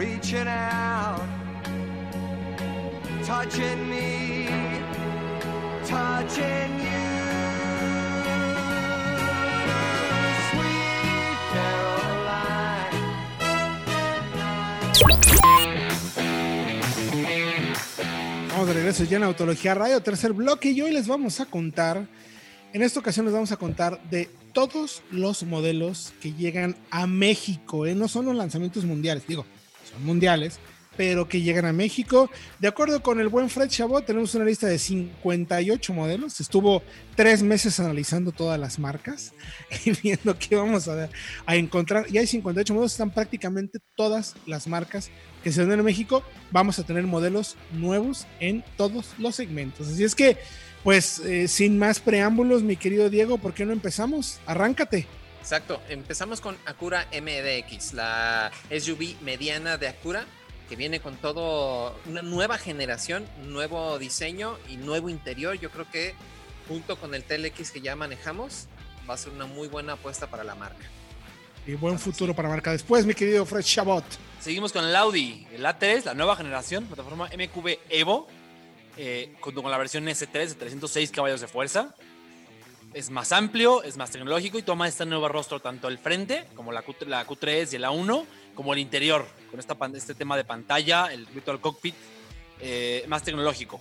reaching 0.00 0.48
out, 0.48 1.20
touching 3.26 3.90
me, 3.90 4.48
touching 5.86 6.72
you. 6.80 7.04
Sweet. 10.48 10.90
Vamos 18.48 18.68
de 18.68 18.72
regreso 18.72 19.04
ya 19.04 19.18
en 19.18 19.24
Autología 19.24 19.74
Radio, 19.74 20.00
tercer 20.02 20.32
bloque, 20.32 20.70
y 20.70 20.80
hoy 20.80 20.92
les 20.92 21.06
vamos 21.06 21.40
a 21.40 21.44
contar, 21.44 22.06
en 22.72 22.82
esta 22.82 23.00
ocasión 23.00 23.26
les 23.26 23.34
vamos 23.34 23.52
a 23.52 23.58
contar 23.58 24.02
de 24.10 24.30
todos 24.54 25.02
los 25.10 25.42
modelos 25.42 26.14
que 26.22 26.32
llegan 26.32 26.74
a 26.90 27.06
México, 27.06 27.84
¿eh? 27.84 27.94
no 27.94 28.08
son 28.08 28.24
los 28.24 28.34
lanzamientos 28.34 28.84
mundiales, 28.86 29.26
digo, 29.26 29.44
mundiales, 29.98 30.60
pero 30.96 31.28
que 31.28 31.40
llegan 31.40 31.64
a 31.64 31.72
México. 31.72 32.30
De 32.58 32.68
acuerdo 32.68 33.02
con 33.02 33.20
el 33.20 33.28
buen 33.28 33.48
Fred 33.48 33.68
Chabot, 33.68 34.04
tenemos 34.04 34.34
una 34.34 34.44
lista 34.44 34.66
de 34.66 34.78
58 34.78 35.94
modelos, 35.94 36.40
estuvo 36.40 36.82
tres 37.16 37.42
meses 37.42 37.80
analizando 37.80 38.32
todas 38.32 38.60
las 38.60 38.78
marcas 38.78 39.32
y 39.84 39.92
viendo 39.92 40.38
qué 40.38 40.56
vamos 40.56 40.88
a, 40.88 41.08
a 41.46 41.56
encontrar, 41.56 42.06
y 42.10 42.18
hay 42.18 42.26
58 42.26 42.74
modelos, 42.74 42.92
están 42.92 43.10
prácticamente 43.10 43.78
todas 43.94 44.34
las 44.46 44.66
marcas 44.66 45.10
que 45.42 45.52
se 45.52 45.60
venden 45.60 45.78
en 45.78 45.86
México, 45.86 46.22
vamos 46.50 46.78
a 46.78 46.84
tener 46.84 47.04
modelos 47.04 47.56
nuevos 47.72 48.26
en 48.40 48.62
todos 48.76 49.14
los 49.18 49.34
segmentos. 49.34 49.88
Así 49.88 50.04
es 50.04 50.14
que, 50.14 50.36
pues, 50.84 51.20
eh, 51.20 51.48
sin 51.48 51.78
más 51.78 52.00
preámbulos, 52.00 52.62
mi 52.62 52.76
querido 52.76 53.08
Diego, 53.08 53.38
¿por 53.38 53.54
qué 53.54 53.64
no 53.64 53.72
empezamos? 53.72 54.38
Arráncate. 54.44 55.06
Exacto, 55.40 55.80
empezamos 55.88 56.40
con 56.40 56.56
Acura 56.66 57.08
MDX, 57.12 57.94
la 57.94 58.52
SUV 58.70 59.20
mediana 59.22 59.78
de 59.78 59.88
Acura, 59.88 60.26
que 60.68 60.76
viene 60.76 61.00
con 61.00 61.16
todo 61.16 61.98
una 62.06 62.22
nueva 62.22 62.58
generación, 62.58 63.26
nuevo 63.44 63.98
diseño 63.98 64.58
y 64.68 64.76
nuevo 64.76 65.08
interior. 65.08 65.58
Yo 65.58 65.70
creo 65.70 65.90
que 65.90 66.14
junto 66.68 66.96
con 66.96 67.14
el 67.14 67.24
TLX 67.24 67.72
que 67.72 67.80
ya 67.80 67.96
manejamos, 67.96 68.68
va 69.08 69.14
a 69.14 69.16
ser 69.16 69.32
una 69.32 69.46
muy 69.46 69.66
buena 69.66 69.94
apuesta 69.94 70.28
para 70.28 70.44
la 70.44 70.54
marca. 70.54 70.84
Y 71.66 71.74
buen 71.74 71.98
futuro 71.98 72.34
para 72.34 72.48
marca 72.48 72.70
después, 72.72 73.04
mi 73.04 73.14
querido 73.14 73.44
Fred 73.44 73.62
Chabot. 73.62 74.04
Seguimos 74.40 74.72
con 74.72 74.84
el 74.84 74.94
Audi, 74.94 75.46
el 75.52 75.64
A3, 75.64 76.04
la 76.04 76.14
nueva 76.14 76.36
generación, 76.36 76.84
plataforma 76.84 77.28
MQB 77.28 77.78
Evo, 77.88 78.28
eh, 78.96 79.34
junto 79.40 79.62
con 79.62 79.70
la 79.70 79.78
versión 79.78 80.04
S3 80.06 80.48
de 80.48 80.54
306 80.54 81.10
caballos 81.10 81.40
de 81.40 81.48
fuerza. 81.48 81.94
Es 82.92 83.10
más 83.10 83.30
amplio, 83.30 83.84
es 83.84 83.96
más 83.96 84.10
tecnológico 84.10 84.58
y 84.58 84.62
toma 84.62 84.88
este 84.88 85.06
nuevo 85.06 85.28
rostro, 85.28 85.60
tanto 85.60 85.86
el 85.86 85.98
frente, 85.98 86.44
como 86.56 86.72
la, 86.72 86.82
Q, 86.82 86.96
la 87.06 87.24
Q3 87.24 87.72
y 87.72 87.76
el 87.76 87.84
A1, 87.84 88.24
como 88.54 88.72
el 88.72 88.80
interior, 88.80 89.26
con 89.50 89.60
esta, 89.60 89.76
este 89.94 90.14
tema 90.14 90.36
de 90.36 90.44
pantalla, 90.44 91.06
el 91.12 91.24
Virtual 91.26 91.60
Cockpit, 91.60 91.94
eh, 92.60 93.04
más 93.06 93.22
tecnológico. 93.22 93.80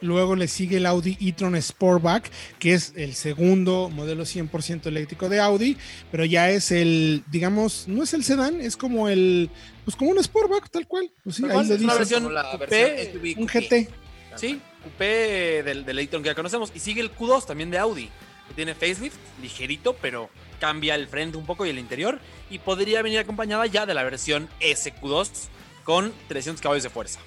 Luego 0.00 0.36
le 0.36 0.48
sigue 0.48 0.76
el 0.76 0.84
Audi 0.84 1.16
e-tron 1.18 1.60
Sportback, 1.60 2.30
que 2.58 2.74
es 2.74 2.92
el 2.94 3.14
segundo 3.14 3.88
modelo 3.88 4.24
100% 4.24 4.86
eléctrico 4.86 5.30
de 5.30 5.40
Audi, 5.40 5.78
pero 6.10 6.26
ya 6.26 6.50
es 6.50 6.72
el, 6.72 7.24
digamos, 7.30 7.88
no 7.88 8.02
es 8.02 8.12
el 8.12 8.22
sedán, 8.22 8.60
es 8.60 8.76
como 8.76 9.08
el, 9.08 9.48
pues 9.84 9.96
como 9.96 10.10
un 10.10 10.22
Sportback 10.22 10.68
tal 10.68 10.86
cual. 10.86 11.10
Pues 11.22 11.36
sí, 11.36 11.44
ahí 11.44 11.52
lo 11.52 11.60
es 11.62 11.68
una 11.68 11.76
dice, 11.78 11.98
versión 11.98 12.22
Como 12.24 12.34
la 12.34 12.56
versión 12.56 12.90
SUV 13.14 13.40
un 13.40 13.46
coupé. 13.46 13.86
GT. 13.86 14.03
Sí, 14.36 14.60
coupé 14.82 15.62
del, 15.62 15.84
del 15.84 16.08
que 16.08 16.22
ya 16.22 16.34
conocemos. 16.34 16.70
Y 16.74 16.80
sigue 16.80 17.00
el 17.00 17.14
Q2 17.14 17.46
también 17.46 17.70
de 17.70 17.78
Audi, 17.78 18.10
que 18.48 18.54
tiene 18.54 18.74
facelift, 18.74 19.16
ligerito, 19.42 19.94
pero 20.00 20.30
cambia 20.60 20.94
el 20.94 21.08
frente 21.08 21.36
un 21.36 21.46
poco 21.46 21.66
y 21.66 21.70
el 21.70 21.78
interior. 21.78 22.18
Y 22.50 22.58
podría 22.58 23.02
venir 23.02 23.18
acompañada 23.18 23.66
ya 23.66 23.86
de 23.86 23.94
la 23.94 24.02
versión 24.02 24.48
SQ2 24.60 25.48
con 25.84 26.12
300 26.28 26.60
caballos 26.62 26.82
de 26.84 26.90
fuerza. 26.90 27.20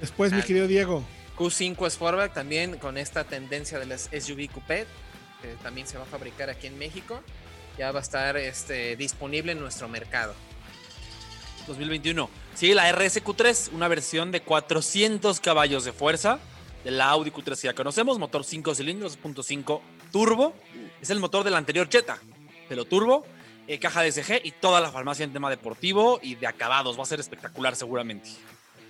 Después, 0.00 0.32
mi 0.32 0.40
Ah. 0.40 0.44
querido 0.44 0.66
Diego. 0.66 1.04
Q5 1.36 1.88
Sportback 1.90 2.34
también 2.34 2.76
con 2.78 2.98
esta 2.98 3.24
tendencia 3.24 3.78
de 3.78 3.86
las 3.86 4.08
SUV 4.12 4.48
Coupé, 4.50 4.86
que 5.40 5.48
también 5.62 5.86
se 5.86 5.96
va 5.96 6.04
a 6.04 6.06
fabricar 6.06 6.50
aquí 6.50 6.66
en 6.66 6.78
México. 6.78 7.22
Ya 7.78 7.92
va 7.92 8.00
a 8.00 8.02
estar 8.02 8.36
este, 8.36 8.94
disponible 8.96 9.52
en 9.52 9.60
nuestro 9.60 9.88
mercado. 9.88 10.34
2021. 11.66 12.30
Sigue 12.54 12.74
la 12.74 12.90
RSQ3, 12.90 13.72
una 13.72 13.88
versión 13.88 14.32
de 14.32 14.42
400 14.42 15.40
caballos 15.40 15.84
de 15.84 15.92
fuerza 15.92 16.38
de 16.84 16.90
la 16.90 17.10
Audi 17.10 17.30
Q3 17.30 17.60
que 17.60 17.66
ya 17.66 17.74
conocemos, 17.74 18.18
motor 18.18 18.44
5 18.44 18.74
cilindros, 18.74 19.18
2.5 19.18 19.80
turbo. 20.12 20.54
Es 21.00 21.10
el 21.10 21.20
motor 21.20 21.44
del 21.44 21.54
anterior 21.54 21.88
Jetta, 21.90 22.18
pero 22.68 22.84
turbo, 22.84 23.24
eh, 23.66 23.78
caja 23.78 24.02
DSG 24.02 24.40
y 24.44 24.52
toda 24.52 24.80
la 24.80 24.90
farmacia 24.90 25.24
en 25.24 25.32
tema 25.32 25.50
deportivo 25.50 26.18
y 26.22 26.34
de 26.34 26.46
acabados. 26.46 26.98
Va 26.98 27.02
a 27.02 27.06
ser 27.06 27.20
espectacular 27.20 27.76
seguramente. 27.76 28.30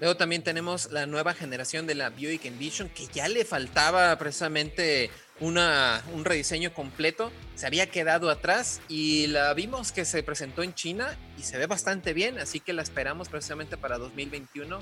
Luego 0.01 0.17
también 0.17 0.43
tenemos 0.43 0.91
la 0.91 1.07
nueva 1.07 1.35
generación 1.35 1.87
de 1.87 1.95
la 1.95 2.09
Buick 2.09 2.47
Envision, 2.47 2.89
que 2.89 3.07
ya 3.09 3.29
le 3.29 3.45
faltaba 3.45 4.17
precisamente 4.17 5.11
una, 5.41 6.03
un 6.15 6.25
rediseño 6.25 6.73
completo. 6.73 7.33
Se 7.55 7.67
había 7.67 7.91
quedado 7.91 8.31
atrás 8.31 8.81
y 8.89 9.27
la 9.27 9.53
vimos 9.55 9.93
que 9.93 10.05
se 10.05 10.23
presentó 10.23 10.63
en 10.63 10.75
China 10.75 11.17
y 11.39 11.43
se 11.43 11.59
ve 11.59 11.67
bastante 11.67 12.13
bien, 12.13 12.39
así 12.39 12.61
que 12.61 12.73
la 12.73 12.83
esperamos 12.83 13.29
precisamente 13.29 13.77
para 13.77 13.99
2021 13.99 14.79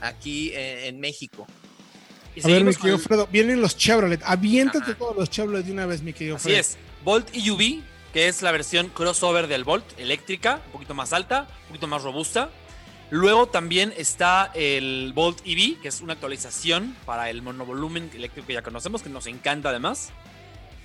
aquí 0.00 0.50
eh, 0.50 0.88
en 0.88 1.00
México. 1.00 1.46
Y 2.34 2.44
A 2.44 2.46
ver, 2.46 2.64
mi 2.64 2.74
querido 2.74 2.98
Fredo, 2.98 3.26
vienen 3.26 3.60
los 3.60 3.76
Chevrolet. 3.76 4.20
Aviéntate 4.24 4.92
Ajá. 4.92 4.94
todos 4.98 5.16
los 5.16 5.30
Chevrolet 5.30 5.64
de 5.64 5.72
una 5.72 5.86
vez, 5.86 6.02
mi 6.02 6.12
querido 6.12 6.36
Así 6.36 6.50
Fred. 6.50 6.58
es. 6.58 6.78
Volt 7.04 7.34
EUV, 7.34 7.82
que 8.12 8.28
es 8.28 8.42
la 8.42 8.52
versión 8.52 8.88
crossover 8.88 9.46
del 9.48 9.64
Volt, 9.64 9.84
eléctrica, 9.98 10.60
un 10.66 10.72
poquito 10.72 10.94
más 10.94 11.12
alta, 11.12 11.48
un 11.62 11.68
poquito 11.68 11.86
más 11.86 12.02
robusta. 12.02 12.50
Luego 13.10 13.46
también 13.46 13.94
está 13.96 14.50
el 14.54 15.12
Volt 15.14 15.40
EV, 15.46 15.80
que 15.80 15.88
es 15.88 16.02
una 16.02 16.12
actualización 16.12 16.94
para 17.06 17.30
el 17.30 17.40
monovolumen 17.40 18.10
eléctrico 18.14 18.46
que 18.46 18.52
ya 18.52 18.62
conocemos, 18.62 19.02
que 19.02 19.08
nos 19.08 19.26
encanta 19.26 19.70
además. 19.70 20.10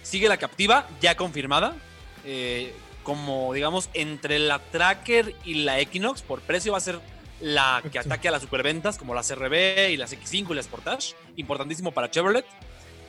Sigue 0.03 0.29
la 0.29 0.37
Captiva, 0.37 0.87
ya 1.01 1.17
confirmada, 1.17 1.75
eh, 2.23 2.73
como 3.03 3.53
digamos 3.53 3.89
entre 3.93 4.39
la 4.39 4.59
Tracker 4.59 5.35
y 5.43 5.55
la 5.65 5.79
Equinox, 5.79 6.21
por 6.21 6.39
precio 6.41 6.71
va 6.71 6.77
a 6.77 6.81
ser 6.81 6.99
la 7.41 7.83
que 7.91 7.99
ataque 7.99 8.29
a 8.29 8.31
las 8.31 8.41
superventas, 8.41 8.97
como 8.97 9.13
las 9.13 9.29
RB 9.35 9.91
y 9.91 9.97
las 9.97 10.13
X5 10.13 10.51
y 10.51 10.53
las 10.55 10.65
Sportage, 10.65 11.15
importantísimo 11.35 11.91
para 11.91 12.09
Chevrolet. 12.09 12.45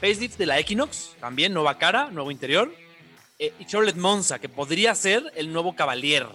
Facelift 0.00 0.36
de 0.36 0.46
la 0.46 0.58
Equinox, 0.58 1.14
también 1.20 1.54
nueva 1.54 1.78
cara, 1.78 2.10
nuevo 2.10 2.32
interior. 2.32 2.74
Eh, 3.38 3.52
y 3.60 3.64
Chevrolet 3.64 3.94
Monza, 3.94 4.40
que 4.40 4.48
podría 4.48 4.92
ser 4.96 5.32
el 5.36 5.52
nuevo 5.52 5.76
Cavalier. 5.76 6.26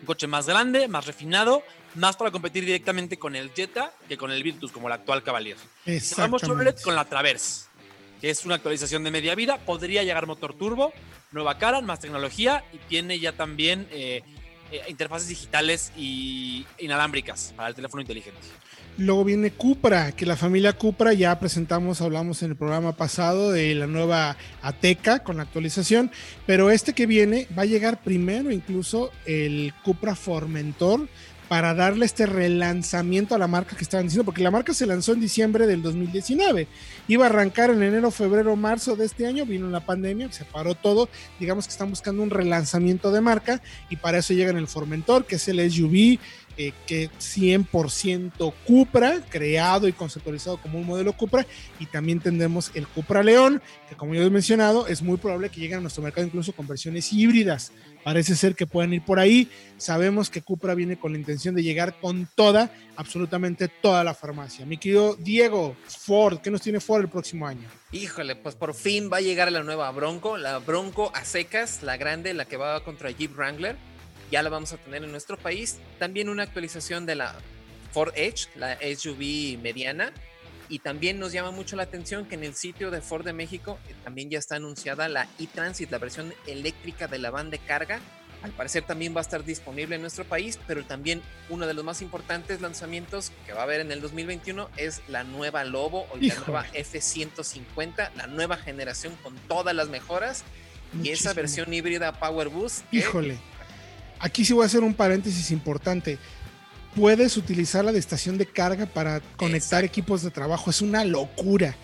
Un 0.00 0.06
coche 0.06 0.26
más 0.26 0.46
grande, 0.46 0.88
más 0.88 1.06
refinado, 1.06 1.62
más 1.94 2.16
para 2.16 2.30
competir 2.30 2.64
directamente 2.64 3.18
con 3.18 3.36
el 3.36 3.52
Jetta 3.52 3.92
que 4.08 4.16
con 4.16 4.30
el 4.30 4.42
Virtus, 4.42 4.72
como 4.72 4.88
el 4.88 4.94
actual 4.94 5.22
Cavalier. 5.22 5.56
Chevrolet 5.84 5.96
Exactamente. 5.96 6.82
con 6.82 6.94
la 6.94 7.04
Traverse, 7.04 7.66
que 8.20 8.30
es 8.30 8.44
una 8.44 8.56
actualización 8.56 9.04
de 9.04 9.10
media 9.10 9.34
vida. 9.34 9.58
Podría 9.58 10.02
llegar 10.02 10.26
motor 10.26 10.54
turbo, 10.54 10.92
nueva 11.32 11.58
cara, 11.58 11.80
más 11.80 12.00
tecnología 12.00 12.64
y 12.72 12.78
tiene 12.88 13.18
ya 13.18 13.32
también 13.32 13.86
eh, 13.90 14.22
eh, 14.72 14.82
interfaces 14.88 15.28
digitales 15.28 15.92
y 15.96 16.66
inalámbricas 16.78 17.52
para 17.56 17.68
el 17.68 17.74
teléfono 17.74 18.00
inteligente. 18.00 18.40
Luego 18.96 19.24
viene 19.24 19.50
Cupra, 19.50 20.12
que 20.12 20.24
la 20.24 20.36
familia 20.36 20.72
Cupra 20.72 21.12
ya 21.12 21.38
presentamos, 21.40 22.00
hablamos 22.00 22.42
en 22.42 22.50
el 22.50 22.56
programa 22.56 22.96
pasado 22.96 23.50
de 23.50 23.74
la 23.74 23.88
nueva 23.88 24.36
Ateca 24.62 25.24
con 25.24 25.36
la 25.36 25.42
actualización, 25.42 26.12
pero 26.46 26.70
este 26.70 26.92
que 26.92 27.06
viene 27.06 27.48
va 27.58 27.62
a 27.62 27.66
llegar 27.66 28.02
primero 28.02 28.52
incluso 28.52 29.10
el 29.26 29.74
Cupra 29.84 30.14
Formentor 30.14 31.08
para 31.48 31.74
darle 31.74 32.06
este 32.06 32.26
relanzamiento 32.26 33.34
a 33.34 33.38
la 33.38 33.46
marca 33.46 33.76
que 33.76 33.84
estaban 33.84 34.06
diciendo, 34.06 34.24
porque 34.24 34.42
la 34.42 34.50
marca 34.50 34.72
se 34.72 34.86
lanzó 34.86 35.12
en 35.12 35.20
diciembre 35.20 35.66
del 35.66 35.82
2019, 35.82 36.66
iba 37.08 37.26
a 37.26 37.28
arrancar 37.28 37.70
en 37.70 37.82
enero, 37.82 38.10
febrero, 38.10 38.56
marzo 38.56 38.96
de 38.96 39.04
este 39.04 39.26
año, 39.26 39.44
vino 39.44 39.68
la 39.68 39.84
pandemia, 39.84 40.32
se 40.32 40.44
paró 40.44 40.74
todo, 40.74 41.08
digamos 41.38 41.66
que 41.66 41.72
están 41.72 41.90
buscando 41.90 42.22
un 42.22 42.30
relanzamiento 42.30 43.12
de 43.12 43.20
marca 43.20 43.62
y 43.90 43.96
para 43.96 44.18
eso 44.18 44.32
llegan 44.32 44.56
el 44.56 44.68
Formentor, 44.68 45.26
que 45.26 45.36
es 45.36 45.48
el 45.48 45.70
SUV 45.70 46.18
eh, 46.56 46.72
que 46.86 47.10
100% 47.10 48.54
Cupra, 48.64 49.20
creado 49.28 49.88
y 49.88 49.92
conceptualizado 49.92 50.56
como 50.58 50.78
un 50.78 50.86
modelo 50.86 51.12
Cupra, 51.12 51.44
y 51.80 51.86
también 51.86 52.20
tendremos 52.20 52.70
el 52.74 52.86
Cupra 52.86 53.24
León, 53.24 53.60
que 53.88 53.96
como 53.96 54.14
yo 54.14 54.22
he 54.22 54.30
mencionado, 54.30 54.86
es 54.86 55.02
muy 55.02 55.16
probable 55.16 55.48
que 55.48 55.60
lleguen 55.60 55.78
a 55.78 55.80
nuestro 55.80 56.04
mercado 56.04 56.24
incluso 56.24 56.52
con 56.52 56.68
versiones 56.68 57.12
híbridas. 57.12 57.72
Parece 58.04 58.36
ser 58.36 58.54
que 58.54 58.66
pueden 58.66 58.92
ir 58.92 59.02
por 59.02 59.18
ahí. 59.18 59.48
Sabemos 59.78 60.28
que 60.28 60.42
Cupra 60.42 60.74
viene 60.74 60.98
con 60.98 61.12
la 61.12 61.18
intención 61.18 61.54
de 61.54 61.62
llegar 61.62 61.98
con 61.98 62.28
toda, 62.34 62.70
absolutamente 62.96 63.68
toda 63.68 64.04
la 64.04 64.14
farmacia. 64.14 64.66
Mi 64.66 64.76
querido 64.76 65.16
Diego, 65.16 65.74
Ford, 65.88 66.38
¿qué 66.40 66.50
nos 66.50 66.60
tiene 66.60 66.80
Ford 66.80 67.00
el 67.00 67.08
próximo 67.08 67.46
año? 67.46 67.66
Híjole, 67.92 68.36
pues 68.36 68.54
por 68.54 68.74
fin 68.74 69.10
va 69.12 69.16
a 69.16 69.22
llegar 69.22 69.50
la 69.50 69.62
nueva 69.62 69.90
Bronco, 69.90 70.36
la 70.36 70.58
Bronco 70.58 71.10
a 71.14 71.24
secas, 71.24 71.82
la 71.82 71.96
grande, 71.96 72.34
la 72.34 72.44
que 72.44 72.58
va 72.58 72.84
contra 72.84 73.10
Jeep 73.10 73.34
Wrangler. 73.34 73.76
Ya 74.30 74.42
la 74.42 74.50
vamos 74.50 74.72
a 74.72 74.76
tener 74.76 75.02
en 75.02 75.10
nuestro 75.10 75.38
país. 75.38 75.78
También 75.98 76.28
una 76.28 76.42
actualización 76.42 77.06
de 77.06 77.14
la 77.14 77.34
Ford 77.92 78.12
Edge, 78.16 78.48
la 78.56 78.76
SUV 78.76 79.58
mediana. 79.62 80.12
Y 80.68 80.78
también 80.78 81.18
nos 81.18 81.32
llama 81.32 81.50
mucho 81.50 81.76
la 81.76 81.82
atención 81.84 82.24
que 82.24 82.34
en 82.36 82.44
el 82.44 82.54
sitio 82.54 82.90
de 82.90 83.00
Ford 83.00 83.24
de 83.24 83.32
México 83.32 83.78
eh, 83.88 83.94
también 84.02 84.30
ya 84.30 84.38
está 84.38 84.56
anunciada 84.56 85.08
la 85.08 85.28
e-Transit, 85.38 85.90
la 85.90 85.98
versión 85.98 86.32
eléctrica 86.46 87.06
de 87.06 87.18
la 87.18 87.30
van 87.30 87.50
de 87.50 87.58
carga 87.58 88.00
al 88.42 88.50
parecer 88.50 88.82
también 88.84 89.14
va 89.16 89.20
a 89.20 89.22
estar 89.22 89.42
disponible 89.42 89.94
en 89.94 90.02
nuestro 90.02 90.26
país, 90.26 90.58
pero 90.66 90.84
también 90.84 91.22
uno 91.48 91.66
de 91.66 91.72
los 91.72 91.82
más 91.82 92.02
importantes 92.02 92.60
lanzamientos 92.60 93.32
que 93.46 93.54
va 93.54 93.60
a 93.60 93.62
haber 93.62 93.80
en 93.80 93.90
el 93.90 94.02
2021 94.02 94.68
es 94.76 95.00
la 95.08 95.24
nueva 95.24 95.64
Lobo 95.64 96.06
o 96.12 96.18
la 96.20 96.34
nueva 96.46 96.66
F150, 96.74 98.10
la 98.16 98.26
nueva 98.26 98.58
generación 98.58 99.16
con 99.22 99.34
todas 99.48 99.74
las 99.74 99.88
mejoras 99.88 100.44
y 101.02 101.08
esa 101.08 101.32
versión 101.32 101.72
híbrida 101.72 102.12
Power 102.20 102.48
Boost. 102.50 102.84
que- 102.90 102.98
Híjole. 102.98 103.38
Aquí 104.20 104.44
sí 104.44 104.52
voy 104.52 104.62
a 104.64 104.66
hacer 104.66 104.82
un 104.82 104.92
paréntesis 104.92 105.50
importante. 105.50 106.18
Puedes 106.94 107.36
utilizarla 107.36 107.92
de 107.92 107.98
estación 107.98 108.38
de 108.38 108.46
carga 108.46 108.86
para 108.86 109.20
conectar 109.36 109.82
Exacto. 109.82 109.86
equipos 109.86 110.22
de 110.22 110.30
trabajo. 110.30 110.70
Es 110.70 110.80
una 110.80 111.04
locura. 111.04 111.74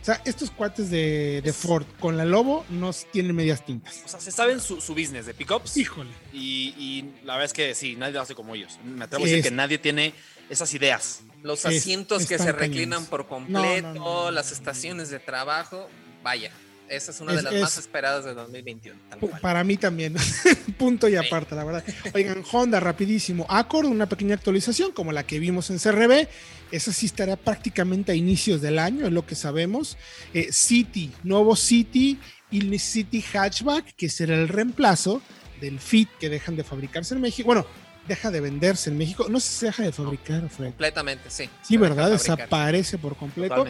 O 0.00 0.04
sea, 0.04 0.20
estos 0.24 0.50
cuates 0.50 0.90
de, 0.90 1.54
Ford 1.56 1.84
con 2.00 2.16
la 2.16 2.24
Lobo 2.24 2.64
no 2.70 2.92
tienen 3.12 3.36
medias 3.36 3.64
tintas. 3.64 4.02
O 4.04 4.08
sea, 4.08 4.20
se 4.20 4.32
saben 4.32 4.60
su, 4.60 4.80
su 4.80 4.94
business 4.94 5.26
de 5.26 5.34
pickups. 5.34 5.76
Híjole. 5.76 6.10
Y, 6.32 6.74
y 6.76 7.24
la 7.24 7.34
verdad 7.34 7.46
es 7.46 7.52
que 7.52 7.74
sí, 7.76 7.94
nadie 7.94 8.14
lo 8.14 8.20
hace 8.20 8.34
como 8.34 8.54
ellos. 8.54 8.78
Me 8.84 9.04
atrevo 9.04 9.24
a 9.24 9.28
decir 9.28 9.44
que 9.44 9.50
nadie 9.52 9.78
tiene 9.78 10.12
esas 10.50 10.74
ideas. 10.74 11.20
Los 11.42 11.64
Es- 11.64 11.78
asientos 11.78 12.26
que 12.26 12.38
se 12.38 12.50
reclinan 12.52 12.90
cañones. 12.90 13.08
por 13.08 13.28
completo, 13.28 13.88
no, 13.88 13.94
no, 13.94 14.24
no, 14.24 14.30
las 14.32 14.50
estaciones 14.50 15.08
de 15.10 15.20
trabajo, 15.20 15.88
vaya, 16.24 16.50
esa 16.96 17.10
es 17.10 17.20
una 17.20 17.32
Es- 17.32 17.38
de 17.38 17.42
las 17.44 17.52
es- 17.54 17.60
más 17.62 17.78
esperadas 17.78 18.24
de 18.24 18.34
2021. 18.34 18.98
tal 19.10 19.18
cual. 19.18 19.40
Para 19.40 19.64
mí 19.64 19.76
también. 19.76 20.14
Punto 20.78 21.08
y 21.08 21.16
aparte, 21.16 21.54
la 21.54 21.64
verdad. 21.64 21.84
Oigan, 22.14 22.42
Honda, 22.52 22.80
rapidísimo. 22.80 23.46
Accord, 23.48 23.86
una 23.86 24.06
pequeña 24.08 24.34
actualización 24.34 24.92
como 24.92 25.12
la 25.12 25.24
que 25.24 25.38
vimos 25.38 25.70
en 25.70 25.78
CRB. 25.78 26.28
Esa 26.70 26.92
sí 26.92 27.06
estará 27.06 27.36
prácticamente 27.36 28.12
a 28.12 28.14
inicios 28.14 28.60
del 28.62 28.78
año, 28.78 29.06
es 29.06 29.12
lo 29.12 29.26
que 29.26 29.34
sabemos. 29.34 29.96
Eh, 30.32 30.48
City, 30.52 31.10
nuevo 31.22 31.54
City 31.56 32.18
y 32.50 32.78
City 32.78 33.22
Hatchback, 33.32 33.94
que 33.96 34.08
será 34.08 34.34
el 34.34 34.48
reemplazo 34.48 35.22
del 35.60 35.78
Fit 35.80 36.08
que 36.18 36.28
dejan 36.28 36.56
de 36.56 36.64
fabricarse 36.64 37.14
en 37.14 37.20
México. 37.20 37.46
Bueno, 37.46 37.66
deja 38.08 38.30
de 38.30 38.40
venderse 38.40 38.90
en 38.90 38.98
México. 38.98 39.26
No 39.28 39.38
sé 39.38 39.48
si 39.52 39.58
se 39.60 39.66
deja 39.66 39.82
de 39.84 39.92
fabricar, 39.92 40.48
Fred. 40.48 40.68
Completamente, 40.68 41.30
sí. 41.30 41.48
Sí, 41.62 41.76
¿verdad? 41.76 42.10
Desaparece 42.10 42.98
por 42.98 43.16
completo. 43.16 43.64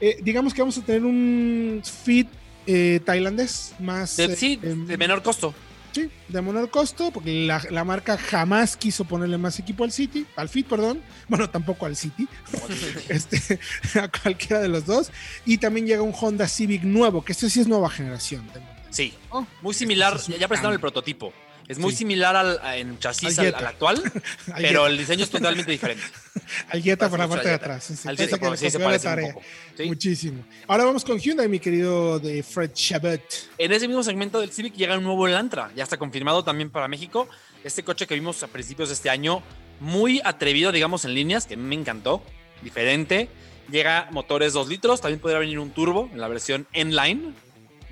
Eh, 0.00 0.18
digamos 0.22 0.52
que 0.54 0.60
vamos 0.62 0.76
a 0.78 0.82
tener 0.82 1.04
un 1.04 1.82
Fit 2.04 2.28
eh, 2.66 3.00
tailandés 3.04 3.74
más. 3.78 4.16
De- 4.16 4.24
eh, 4.24 4.36
sí, 4.36 4.58
em, 4.62 4.86
de 4.86 4.96
menor 4.96 5.22
costo. 5.22 5.54
Sí, 5.92 6.08
de 6.28 6.40
menor 6.40 6.70
costo, 6.70 7.10
porque 7.10 7.44
la, 7.46 7.62
la 7.70 7.84
marca 7.84 8.16
jamás 8.16 8.78
quiso 8.78 9.04
ponerle 9.04 9.36
más 9.36 9.58
equipo 9.58 9.84
al 9.84 9.92
City, 9.92 10.26
al 10.36 10.48
Fit, 10.48 10.66
perdón. 10.66 11.02
Bueno, 11.28 11.50
tampoco 11.50 11.84
al 11.86 11.96
City, 11.96 12.26
este, 13.08 13.58
a 14.00 14.08
cualquiera 14.08 14.60
de 14.62 14.68
los 14.68 14.86
dos. 14.86 15.10
Y 15.44 15.58
también 15.58 15.86
llega 15.86 16.00
un 16.02 16.14
Honda 16.18 16.48
Civic 16.48 16.82
nuevo, 16.82 17.22
que 17.24 17.32
este 17.32 17.50
sí 17.50 17.60
es 17.60 17.66
nueva 17.68 17.90
generación. 17.90 18.42
Sí, 18.90 19.14
Oh, 19.30 19.46
muy 19.62 19.74
similar. 19.74 20.14
este 20.16 20.32
es 20.34 20.38
ya 20.38 20.48
presentaron 20.48 20.74
el 20.74 20.80
prototipo. 20.80 21.32
Es 21.68 21.78
muy 21.78 21.92
Sí. 21.92 21.98
similar 21.98 22.34
al, 22.36 22.58
a- 22.62 22.76
en 22.76 22.98
chasis 22.98 23.38
Al 23.38 23.54
actual, 23.54 24.02
Al 24.52 24.62
pero 24.62 24.86
el 24.86 24.98
diseño 24.98 25.24
es 25.24 25.30
totalmente 25.30 25.70
diferente. 25.70 26.02
al 26.68 26.82
Jetta 26.82 27.08
por 27.08 27.18
la 27.18 27.28
parte 27.28 27.48
de 27.48 27.54
atrás. 27.54 27.84
sí, 27.84 28.08
Al 28.08 28.16
Jetta, 28.16 28.36
pero 28.38 28.56
sí 28.56 28.68
se 28.70 28.78
la 28.78 28.84
parece 28.84 29.06
un 29.08 29.14
tarea. 29.14 29.32
poco. 29.32 29.46
¿sí? 29.76 29.84
Muchísimo. 29.84 30.44
Ahora 30.66 30.84
vamos 30.84 31.04
con 31.04 31.18
Hyundai, 31.18 31.48
mi 31.48 31.60
querido 31.60 32.18
de 32.18 32.42
Fred 32.42 32.72
Chabot. 32.74 33.22
En 33.58 33.72
ese 33.72 33.86
mismo 33.88 34.02
segmento 34.02 34.40
del 34.40 34.50
Civic 34.52 34.74
llega 34.74 34.98
un 34.98 35.04
nuevo 35.04 35.26
Elantra. 35.28 35.70
Ya 35.76 35.84
está 35.84 35.96
confirmado 35.96 36.42
también 36.44 36.68
para 36.70 36.88
México. 36.88 37.28
Este 37.64 37.82
coche 37.84 38.06
que 38.06 38.14
vimos 38.14 38.42
a 38.42 38.48
principios 38.48 38.88
de 38.88 38.94
este 38.96 39.08
año, 39.08 39.42
muy 39.80 40.20
atrevido, 40.24 40.72
digamos, 40.72 41.04
en 41.04 41.14
líneas, 41.14 41.46
que 41.46 41.56
me 41.56 41.74
encantó. 41.76 42.22
Diferente. 42.62 43.28
Llega 43.70 44.08
motores 44.10 44.52
2 44.52 44.68
litros. 44.68 45.00
También 45.00 45.20
podría 45.20 45.38
venir 45.38 45.58
un 45.60 45.70
turbo 45.70 46.10
en 46.12 46.20
la 46.20 46.28
versión 46.28 46.66
N-Line 46.72 47.32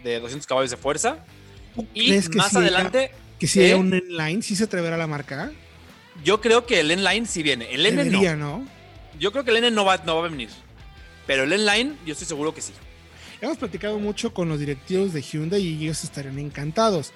de 0.02 0.18
200 0.20 0.46
caballos 0.46 0.70
de 0.70 0.76
fuerza. 0.76 1.24
Y 1.94 2.08
¿Crees 2.08 2.28
que 2.28 2.36
más 2.36 2.54
adelante, 2.56 3.12
Que 3.40 3.46
si 3.48 3.60
haya 3.64 3.72
¿Eh? 3.74 3.76
un 3.76 3.92
inline, 3.94 4.42
sí 4.42 4.54
se 4.54 4.64
atreverá 4.64 4.96
la 4.96 5.06
marca. 5.08 5.50
yo 6.22 6.40
creo 6.40 6.66
que 6.66 6.78
el 6.80 6.90
N-Line 6.90 7.26
sí 7.26 7.42
viene. 7.42 7.72
El 7.72 7.84
N 7.86 7.96
no. 7.96 8.04
Debería, 8.04 8.36
¿no? 8.36 8.66
Yo 9.18 9.32
creo 9.32 9.42
que 9.44 9.50
el 9.50 9.56
N 9.56 9.70
no 9.72 9.84
va, 9.84 9.96
no 9.98 10.16
va 10.20 10.26
a 10.26 10.28
venir. 10.30 10.50
Pero 11.26 11.44
el 11.44 11.52
N-Line, 11.52 11.96
yo 12.06 12.12
estoy 12.12 12.26
seguro 12.28 12.54
que 12.54 12.60
sí. 12.60 12.72
Hemos 13.40 13.56
platicado 13.56 13.98
mucho 13.98 14.32
con 14.34 14.48
los 14.50 14.58
directivos 14.60 15.12
de 15.14 15.22
Hyundai 15.22 15.62
y 15.62 15.82
ellos 15.84 16.04
estarían 16.04 16.38
encantados. 16.38 17.12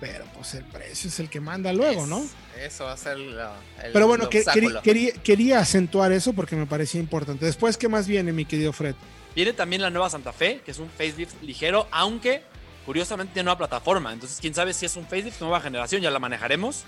Pero 0.00 0.24
pues 0.34 0.54
el 0.54 0.64
precio 0.64 1.08
es 1.08 1.20
el 1.20 1.28
que 1.30 1.40
manda 1.40 1.72
luego, 1.72 2.06
¿no? 2.06 2.18
Es- 2.56 2.72
Eso 2.74 2.84
va 2.84 2.92
a 2.92 2.96
ser 2.96 3.18
la- 3.18 3.54
el, 3.84 3.92
Pero 3.92 4.06
bueno, 4.06 4.24
el 4.24 4.30
que- 4.30 4.38
querí- 4.44 4.66
obstáculo. 4.66 4.82
quería, 4.82 5.12
quería 5.22 5.58
acentuar 5.58 6.12
eso 6.12 6.32
porque 6.32 6.56
me 6.56 6.64
parecía 6.66 6.98
importante. 7.00 7.44
Después, 7.44 7.76
¿qué 7.76 7.88
más 7.88 8.06
viene, 8.06 8.32
mi 8.32 8.46
querido 8.46 8.72
Fred? 8.72 8.94
Viene 9.34 9.52
también 9.52 9.82
la 9.82 9.90
nueva 9.90 10.08
Santa 10.08 10.32
Fe, 10.32 10.62
que 10.64 10.70
es 10.70 10.78
un 10.78 10.88
facelift 10.88 11.42
ligero, 11.42 11.86
aunque 11.90 12.42
curiosamente 12.86 13.34
tiene 13.34 13.44
nueva 13.44 13.58
plataforma. 13.58 14.12
Entonces, 14.12 14.38
quién 14.40 14.54
sabe 14.54 14.72
si 14.72 14.86
es 14.86 14.96
un 14.96 15.04
facelift 15.04 15.40
nueva 15.42 15.60
generación, 15.60 16.00
ya 16.00 16.10
la 16.10 16.18
manejaremos. 16.18 16.84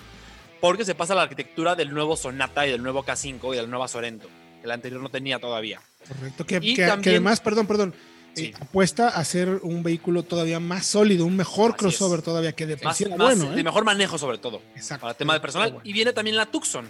Porque 0.61 0.84
se 0.84 0.94
pasa 0.96 1.12
a 1.12 1.16
la 1.16 1.22
arquitectura 1.22 1.76
del 1.76 1.92
nuevo 1.94 2.16
Sonata 2.16 2.66
y 2.66 2.70
del 2.72 2.82
nuevo 2.82 3.04
K5 3.04 3.52
y 3.52 3.56
del 3.56 3.70
nuevo 3.70 3.87
Sorento, 3.87 4.26
que 4.61 4.64
el 4.64 4.70
anterior 4.72 5.00
no 5.00 5.08
tenía 5.08 5.38
todavía. 5.38 5.80
Correcto. 6.08 6.44
Que, 6.46 6.56
además, 6.82 7.38
perdón, 7.40 7.66
perdón, 7.68 7.94
Sí. 8.34 8.46
eh, 8.46 8.54
apuesta 8.61 9.08
a 9.08 9.24
ser 9.24 9.48
un 9.62 9.82
vehículo 9.84 10.24
todavía 10.24 10.58
más 10.58 10.84
sólido, 10.87 11.24
un 11.26 11.37
mejor 11.37 11.70
Así 11.72 11.78
crossover 11.78 12.18
es. 12.20 12.24
todavía 12.24 12.52
que 12.52 12.66
de 12.66 12.76
Más, 12.82 13.00
más- 13.00 13.16
bueno. 13.18 13.50
de 13.52 13.61
¿eh? 13.61 13.64
mejor 13.64 13.84
manejo 13.84 14.18
sobre 14.18 14.38
todo, 14.38 14.61
Exacto. 14.74 15.02
para 15.02 15.14
tema 15.14 15.34
de 15.34 15.40
personal. 15.40 15.70
Bueno. 15.72 15.88
Y 15.88 15.92
viene 15.92 16.12
también 16.12 16.37
la 16.37 16.46
Tucson, 16.46 16.88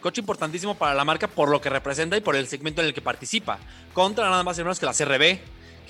coche 0.00 0.20
importantísimo 0.22 0.76
para 0.76 0.94
la 0.94 1.04
marca 1.04 1.28
por 1.28 1.50
lo 1.50 1.60
que 1.60 1.68
representa 1.68 2.16
y 2.16 2.22
por 2.22 2.36
el 2.36 2.46
segmento 2.48 2.80
en 2.80 2.88
el 2.88 2.94
que 2.94 3.02
participa. 3.02 3.58
Contra 3.92 4.30
nada 4.30 4.42
más 4.42 4.58
y 4.58 4.62
menos 4.62 4.80
que 4.80 4.86
la 4.86 4.94
CRB, 4.94 5.38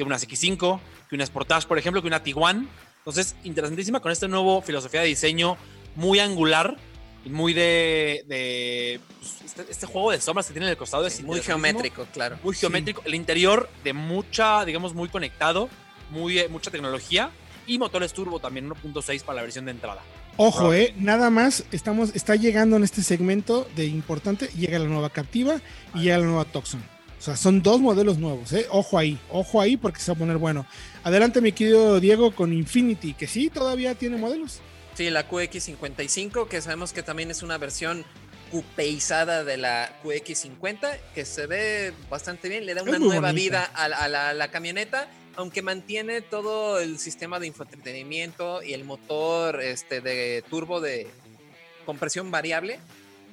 que 0.04 0.06
una 0.06 0.18
X5, 0.18 0.80
que 1.08 1.14
una 1.14 1.26
Sportage, 1.26 1.66
por 1.66 1.78
ejemplo, 1.78 2.00
que 2.00 2.08
una 2.08 2.22
Tiguan. 2.22 2.68
Entonces, 2.98 3.36
interesantísima 3.44 4.00
con 4.00 4.12
este 4.12 4.28
nuevo 4.28 4.62
filosofía 4.62 5.00
de 5.02 5.08
diseño 5.08 5.56
muy 5.96 6.18
angular 6.20 6.76
y 7.24 7.28
muy 7.28 7.52
de, 7.52 8.24
de, 8.26 9.00
pues, 9.18 9.42
este, 9.44 9.70
este 9.70 9.86
juego 9.86 10.10
de 10.10 10.20
sombras 10.20 10.46
que 10.46 10.52
tiene 10.52 10.66
en 10.66 10.70
el 10.70 10.76
costado 10.78 11.06
es 11.06 11.14
Sí, 11.14 11.22
muy 11.22 11.40
geométrico, 11.40 12.06
claro. 12.12 12.38
muy 12.42 12.54
geométrico. 12.54 13.02
El 13.04 13.14
interior 13.14 13.68
de 13.84 13.92
mucha, 13.92 14.64
digamos, 14.64 14.94
muy 14.94 15.08
conectado, 15.08 15.68
muy, 16.10 16.38
eh, 16.38 16.48
mucha 16.48 16.70
tecnología 16.70 17.30
y 17.66 17.78
motores 17.78 18.12
turbo 18.12 18.40
también 18.40 18.68
1.6 18.70 19.22
para 19.22 19.36
la 19.36 19.42
versión 19.42 19.66
de 19.66 19.72
entrada. 19.72 20.02
Ojo, 20.38 20.72
eh, 20.72 20.94
nada 20.96 21.28
más 21.28 21.64
estamos, 21.72 22.14
está 22.14 22.36
llegando 22.36 22.76
en 22.76 22.84
este 22.84 23.02
segmento 23.02 23.68
de 23.76 23.84
importante, 23.86 24.46
llega 24.56 24.78
la 24.78 24.86
nueva 24.88 25.10
Captiva 25.10 25.60
y 25.94 26.04
llega 26.04 26.18
la 26.18 26.24
nueva 26.24 26.46
Tucson. 26.46 26.82
O 27.20 27.22
sea, 27.22 27.36
son 27.36 27.62
dos 27.62 27.80
modelos 27.80 28.16
nuevos, 28.18 28.50
eh. 28.54 28.66
Ojo 28.70 28.98
ahí, 28.98 29.18
ojo 29.30 29.60
ahí 29.60 29.76
porque 29.76 30.00
se 30.00 30.10
va 30.10 30.16
a 30.16 30.18
poner 30.18 30.38
bueno. 30.38 30.66
Adelante, 31.04 31.40
mi 31.42 31.52
querido 31.52 32.00
Diego, 32.00 32.34
con 32.34 32.52
Infinity, 32.52 33.12
que 33.14 33.26
sí, 33.26 33.50
todavía 33.50 33.94
tiene 33.94 34.16
modelos. 34.16 34.60
Sí, 34.94 35.10
la 35.10 35.28
QX55, 35.28 36.48
que 36.48 36.60
sabemos 36.62 36.92
que 36.94 37.02
también 37.02 37.30
es 37.30 37.42
una 37.42 37.58
versión 37.58 38.04
cupeizada 38.50 39.44
de 39.44 39.56
la 39.58 39.92
QX50, 40.02 40.98
que 41.14 41.24
se 41.24 41.46
ve 41.46 41.92
bastante 42.08 42.48
bien, 42.48 42.66
le 42.66 42.74
da 42.74 42.82
una 42.82 42.98
nueva 42.98 43.28
bonita. 43.28 43.32
vida 43.32 43.64
a, 43.74 43.88
la- 43.88 43.96
a 43.98 44.08
la, 44.08 44.32
la 44.34 44.50
camioneta, 44.50 45.08
aunque 45.36 45.62
mantiene 45.62 46.20
todo 46.22 46.80
el 46.80 46.98
sistema 46.98 47.38
de 47.38 47.46
infoentretenimiento 47.48 48.62
y 48.62 48.72
el 48.72 48.84
motor 48.84 49.60
este, 49.62 50.00
de 50.00 50.42
turbo 50.50 50.80
de 50.80 51.06
compresión 51.86 52.30
variable 52.30 52.80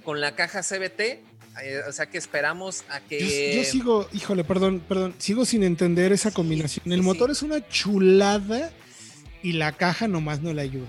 con 0.04 0.22
la 0.22 0.36
caja 0.36 0.62
CBT. 0.62 1.20
Eh, 1.64 1.82
o 1.88 1.92
sea 1.92 2.06
que 2.08 2.18
esperamos 2.18 2.84
a 2.90 3.00
Yo, 3.00 3.08
que... 3.10 3.56
yo 3.58 3.64
sigo, 3.64 4.08
híjole, 4.14 4.44
perdón, 4.44 4.82
perdón, 4.88 5.14
sigo 5.18 5.46
sin 5.46 5.64
entender 5.64 6.12
esa 6.12 6.30
Sí, 6.30 6.36
combinación. 6.36 6.84
sí, 6.86 6.92
El 6.94 7.02
motor 7.04 7.30
sí. 7.30 7.32
es 7.34 7.42
una 7.44 7.68
chulada 7.68 8.72
y 9.44 9.54
la 9.54 9.72
caja 9.72 10.08
nomás 10.08 10.42
no 10.42 10.54
le 10.54 10.62
ayuda. 10.62 10.88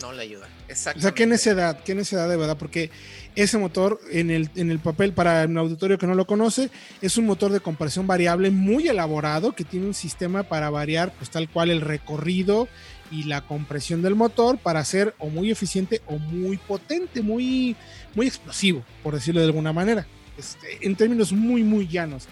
No 0.00 0.12
le 0.12 0.22
ayuda. 0.22 0.46
O 0.46 0.70
Exactamente. 0.72 1.02
sea, 1.02 1.14
qué 1.14 1.26
necedad, 1.26 1.80
qué 1.84 1.94
necedad 1.94 2.28
de 2.28 2.36
verdad, 2.36 2.58
porque 2.58 2.90
ese 3.36 3.58
motor 3.58 4.00
en 4.10 4.30
el, 4.30 4.50
en 4.56 4.70
el 4.70 4.80
papel, 4.80 5.12
para 5.12 5.44
un 5.44 5.56
auditorio 5.56 5.98
que 5.98 6.06
no 6.06 6.14
lo 6.14 6.26
conoce, 6.26 6.68
es 7.00 7.16
un 7.16 7.26
motor 7.26 7.52
de 7.52 7.60
compresión 7.60 8.06
variable 8.06 8.50
muy 8.50 8.88
elaborado 8.88 9.54
que 9.54 9.64
tiene 9.64 9.86
un 9.86 9.94
sistema 9.94 10.42
para 10.42 10.68
variar, 10.68 11.12
pues 11.16 11.30
tal 11.30 11.48
cual 11.48 11.70
el 11.70 11.80
recorrido 11.80 12.68
y 13.14 13.24
la 13.24 13.42
compresión 13.42 14.02
del 14.02 14.14
motor 14.14 14.58
para 14.58 14.84
ser 14.84 15.14
o 15.18 15.28
muy 15.28 15.50
eficiente 15.50 16.02
o 16.06 16.18
muy 16.18 16.56
potente, 16.56 17.22
muy, 17.22 17.76
muy 18.14 18.26
explosivo, 18.26 18.82
por 19.02 19.14
decirlo 19.14 19.40
de 19.40 19.46
alguna 19.46 19.72
manera, 19.72 20.06
este, 20.36 20.78
en 20.86 20.96
términos 20.96 21.32
muy, 21.32 21.62
muy 21.62 21.86
llanos. 21.86 22.26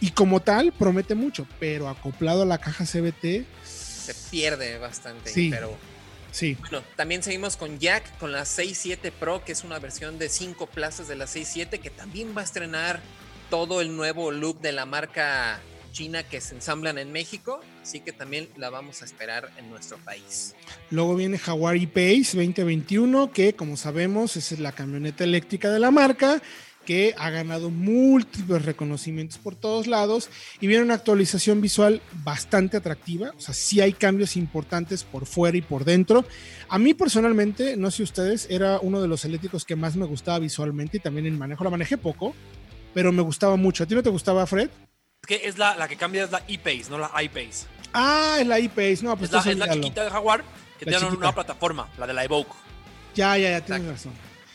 Y 0.00 0.10
como 0.10 0.40
tal, 0.40 0.72
promete 0.72 1.14
mucho, 1.14 1.46
pero 1.60 1.88
acoplado 1.88 2.42
a 2.42 2.46
la 2.46 2.58
caja 2.58 2.84
CBT, 2.84 3.44
Se 3.64 4.14
pierde 4.30 4.78
bastante, 4.78 5.30
Sí. 5.30 5.48
pero... 5.50 5.76
sí. 6.32 6.56
Bueno, 6.60 6.82
también 6.96 7.22
seguimos 7.22 7.56
con 7.56 7.78
Jack, 7.78 8.18
con 8.18 8.32
la 8.32 8.42
6.7 8.44 9.12
Pro, 9.12 9.44
que 9.44 9.52
es 9.52 9.62
una 9.64 9.78
versión 9.78 10.18
de 10.18 10.28
5 10.28 10.66
plazas 10.66 11.06
de 11.06 11.14
la 11.16 11.26
6.7, 11.26 11.78
que 11.80 11.90
también 11.90 12.34
va 12.36 12.40
a 12.40 12.44
estrenar 12.44 13.00
todo 13.48 13.80
el 13.80 13.94
nuevo 13.94 14.30
look 14.32 14.60
de 14.60 14.72
la 14.72 14.86
marca 14.86 15.60
china 15.92 16.22
que 16.24 16.40
se 16.40 16.54
ensamblan 16.54 16.98
en 16.98 17.12
México, 17.12 17.60
así 17.82 18.00
que 18.00 18.12
también 18.12 18.48
la 18.56 18.70
vamos 18.70 19.02
a 19.02 19.04
esperar 19.04 19.50
en 19.58 19.70
nuestro 19.70 19.98
país. 19.98 20.54
Luego 20.90 21.14
viene 21.14 21.38
Jaguar 21.38 21.76
E-Pace 21.76 22.36
2021, 22.36 23.30
que 23.30 23.54
como 23.54 23.76
sabemos 23.76 24.36
es 24.36 24.58
la 24.58 24.72
camioneta 24.72 25.24
eléctrica 25.24 25.70
de 25.70 25.78
la 25.78 25.90
marca 25.90 26.42
que 26.84 27.14
ha 27.16 27.30
ganado 27.30 27.70
múltiples 27.70 28.64
reconocimientos 28.64 29.38
por 29.38 29.54
todos 29.54 29.86
lados 29.86 30.30
y 30.60 30.66
viene 30.66 30.82
una 30.82 30.94
actualización 30.94 31.60
visual 31.60 32.02
bastante 32.24 32.76
atractiva, 32.76 33.32
o 33.36 33.40
sea, 33.40 33.54
sí 33.54 33.80
hay 33.80 33.92
cambios 33.92 34.36
importantes 34.36 35.04
por 35.04 35.26
fuera 35.26 35.56
y 35.56 35.62
por 35.62 35.84
dentro. 35.84 36.24
A 36.68 36.78
mí 36.78 36.94
personalmente, 36.94 37.76
no 37.76 37.90
sé 37.90 38.02
ustedes, 38.02 38.48
era 38.50 38.80
uno 38.80 39.00
de 39.00 39.08
los 39.08 39.24
eléctricos 39.24 39.64
que 39.64 39.76
más 39.76 39.96
me 39.96 40.06
gustaba 40.06 40.38
visualmente 40.38 40.96
y 40.96 41.00
también 41.00 41.26
en 41.26 41.38
manejo, 41.38 41.64
la 41.64 41.70
manejé 41.70 41.98
poco, 41.98 42.34
pero 42.94 43.12
me 43.12 43.22
gustaba 43.22 43.56
mucho. 43.56 43.84
¿A 43.84 43.86
ti 43.86 43.94
no 43.94 44.02
te 44.02 44.10
gustaba, 44.10 44.46
Fred? 44.46 44.68
Es 45.24 45.38
que 45.38 45.46
es 45.48 45.56
la, 45.56 45.76
la 45.76 45.86
que 45.86 45.94
cambia 45.96 46.24
es 46.24 46.32
la 46.32 46.42
E-Pace, 46.48 46.86
no 46.90 46.98
la 46.98 47.08
iPace. 47.22 47.66
Ah, 47.94 48.38
es 48.40 48.46
la 48.48 48.58
iPace, 48.58 48.98
no, 49.04 49.16
pues 49.16 49.30
Es 49.32 49.46
la, 49.46 49.52
es 49.52 49.56
la 49.56 49.70
chiquita 49.72 50.02
de 50.02 50.10
Jaguar 50.10 50.42
que 50.80 50.84
tiene 50.84 50.98
una 50.98 51.10
nueva 51.14 51.32
plataforma, 51.32 51.88
la 51.96 52.08
de 52.08 52.12
la 52.12 52.24
Evoque. 52.24 52.50
Ya, 53.14 53.38
ya, 53.38 53.50
ya, 53.50 53.60
tienes 53.64 53.86
razón. 53.86 54.12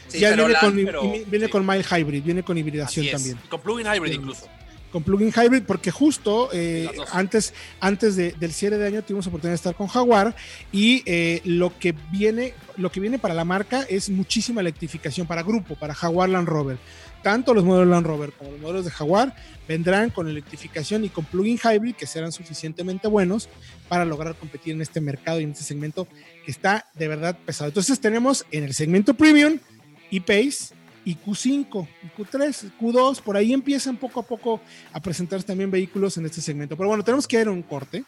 Sí, 0.09 0.19
ya 0.19 0.33
viene, 0.35 0.49
la- 0.49 0.59
con, 0.59 0.75
pero- 0.75 1.03
viene 1.25 1.45
sí. 1.45 1.51
con 1.51 1.65
mild 1.65 1.85
hybrid, 1.89 2.21
viene 2.21 2.43
con 2.43 2.57
hibridación 2.57 3.07
también. 3.09 3.39
Y 3.45 3.47
Con 3.47 3.61
plugin 3.61 3.87
hybrid 3.87 4.11
Sí. 4.11 4.17
incluso. 4.17 4.47
Con 4.91 5.03
plugin 5.03 5.31
hybrid, 5.31 5.63
porque 5.63 5.89
justo 5.89 6.49
eh, 6.51 6.89
antes, 7.13 7.53
antes 7.79 8.17
de- 8.17 8.33
del 8.33 8.51
cierre 8.51 8.77
de 8.77 8.87
año 8.87 9.01
tuvimos 9.03 9.25
oportunidad 9.27 9.51
de 9.53 9.55
estar 9.55 9.73
con 9.75 9.87
Jaguar 9.87 10.35
y 10.73 11.01
eh, 11.05 11.39
lo 11.45 11.79
que 11.79 11.95
viene, 12.11 12.53
lo 12.75 12.91
que 12.91 12.99
viene 12.99 13.19
para 13.19 13.33
la 13.33 13.45
marca 13.45 13.85
es 13.89 14.09
muchísima 14.09 14.59
electrificación 14.59 15.27
para 15.27 15.43
grupo, 15.43 15.75
para 15.75 15.93
Jaguar 15.93 16.27
Land 16.27 16.49
Rover. 16.49 16.77
Tanto 17.23 17.53
los 17.53 17.63
modelos 17.63 17.87
Land 17.87 18.07
Rover 18.07 18.31
como 18.31 18.51
los 18.51 18.61
modelos 18.61 18.85
de 18.85 18.91
Jaguar 18.91 19.35
vendrán 19.67 20.09
con 20.09 20.27
electrificación 20.27 21.03
y 21.03 21.09
con 21.09 21.25
plugin 21.25 21.57
hybrid 21.57 21.95
que 21.95 22.07
serán 22.07 22.31
suficientemente 22.31 23.07
buenos 23.07 23.49
para 23.89 24.05
lograr 24.05 24.35
competir 24.35 24.73
en 24.73 24.81
este 24.81 25.01
mercado 25.01 25.39
y 25.39 25.43
en 25.43 25.51
este 25.51 25.63
segmento 25.63 26.07
que 26.45 26.51
está 26.51 26.85
de 26.95 27.07
verdad 27.07 27.37
pesado. 27.45 27.67
Entonces 27.69 27.99
tenemos 27.99 28.45
en 28.51 28.63
el 28.63 28.73
segmento 28.73 29.13
premium 29.13 29.59
e-Pace 30.11 30.75
y 31.07 31.15
Q5, 31.15 31.87
y 32.03 32.21
Q3, 32.21 32.71
Q2, 32.79 33.21
por 33.21 33.37
ahí 33.37 33.53
empiezan 33.53 33.95
poco 33.95 34.19
a 34.19 34.23
poco 34.23 34.59
a 34.91 34.99
presentarse 34.99 35.47
también 35.47 35.71
vehículos 35.71 36.17
en 36.17 36.25
este 36.25 36.41
segmento. 36.41 36.75
Pero 36.75 36.89
bueno, 36.89 37.01
tenemos 37.01 37.25
que 37.25 37.39
ir 37.39 37.47
a 37.47 37.51
un 37.51 37.61
corte. 37.61 38.03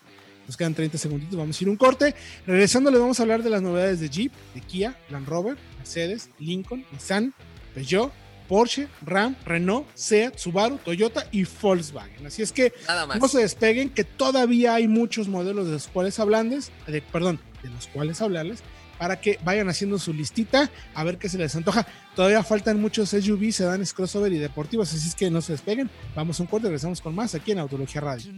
Nos 0.45 0.57
quedan 0.57 0.73
30 0.73 0.97
segunditos, 0.97 1.37
vamos 1.37 1.57
a 1.57 1.63
ir 1.63 1.67
a 1.69 1.71
un 1.71 1.77
corte. 1.77 2.13
Regresando 2.45 2.91
les 2.91 2.99
vamos 2.99 3.17
a 3.19 3.23
hablar 3.23 3.41
de 3.41 3.49
las 3.49 3.61
novedades 3.61 4.01
de 4.01 4.09
Jeep, 4.09 4.33
de 4.53 4.59
Kia, 4.59 4.97
Land 5.09 5.29
Rover, 5.29 5.57
Mercedes, 5.77 6.29
Lincoln, 6.39 6.83
Nissan, 6.91 7.33
Peugeot, 7.73 8.11
Porsche, 8.49 8.87
Ram, 9.05 9.35
Renault, 9.45 9.85
Seat, 9.93 10.37
Subaru, 10.37 10.79
Toyota 10.79 11.27
y 11.31 11.45
Volkswagen. 11.45 12.25
Así 12.25 12.41
es 12.41 12.51
que 12.51 12.73
Nada 12.87 13.05
más. 13.05 13.19
no 13.19 13.27
se 13.27 13.39
despeguen, 13.39 13.91
que 13.91 14.03
todavía 14.03 14.73
hay 14.73 14.87
muchos 14.87 15.27
modelos 15.27 15.67
de 15.67 15.73
los 15.73 15.87
cuales 15.87 16.19
hablarles, 16.19 16.71
de, 16.87 17.01
perdón, 17.03 17.39
de 17.61 17.69
los 17.69 17.85
cuales 17.87 18.21
hablarles, 18.21 18.63
para 18.97 19.21
que 19.21 19.39
vayan 19.45 19.69
haciendo 19.69 19.99
su 19.99 20.13
listita 20.13 20.69
a 20.95 21.03
ver 21.03 21.19
qué 21.19 21.29
se 21.29 21.37
les 21.37 21.55
antoja. 21.55 21.85
Todavía 22.15 22.43
faltan 22.43 22.81
muchos 22.81 23.09
SUVs, 23.09 23.55
sedanes, 23.55 23.93
crossover 23.93 24.33
y 24.33 24.39
deportivos, 24.39 24.91
así 24.93 25.07
es 25.07 25.15
que 25.15 25.29
no 25.29 25.41
se 25.41 25.53
despeguen. 25.53 25.89
Vamos 26.15 26.39
a 26.39 26.43
un 26.43 26.47
corte, 26.47 26.67
regresamos 26.67 26.99
con 27.01 27.13
más 27.13 27.35
aquí 27.35 27.51
en 27.51 27.59
Autología 27.59 28.01
Radio. 28.01 28.31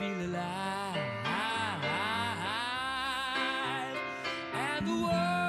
Tonight, 0.00 0.79
the 4.86 4.92
world, 4.92 5.39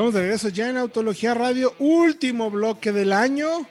Estamos 0.00 0.14
de 0.14 0.20
regreso 0.22 0.48
ya 0.48 0.70
en 0.70 0.78
Autología 0.78 1.34
Radio, 1.34 1.74
último 1.78 2.50
bloque 2.50 2.90
del 2.90 3.12
año. 3.12 3.66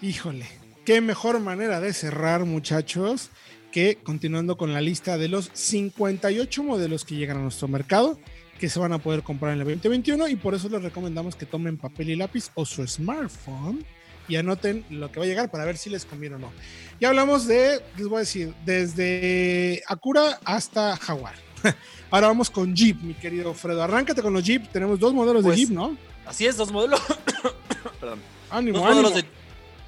Híjole, 0.00 0.46
qué 0.84 1.00
mejor 1.00 1.40
manera 1.40 1.80
de 1.80 1.92
cerrar, 1.92 2.44
muchachos, 2.44 3.30
que 3.72 3.96
continuando 3.96 4.56
con 4.56 4.72
la 4.72 4.80
lista 4.80 5.18
de 5.18 5.26
los 5.26 5.50
58 5.52 6.62
modelos 6.62 7.04
que 7.04 7.16
llegan 7.16 7.38
a 7.38 7.42
nuestro 7.42 7.66
mercado, 7.66 8.16
que 8.60 8.68
se 8.68 8.78
van 8.78 8.92
a 8.92 8.98
poder 8.98 9.24
comprar 9.24 9.54
en 9.54 9.58
el 9.58 9.64
2021 9.64 10.28
y 10.28 10.36
por 10.36 10.54
eso 10.54 10.68
les 10.68 10.84
recomendamos 10.84 11.34
que 11.34 11.46
tomen 11.46 11.78
papel 11.78 12.10
y 12.10 12.14
lápiz 12.14 12.52
o 12.54 12.64
su 12.64 12.86
smartphone 12.86 13.84
y 14.28 14.36
anoten 14.36 14.84
lo 14.88 15.10
que 15.10 15.18
va 15.18 15.24
a 15.24 15.28
llegar 15.28 15.50
para 15.50 15.64
ver 15.64 15.78
si 15.78 15.90
les 15.90 16.04
conviene 16.04 16.36
o 16.36 16.38
no. 16.38 16.52
Ya 17.00 17.08
hablamos 17.08 17.48
de, 17.48 17.80
les 17.98 18.06
voy 18.06 18.18
a 18.18 18.20
decir, 18.20 18.54
desde 18.64 19.82
Acura 19.88 20.38
hasta 20.44 20.96
Jaguar. 20.96 21.45
Ahora 22.10 22.28
vamos 22.28 22.50
con 22.50 22.74
Jeep, 22.74 23.00
mi 23.02 23.14
querido 23.14 23.52
Fredo. 23.54 23.82
Arráncate 23.82 24.22
con 24.22 24.32
los 24.32 24.44
Jeep. 24.44 24.68
Tenemos 24.70 24.98
dos 24.98 25.12
modelos 25.12 25.42
Pues, 25.42 25.56
de 25.56 25.62
Jeep, 25.64 25.70
¿no? 25.74 25.96
Así 26.26 26.46
es, 26.46 26.56
dos 26.56 26.70
modelos. 26.72 27.00
Perdón. 28.00 28.20
Ánimo, 28.50 28.78
Dos 28.78 28.86
ánimo. 28.86 29.02
modelos, 29.10 29.14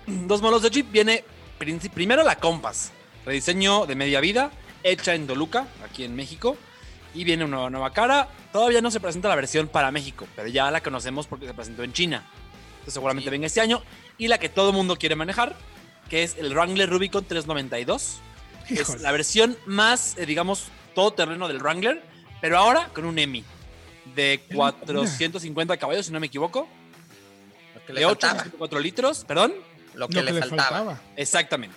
de, 0.06 0.26
dos 0.26 0.42
modelos 0.42 0.62
de 0.62 0.70
Jeep. 0.70 0.90
Viene 0.90 1.24
primero 1.94 2.22
la 2.22 2.36
Compass, 2.36 2.90
rediseño 3.24 3.86
de 3.86 3.94
media 3.94 4.20
vida, 4.20 4.50
hecha 4.82 5.14
en 5.14 5.26
Toluca, 5.26 5.66
aquí 5.84 6.04
en 6.04 6.14
México. 6.16 6.56
Y 7.14 7.24
viene 7.24 7.44
una 7.44 7.70
nueva 7.70 7.92
cara. 7.92 8.28
Todavía 8.52 8.80
no 8.80 8.90
se 8.90 9.00
presenta 9.00 9.28
la 9.28 9.34
versión 9.34 9.66
para 9.68 9.90
México, 9.90 10.26
pero 10.36 10.48
ya 10.48 10.70
la 10.70 10.80
conocemos 10.82 11.26
porque 11.26 11.46
se 11.46 11.54
presentó 11.54 11.82
en 11.82 11.92
China. 11.92 12.24
Entonces 12.72 12.94
seguramente 12.94 13.28
Sí. 13.28 13.30
venga 13.30 13.46
este 13.46 13.60
año. 13.60 13.82
Y 14.18 14.28
la 14.28 14.38
que 14.38 14.48
todo 14.48 14.72
mundo 14.72 14.96
quiere 14.96 15.16
manejar, 15.16 15.56
que 16.10 16.22
es 16.22 16.36
el 16.38 16.52
Wrangler 16.52 16.88
Rubicon 16.90 17.24
392. 17.24 18.18
Es 18.68 19.00
la 19.00 19.12
versión 19.12 19.56
más, 19.66 20.16
eh, 20.18 20.26
digamos, 20.26 20.64
todoterreno 20.94 21.48
del 21.48 21.58
Wrangler, 21.58 22.02
pero 22.40 22.58
ahora 22.58 22.88
con 22.94 23.04
un 23.04 23.18
EMI 23.18 23.44
de 24.14 24.40
Qué 24.48 24.54
locura. 24.54 24.72
450 24.82 25.76
caballos, 25.76 26.06
si 26.06 26.12
no 26.12 26.20
me 26.20 26.26
equivoco, 26.26 26.68
Lo 27.74 27.84
que 27.86 27.92
le 27.92 28.00
de 28.00 28.06
8 28.06 28.26
a 28.26 28.30
faltaba. 28.30 28.50
4 28.58 28.80
litros, 28.80 29.24
perdón. 29.24 29.54
Lo 29.94 30.08
que, 30.08 30.14
Lo 30.14 30.22
le, 30.22 30.26
que 30.28 30.32
le 30.34 30.40
faltaba. 30.40 30.62
faltaba. 30.68 31.00
Exactamente. 31.16 31.76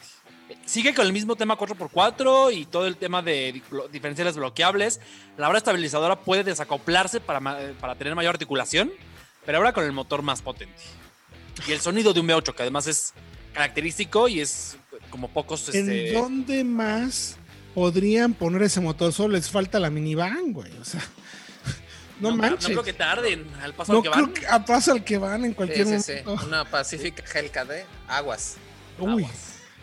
Sigue 0.66 0.94
con 0.94 1.06
el 1.06 1.14
mismo 1.14 1.36
tema 1.36 1.58
4x4 1.58 2.54
y 2.54 2.66
todo 2.66 2.86
el 2.86 2.98
tema 2.98 3.22
de 3.22 3.62
diferenciales 3.92 4.36
bloqueables. 4.36 5.00
La 5.38 5.48
barra 5.48 5.60
estabilizadora 5.60 6.20
puede 6.20 6.44
desacoplarse 6.44 7.20
para, 7.22 7.62
eh, 7.62 7.74
para 7.80 7.96
tener 7.96 8.16
mayor 8.16 8.36
articulación, 8.36 8.92
pero 9.46 9.58
ahora 9.58 9.74
con 9.74 9.86
el 9.86 9.92
motor 9.94 10.22
más 10.22 10.42
potente. 10.42 10.76
Y 11.68 11.72
el 11.72 11.80
sonido 11.80 12.14
de 12.14 12.20
un 12.20 12.28
V8, 12.28 12.54
que 12.54 12.62
además 12.64 12.88
es 12.88 13.14
característico 13.54 14.28
y 14.28 14.40
es 14.42 14.78
como 15.10 15.30
pocos... 15.30 15.70
Este, 15.70 16.10
¿En 16.10 16.14
dónde 16.14 16.64
más 16.64 17.38
podrían 17.74 18.34
poner 18.34 18.64
ese 18.64 18.80
motor? 18.82 19.14
Solo 19.14 19.34
les 19.34 19.50
falta 19.50 19.80
la 19.80 19.90
minivan, 19.90 20.54
güey. 20.54 20.72
O 20.80 20.86
sea, 20.86 21.02
no, 22.20 22.32
no, 22.32 22.38
manches. 22.38 22.70
No 22.70 22.76
creo 22.76 22.84
que 22.84 22.94
tarden 22.94 23.48
al 23.62 23.74
paso 23.74 23.94
No 23.94 24.00
al 24.00 24.04
que 24.04 24.10
creo 24.12 24.26
van. 24.26 24.34
que 24.34 24.48
a 24.48 24.66
paso 24.66 24.92
al 24.92 25.04
que 25.04 25.18
van 25.18 25.46
en 25.46 25.54
cualquier 25.54 25.88
sí, 25.88 26.00
sí. 26.02 26.12
momento. 26.26 26.46
Una 26.48 26.66
Pacific 26.70 27.24
Hellcat, 27.34 27.70
Aguas. 28.08 28.56
Uy, 29.00 29.24
Aguas. 29.24 29.36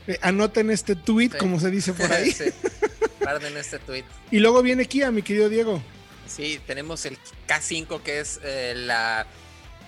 eh, 0.07 0.19
anoten 0.23 0.71
este 0.71 0.95
tweet, 0.97 1.31
como 1.39 1.59
se 1.61 1.71
dice 1.71 1.93
por 1.93 2.11
ahí. 2.13 2.35
Guarden 3.21 3.57
este 3.57 3.79
tweet. 3.79 4.05
Y 4.31 4.39
luego 4.39 4.63
viene 4.63 4.87
Kia, 4.87 5.11
mi 5.11 5.23
querido 5.23 5.49
Diego. 5.49 5.83
Sí, 6.27 6.61
tenemos 6.67 7.05
el 7.07 7.17
K5 7.49 8.03
que 8.03 8.21
es 8.21 8.39
eh, 8.45 8.75
la, 8.77 9.27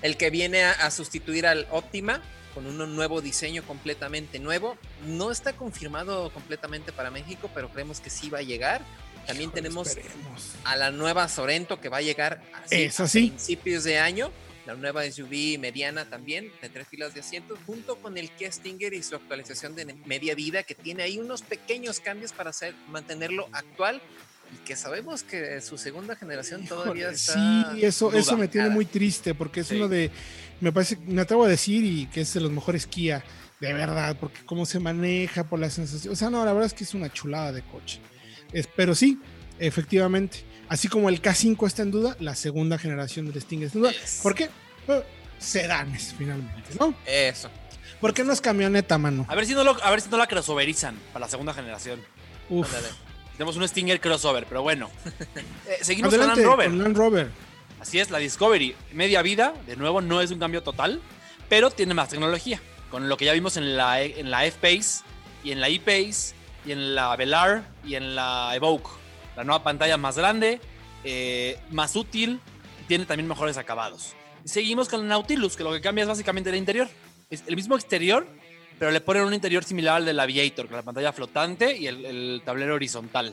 el 0.03 0.17
que 0.17 0.31
viene 0.31 0.65
a, 0.65 0.73
a 0.73 0.91
sustituir 0.91 1.47
al 1.47 1.67
Optima 1.71 2.21
con 2.55 2.67
un 2.67 2.97
nuevo 2.97 3.21
diseño 3.21 3.63
completamente 3.65 4.39
nuevo. 4.39 4.77
No 5.07 5.31
está 5.31 5.53
confirmado 5.55 6.31
completamente 6.33 6.93
para 6.93 7.11
México, 7.11 7.51
pero 7.55 7.71
creemos 7.71 8.01
que 8.01 8.11
sí 8.11 8.31
va 8.31 8.39
a 8.39 8.43
llegar. 8.43 8.83
También 9.27 9.51
tenemos 9.51 9.89
esperemos. 9.89 10.53
a 10.65 10.77
la 10.77 10.91
nueva 10.91 11.29
Sorento 11.29 11.81
que 11.81 11.89
va 11.89 11.99
a 11.99 12.03
llegar 12.03 12.43
así 12.65 12.83
Esa 12.83 13.05
a 13.05 13.09
sí. 13.09 13.29
principios 13.29 13.85
de 13.85 13.99
año. 13.99 14.31
La 14.67 14.75
nueva 14.75 15.11
SUV 15.11 15.59
mediana 15.59 16.05
también, 16.09 16.53
de 16.61 16.69
tres 16.69 16.87
filas 16.87 17.15
de 17.15 17.21
asientos, 17.21 17.59
junto 17.67 17.97
con 17.97 18.17
el 18.19 18.31
Kia 18.31 18.53
Stinger 18.53 18.93
y 18.93 19.03
su 19.03 19.17
actualización 19.17 19.75
de 19.75 19.87
media 20.07 20.35
vida, 20.35 20.63
que 20.63 20.75
tiene 20.75 21.03
ahí 21.03 21.19
unos 21.19 21.43
pequeños 21.43 21.99
cambios 22.01 22.33
para 22.33 22.51
hacer, 22.51 22.75
mantenerlo 22.89 23.49
actual 23.53 24.01
y 24.55 24.65
que 24.65 24.77
sabemos 24.77 25.23
que 25.23 25.61
su 25.61 25.79
segunda 25.79 26.15
generación 26.15 26.67
todavía 26.67 27.05
Híjole, 27.11 27.15
está. 27.17 27.73
sí, 27.75 27.85
eso, 27.85 28.13
eso 28.13 28.37
me 28.37 28.49
tiene 28.49 28.69
muy 28.69 28.85
triste 28.85 29.35
porque 29.35 29.61
es 29.61 29.69
Sí. 29.69 29.77
uno 29.77 29.89
de, 29.89 30.11
me 30.61 30.73
parece, 30.73 30.97
me 31.07 31.23
atrevo 31.23 31.45
a 31.45 31.49
decir 31.49 31.85
y 31.85 32.07
que 32.07 32.21
es 32.23 32.33
de 32.35 32.41
los 32.41 32.51
mejores 32.51 32.87
Kia, 32.87 33.25
de 33.61 33.73
verdad, 33.73 34.17
porque 34.19 34.41
cómo 34.45 34.65
se 34.67 34.79
maneja, 34.81 35.45
por 35.45 35.59
la 35.59 35.71
sensación, 35.71 36.13
o 36.13 36.17
sea, 36.17 36.31
no, 36.31 36.45
la 36.45 36.53
verdad 36.53 36.67
es 36.67 36.75
que 36.75 36.85
es 36.85 36.95
una 36.95 37.13
chulada 37.13 37.53
de 37.53 37.63
coche. 37.63 38.01
Es- 38.53 38.69
pero 38.75 38.95
sí, 38.95 39.19
efectivamente, 39.59 40.45
así 40.69 40.89
como 40.89 41.09
el 41.09 41.21
K5 41.23 41.67
está 41.67 41.83
en 41.83 41.91
duda, 41.91 42.17
la 42.21 42.35
segunda 42.35 42.79
generación 42.79 43.31
del 43.31 43.41
Stinger 43.43 43.67
está 43.67 43.79
en 43.79 43.83
duda. 43.85 43.93
¿Por 44.23 44.35
qué? 44.35 44.49
Sedanes, 45.39 46.15
finalmente, 46.17 46.71
¿no? 46.79 46.95
Eso. 47.07 47.51
Porque 48.01 48.25
no 48.25 48.33
es 48.33 48.41
camioneta, 48.41 48.99
mano. 48.99 49.27
A 49.29 49.35
ver 49.35 49.47
si 49.47 49.55
no 49.55 49.65
lo, 49.65 49.83
a 49.83 49.91
ver 49.91 50.01
si 50.01 50.09
no 50.11 50.17
la 50.17 50.27
crossoverizan 50.27 50.97
para 51.13 51.27
la 51.27 51.31
segunda 51.31 51.53
generación. 51.55 52.01
Uf. 52.49 52.69
Tenemos 53.37 53.57
un 53.57 53.67
Stinger 53.69 54.01
crossover, 54.01 54.47
pero 54.47 54.63
bueno. 54.63 54.91
Eh, 55.67 55.79
seguimos 55.83 56.13
Adelante 56.13 56.43
con 56.43 56.45
Land 56.45 56.53
Rover. 56.57 56.69
con 56.69 56.79
Land 56.83 56.97
Rover. 56.97 57.31
Así 57.81 57.99
es, 57.99 58.11
la 58.11 58.19
Discovery 58.19 58.77
media 58.93 59.23
vida, 59.23 59.55
de 59.67 59.75
nuevo, 59.77 60.01
no 60.03 60.21
es 60.21 60.31
un 60.31 60.39
cambio 60.39 60.63
total, 60.63 61.01
pero 61.49 61.71
tiene 61.71 61.95
más 61.95 62.11
tecnología. 62.11 62.61
Con 62.91 63.09
lo 63.09 63.17
que 63.17 63.25
ya 63.25 63.33
vimos 63.33 63.57
en 63.57 63.77
la, 63.77 64.03
en 64.03 64.31
la 64.31 64.45
F-Pace 64.45 65.03
y 65.43 65.53
en 65.53 65.61
la 65.61 65.69
E-Pace 65.69 66.35
y 66.67 66.73
en 66.73 66.95
la 66.95 67.17
Velar 67.17 67.65
y 67.85 67.95
en 67.95 68.15
la 68.15 68.53
Evoque. 68.55 68.91
La 69.37 69.45
nueva 69.45 69.63
pantalla 69.63 69.97
más 69.97 70.19
grande, 70.19 70.61
eh, 71.05 71.59
más 71.71 71.97
útil, 71.97 72.41
tiene 72.87 73.07
también 73.07 73.29
mejores 73.29 73.57
acabados. 73.57 74.15
Seguimos 74.45 74.89
con 74.89 75.01
la 75.01 75.07
Nautilus, 75.07 75.57
que 75.57 75.65
lo 75.65 75.73
que 75.73 75.81
cambia 75.81 76.03
es 76.03 76.09
básicamente 76.09 76.51
el 76.51 76.57
interior. 76.57 76.89
Es 77.31 77.45
el 77.47 77.57
mismo 77.57 77.77
exterior, 77.77 78.27
pero 78.79 78.91
le 78.91 79.01
ponen 79.01 79.23
un 79.23 79.33
interior 79.33 79.65
similar 79.65 79.97
al 79.97 80.05
del 80.05 80.21
Aviator, 80.21 80.67
con 80.67 80.77
la 80.77 80.83
pantalla 80.83 81.13
flotante 81.13 81.77
y 81.77 81.87
el, 81.87 82.05
el 82.05 82.43
tablero 82.45 82.75
horizontal. 82.75 83.33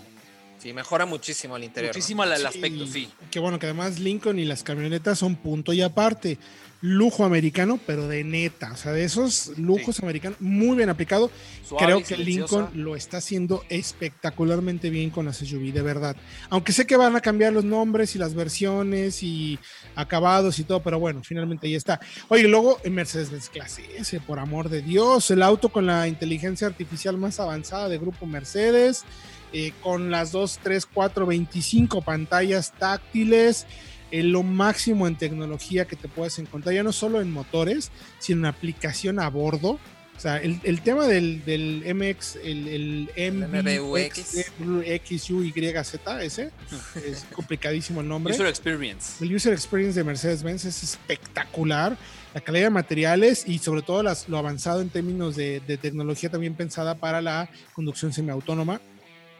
Sí, 0.57 0.73
mejora 0.73 1.05
muchísimo 1.05 1.55
el 1.55 1.63
interior. 1.65 1.93
Muchísimo 1.93 2.23
el, 2.23 2.31
el 2.31 2.39
Sí, 2.39 2.45
aspecto, 2.45 2.87
sí. 2.87 3.09
Que 3.29 3.39
bueno, 3.39 3.59
que 3.59 3.67
además 3.67 3.99
Lincoln 3.99 4.39
y 4.39 4.45
las 4.45 4.63
camionetas 4.63 5.19
son 5.19 5.35
punto 5.35 5.73
y 5.73 5.81
aparte. 5.81 6.37
Lujo 6.79 7.25
americano, 7.25 7.79
pero 7.87 8.07
de 8.07 8.23
neta. 8.23 8.71
O 8.71 8.77
sea, 8.77 8.91
de 8.91 9.03
esos 9.03 9.57
lujos 9.57 9.99
americanos, 10.03 10.39
muy 10.39 10.77
bien 10.77 10.89
aplicado. 10.89 11.31
Suave 11.67 11.85
Creo 11.85 11.99
que 11.99 12.05
silenciosa. 12.05 12.55
Lincoln 12.55 12.83
lo 12.83 12.95
está 12.95 13.17
haciendo 13.17 13.63
espectacularmente 13.69 14.91
bien 14.91 15.09
con 15.09 15.25
las 15.25 15.37
SUV, 15.37 15.73
de 15.73 15.81
verdad. 15.81 16.15
Aunque 16.51 16.73
sé 16.73 16.85
que 16.85 16.95
van 16.95 17.15
a 17.15 17.21
cambiar 17.21 17.51
los 17.53 17.63
nombres 17.63 18.15
y 18.15 18.19
las 18.19 18.35
versiones 18.35 19.23
y 19.23 19.57
acabados 19.95 20.59
y 20.59 20.65
todo, 20.65 20.83
pero 20.83 20.99
bueno, 20.99 21.21
finalmente 21.23 21.65
ahí 21.65 21.73
está. 21.73 21.99
Oye, 22.27 22.47
luego 22.47 22.79
en 22.83 22.93
Mercedes-Benz 22.93 23.49
Clase 23.49 23.83
S, 23.97 24.19
por 24.21 24.37
amor 24.37 24.69
de 24.69 24.83
Dios, 24.83 25.31
el 25.31 25.41
auto 25.41 25.69
con 25.69 25.87
la 25.87 26.07
inteligencia 26.07 26.67
artificial 26.67 27.17
más 27.17 27.39
avanzada 27.39 27.89
de 27.89 27.97
grupo 27.97 28.27
Mercedes, 28.27 29.03
eh, 29.53 29.71
con 29.81 30.11
las 30.11 30.31
2, 30.31 30.59
3, 30.63 30.85
4, 30.85 31.25
25 31.25 32.01
pantallas 32.01 32.73
táctiles. 32.77 33.65
eh, 34.11 34.23
lo 34.23 34.41
máximo 34.43 35.05
en 35.07 35.17
tecnología 35.17 35.85
que 35.85 35.95
te 35.97 36.07
puedes 36.07 36.39
encontrar, 36.39 36.73
ya 36.73 36.81
no 36.83 36.93
solo 36.93 37.19
en 37.21 37.29
motores, 37.31 37.91
sino 38.19 38.39
en 38.39 38.45
aplicación 38.45 39.19
a 39.19 39.29
bordo. 39.29 39.79
O 40.15 40.19
sea, 40.19 40.37
el, 40.37 40.59
el 40.63 40.81
tema 40.81 41.05
del, 41.07 41.43
del 41.45 41.83
MX, 41.93 42.37
el, 42.43 43.09
el 43.15 43.33
MBUX. 43.33 44.45
MBUXUYZ, 44.59 45.99
ese, 46.21 46.51
es 47.05 47.25
complicadísimo 47.33 48.01
el 48.01 48.07
nombre. 48.07 48.33
User 48.33 48.47
Experience. 48.47 49.23
El 49.23 49.35
user 49.35 49.53
experience 49.53 49.99
de 49.99 50.03
Mercedes-Benz 50.03 50.65
es 50.65 50.83
espectacular. 50.83 51.97
La 52.33 52.41
calidad 52.41 52.65
de 52.65 52.69
materiales 52.71 53.43
y 53.47 53.59
sobre 53.59 53.81
todo 53.81 54.03
las- 54.03 54.27
lo 54.29 54.37
avanzado 54.37 54.81
en 54.81 54.89
términos 54.89 55.35
de, 55.35 55.59
de 55.61 55.77
tecnología 55.77 56.29
también 56.29 56.53
pensada 56.55 56.95
para 56.95 57.21
la 57.21 57.49
conducción 57.73 58.13
semiautónoma. 58.13 58.81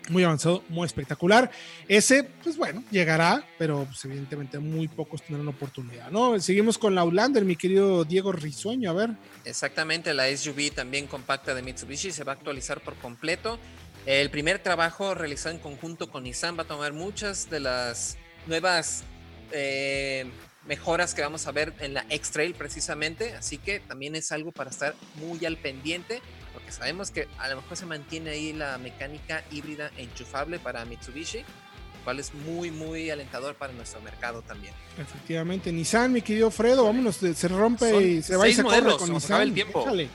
Muy 0.10 0.24
avanzado, 0.24 0.64
muy 0.70 0.86
espectacular. 0.86 1.52
Ese, 1.88 2.24
pues 2.24 2.56
bueno, 2.56 2.84
llegará, 2.92 3.46
pero 3.58 3.86
pues, 3.86 4.06
evidentemente 4.06 4.58
muy 4.60 4.88
pocos 4.88 5.22
tendrán 5.22 5.48
oportunidad, 5.48 6.10
¿no? 6.12 6.40
Seguimos 6.40 6.78
con 6.78 6.96
la 6.96 7.02
Outlander, 7.02 7.44
mi 7.44 7.56
querido 7.56 8.06
Diego 8.06 8.32
Risueño, 8.32 8.90
a 8.90 8.94
ver. 8.94 9.10
Exactamente, 9.44 10.14
la 10.14 10.36
SUV 10.36 10.72
también 10.74 11.08
compacta 11.08 11.54
de 11.54 11.62
Mitsubishi 11.62 12.12
se 12.12 12.24
va 12.24 12.34
a 12.34 12.36
actualizar 12.36 12.82
por 12.82 12.96
completo. 12.96 13.60
El 14.06 14.30
primer 14.30 14.60
trabajo 14.60 15.14
realizado 15.14 15.54
en 15.54 15.62
conjunto 15.62 16.10
con 16.10 16.24
Nissan 16.24 16.58
va 16.58 16.64
a 16.64 16.68
tomar 16.68 16.94
muchas 16.94 17.50
de 17.50 17.60
las 17.60 18.18
nuevas 18.46 19.04
eh, 19.52 20.26
mejoras 20.66 21.14
que 21.14 21.22
vamos 21.22 21.48
a 21.48 21.52
ver 21.52 21.74
en 21.80 21.94
la 21.94 22.06
X-Trail 22.10 22.54
precisamente, 22.54 23.34
así 23.34 23.58
que 23.58 23.80
también 23.80 24.16
es 24.16 24.32
algo 24.32 24.52
para 24.52 24.70
estar 24.70 24.96
muy 25.16 25.46
al 25.46 25.58
pendiente, 25.58 26.22
porque 26.68 26.80
sabemos 26.80 27.12
que 27.12 27.30
a 27.38 27.48
lo 27.48 27.56
mejor 27.62 27.78
se 27.78 27.86
mantiene 27.86 28.32
ahí 28.32 28.52
la 28.52 28.78
mecánica 28.78 29.42
híbrida 29.52 29.90
enchufable 29.96 30.60
para 30.60 30.84
Mitsubishi, 30.84 31.38
lo 31.40 32.04
cual 32.04 32.20
es 32.20 32.34
muy, 32.34 32.72
muy 32.72 33.10
alentador 33.10 33.56
para 33.56 33.72
nuestro 33.72 34.02
mercado 34.02 34.42
también. 34.42 34.74
Efectivamente, 35.00 35.72
Nissan, 35.72 36.12
mi 36.12 36.22
querido 36.22 36.52
Fredo, 36.52 36.84
vámonos, 36.84 37.16
se 37.16 37.48
rompe 37.48 37.90
Son 37.90 38.04
y 38.04 38.22
se 38.22 38.36
va 38.36 38.50
y 38.50 38.54
se 38.54 38.64
corre 38.64 38.82
modelos, 38.82 38.98
con 38.98 39.08
se 39.08 39.14
nos 39.14 39.24
Nissan. 39.24 39.32
acaba 39.36 39.44
el 39.44 39.54
tiempo. 39.54 39.82
Échale, 39.82 40.10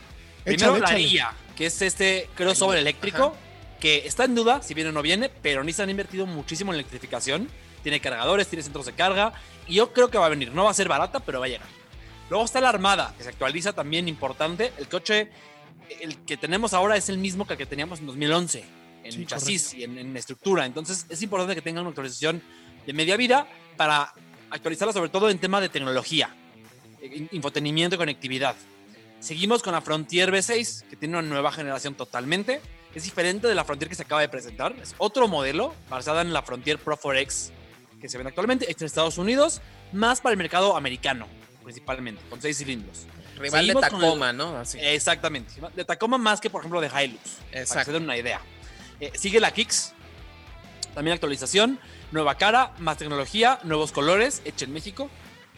Primero 0.44 0.76
échale, 0.76 0.80
la 0.80 0.86
échale. 0.88 1.04
guía, 1.08 1.32
que 1.56 1.66
es 1.66 1.80
este 1.82 2.28
crossover 2.34 2.76
Ajá. 2.76 2.82
eléctrico, 2.82 3.34
que 3.80 4.06
está 4.06 4.24
en 4.24 4.34
duda 4.34 4.60
si 4.62 4.74
viene 4.74 4.90
o 4.90 4.92
no 4.92 5.00
viene, 5.00 5.30
pero 5.30 5.64
Nissan 5.64 5.88
ha 5.88 5.90
invertido 5.90 6.26
muchísimo 6.26 6.72
en 6.72 6.80
electrificación. 6.80 7.48
Tiene 7.82 7.98
cargadores, 8.00 8.46
tiene 8.46 8.62
centros 8.62 8.84
de 8.84 8.92
carga, 8.92 9.32
y 9.66 9.76
yo 9.76 9.94
creo 9.94 10.10
que 10.10 10.18
va 10.18 10.26
a 10.26 10.28
venir. 10.28 10.52
No 10.52 10.64
va 10.64 10.70
a 10.70 10.74
ser 10.74 10.86
barata, 10.88 11.20
pero 11.20 11.40
va 11.40 11.46
a 11.46 11.48
llegar. 11.48 11.66
Luego 12.28 12.44
está 12.44 12.60
la 12.60 12.68
Armada, 12.68 13.14
que 13.16 13.24
se 13.24 13.30
actualiza 13.30 13.72
también 13.72 14.06
importante. 14.06 14.72
El 14.78 14.88
coche, 14.88 15.28
el 16.00 16.16
que 16.24 16.36
tenemos 16.36 16.72
ahora 16.74 16.96
es 16.96 17.08
el 17.08 17.18
mismo 17.18 17.46
que 17.46 17.54
el 17.54 17.58
que 17.58 17.66
teníamos 17.66 18.00
en 18.00 18.06
2011, 18.06 18.64
en 19.04 19.12
Sí, 19.12 19.26
chasis 19.26 19.74
y 19.74 19.84
en, 19.84 19.98
en 19.98 20.16
estructura. 20.16 20.64
Entonces 20.66 21.06
es 21.08 21.22
importante 21.22 21.54
que 21.54 21.62
tengan 21.62 21.82
una 21.82 21.90
actualización 21.90 22.42
de 22.86 22.92
media 22.92 23.16
vida 23.16 23.46
para 23.76 24.12
actualizarla 24.50 24.92
sobre 24.92 25.10
todo 25.10 25.30
en 25.30 25.38
tema 25.38 25.60
de 25.60 25.68
tecnología, 25.68 26.34
in- 27.02 27.28
infotenimiento 27.32 27.96
y 27.96 27.98
conectividad. 27.98 28.54
Seguimos 29.20 29.62
con 29.62 29.72
la 29.72 29.80
Frontier 29.80 30.32
V6, 30.32 30.88
que 30.88 30.96
tiene 30.96 31.16
una 31.18 31.26
nueva 31.28 31.52
generación 31.52 31.94
totalmente. 31.94 32.60
Es 32.94 33.04
diferente 33.04 33.46
de 33.46 33.54
la 33.54 33.64
Frontier 33.64 33.88
que 33.88 33.94
se 33.94 34.02
acaba 34.02 34.20
de 34.20 34.28
presentar. 34.28 34.74
Es 34.82 34.94
otro 34.98 35.28
modelo 35.28 35.74
basada 35.88 36.22
en 36.22 36.32
la 36.32 36.42
Frontier 36.42 36.78
Pro 36.78 36.98
4X 36.98 37.50
que 38.00 38.08
se 38.08 38.18
ven 38.18 38.26
actualmente 38.26 38.68
en 38.68 38.84
Estados 38.84 39.16
Unidos, 39.18 39.60
más 39.92 40.20
para 40.20 40.32
el 40.32 40.36
mercado 40.36 40.76
americano, 40.76 41.28
principalmente, 41.62 42.20
con 42.28 42.42
seis 42.42 42.58
cilindros. 42.58 43.06
Rival 43.38 43.66
de 43.66 43.72
Seguimos 43.72 43.88
con 43.88 44.00
Tacoma, 44.00 44.32
¿no? 44.32 44.56
Así. 44.58 44.78
Exactamente. 44.80 45.52
De 45.74 45.84
Tacoma 45.84 46.18
más 46.18 46.40
que, 46.40 46.50
por 46.50 46.60
ejemplo, 46.60 46.80
de 46.80 46.88
Hilux. 46.88 47.20
Para 47.20 47.50
que 47.50 47.58
Exacto. 47.60 47.84
se 47.86 47.92
den 47.92 48.04
una 48.04 48.16
idea. 48.16 48.40
Eh, 49.00 49.12
sigue 49.14 49.40
la 49.40 49.50
Kicks. 49.52 49.92
También 50.94 51.14
actualización. 51.14 51.78
Nueva 52.12 52.36
cara, 52.36 52.72
más 52.78 52.98
tecnología, 52.98 53.58
nuevos 53.64 53.90
colores, 53.92 54.42
hecha 54.44 54.64
en 54.66 54.72
México. 54.72 55.08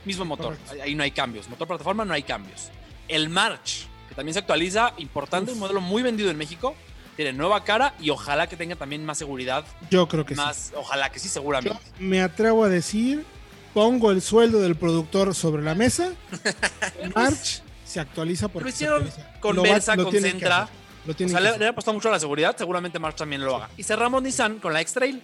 Mismo 0.04 0.24
motor. 0.24 0.56
Ahí, 0.82 0.94
no 0.94 1.02
hay 1.02 1.10
cambios. 1.10 1.48
Motor 1.48 1.66
plataforma 1.66 2.04
no 2.04 2.14
hay 2.14 2.22
cambios. 2.22 2.70
El 3.08 3.28
March, 3.28 3.86
que 4.08 4.14
también 4.14 4.34
se 4.34 4.38
actualiza. 4.40 4.94
Importante, 4.98 5.52
un 5.52 5.58
modelo 5.58 5.80
muy 5.80 6.02
vendido 6.02 6.30
en 6.30 6.36
México. 6.38 6.74
Tiene 7.16 7.32
nueva 7.32 7.64
cara 7.64 7.94
y 8.00 8.10
ojalá 8.10 8.46
que 8.48 8.56
tenga 8.56 8.76
también 8.76 9.04
más 9.04 9.18
seguridad. 9.18 9.64
Yo 9.90 10.06
creo 10.08 10.24
que 10.24 10.34
sí. 10.36 10.40
Ojalá 10.76 11.10
que 11.10 11.18
sí, 11.18 11.28
Yo 11.28 11.34
seguramente. 11.34 11.78
me 11.98 12.20
atrevo 12.20 12.64
a 12.64 12.68
decir, 12.68 13.24
pongo 13.72 14.10
el 14.10 14.20
sueldo 14.22 14.60
del 14.60 14.76
productor 14.76 15.34
sobre 15.34 15.62
la 15.62 15.74
mesa. 15.74 16.12
March 17.14 17.62
se 17.94 18.00
actualiza 18.00 18.48
porque 18.48 18.64
Lo 18.64 18.70
hicieron 18.70 19.10
con 19.40 19.62
Versa, 19.62 19.94
lo 19.94 20.04
con 20.04 20.12
Sentra. 20.12 20.68
O 21.06 21.28
sea, 21.28 21.40
le, 21.40 21.58
le 21.58 21.66
ha 21.66 21.68
apostado 21.68 21.94
mucho 21.94 22.08
a 22.08 22.12
la 22.12 22.18
seguridad, 22.18 22.56
seguramente 22.56 22.98
March 22.98 23.16
también 23.16 23.44
lo 23.44 23.54
haga. 23.54 23.70
Y 23.76 23.84
cerramos 23.84 24.22
Nissan 24.22 24.58
con 24.58 24.72
la 24.72 24.80
X-Trail, 24.80 25.22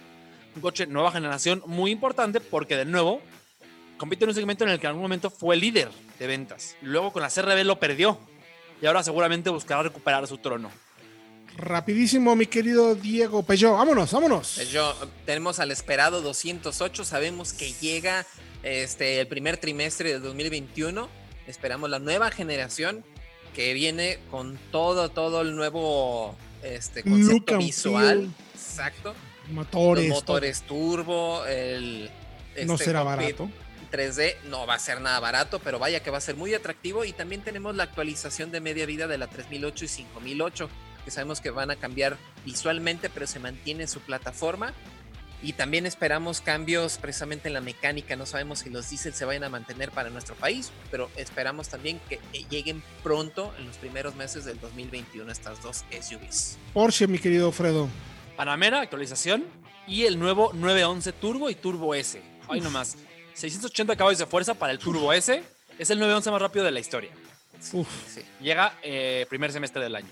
un 0.55 0.61
coche 0.61 0.85
nueva 0.85 1.11
generación 1.11 1.61
muy 1.65 1.91
importante 1.91 2.39
porque 2.39 2.77
de 2.77 2.85
nuevo 2.85 3.21
compite 3.97 4.23
en 4.23 4.29
un 4.29 4.35
segmento 4.35 4.63
en 4.63 4.69
el 4.69 4.79
que 4.79 4.85
en 4.85 4.89
algún 4.89 5.03
momento 5.03 5.29
fue 5.29 5.57
líder 5.57 5.89
de 6.17 6.27
ventas. 6.27 6.77
Luego 6.81 7.11
con 7.11 7.21
la 7.21 7.29
CRB 7.29 7.65
lo 7.65 7.79
perdió 7.79 8.17
y 8.81 8.85
ahora 8.85 9.03
seguramente 9.03 9.49
buscará 9.49 9.83
recuperar 9.83 10.25
su 10.27 10.37
trono. 10.37 10.71
Rapidísimo, 11.57 12.35
mi 12.35 12.45
querido 12.45 12.95
Diego 12.95 13.43
Peugeot. 13.43 13.73
Vámonos, 13.73 14.13
vámonos. 14.13 14.71
Yo, 14.71 14.95
tenemos 15.25 15.59
al 15.59 15.71
esperado 15.71 16.21
208, 16.21 17.03
sabemos 17.03 17.51
que 17.51 17.73
llega 17.73 18.25
este, 18.63 19.19
el 19.19 19.27
primer 19.27 19.57
trimestre 19.57 20.13
de 20.13 20.19
2021, 20.19 21.09
esperamos 21.51 21.89
la 21.89 21.99
nueva 21.99 22.31
generación 22.31 23.03
que 23.53 23.73
viene 23.73 24.19
con 24.31 24.57
todo, 24.71 25.09
todo 25.09 25.41
el 25.41 25.55
nuevo 25.55 26.35
este, 26.63 27.03
concepto 27.03 27.57
visual. 27.57 28.19
feel. 28.19 28.31
Exacto. 28.55 29.13
Motores. 29.51 30.07
Los 30.07 30.17
motores 30.17 30.61
turbo, 30.63 31.45
el... 31.45 32.09
todo. 32.55 32.65
No 32.65 32.73
este 32.73 32.85
será 32.85 33.03
barato. 33.03 33.49
3D 33.91 34.37
no 34.45 34.65
va 34.65 34.75
a 34.75 34.79
ser 34.79 35.01
nada 35.01 35.19
barato, 35.19 35.59
pero 35.59 35.77
vaya 35.77 36.01
que 36.01 36.11
va 36.11 36.17
a 36.17 36.21
ser 36.21 36.35
muy 36.35 36.53
atractivo. 36.53 37.03
Y 37.03 37.11
también 37.11 37.41
tenemos 37.41 37.75
la 37.75 37.83
actualización 37.83 38.51
de 38.51 38.61
media 38.61 38.85
vida 38.85 39.07
de 39.07 39.17
la 39.17 39.27
3008 39.27 39.85
y 39.85 39.87
5008, 39.87 40.69
que 41.03 41.11
sabemos 41.11 41.41
que 41.41 41.49
van 41.49 41.71
a 41.71 41.75
cambiar 41.75 42.17
visualmente, 42.45 43.09
pero 43.09 43.27
se 43.27 43.39
mantiene 43.39 43.87
su 43.87 43.99
plataforma. 43.99 44.73
Y 45.43 45.53
también 45.53 45.85
esperamos 45.85 46.39
cambios 46.39 46.97
precisamente 46.97 47.47
en 47.47 47.55
la 47.55 47.61
mecánica. 47.61 48.15
No 48.15 48.25
sabemos 48.25 48.59
si 48.59 48.69
los 48.69 48.89
diésel 48.89 49.13
se 49.13 49.25
vayan 49.25 49.43
a 49.43 49.49
mantener 49.49 49.89
para 49.91 50.09
nuestro 50.09 50.35
país, 50.35 50.71
pero 50.91 51.09
esperamos 51.15 51.69
también 51.69 51.99
que 52.07 52.19
lleguen 52.49 52.83
pronto 53.01 53.51
en 53.57 53.65
los 53.65 53.77
primeros 53.77 54.15
meses 54.15 54.45
del 54.45 54.59
2021 54.59 55.31
estas 55.31 55.61
dos 55.63 55.83
SUVs. 55.89 56.57
Porsche, 56.73 57.07
mi 57.07 57.17
querido 57.17 57.51
Fredo. 57.51 57.89
Panamera, 58.37 58.81
actualización 58.81 59.43
y 59.87 60.03
el 60.03 60.19
nuevo 60.19 60.51
911 60.53 61.11
Turbo 61.13 61.49
y 61.49 61.55
Turbo 61.55 61.95
S. 61.95 62.21
Ay, 62.47 62.61
nomás. 62.61 62.97
680 63.33 63.95
caballos 63.95 64.19
de 64.19 64.25
fuerza 64.27 64.53
para 64.53 64.73
el 64.73 64.79
Turbo 64.79 65.11
S. 65.11 65.41
Es 65.79 65.89
el 65.89 65.97
911 65.97 66.31
más 66.31 66.41
rápido 66.41 66.65
de 66.65 66.71
la 66.71 66.79
historia. 66.79 67.11
Uf. 67.73 67.87
Sí. 68.07 68.21
Llega 68.41 68.77
eh, 68.83 69.25
primer 69.29 69.51
semestre 69.51 69.81
del 69.81 69.95
año. 69.95 70.09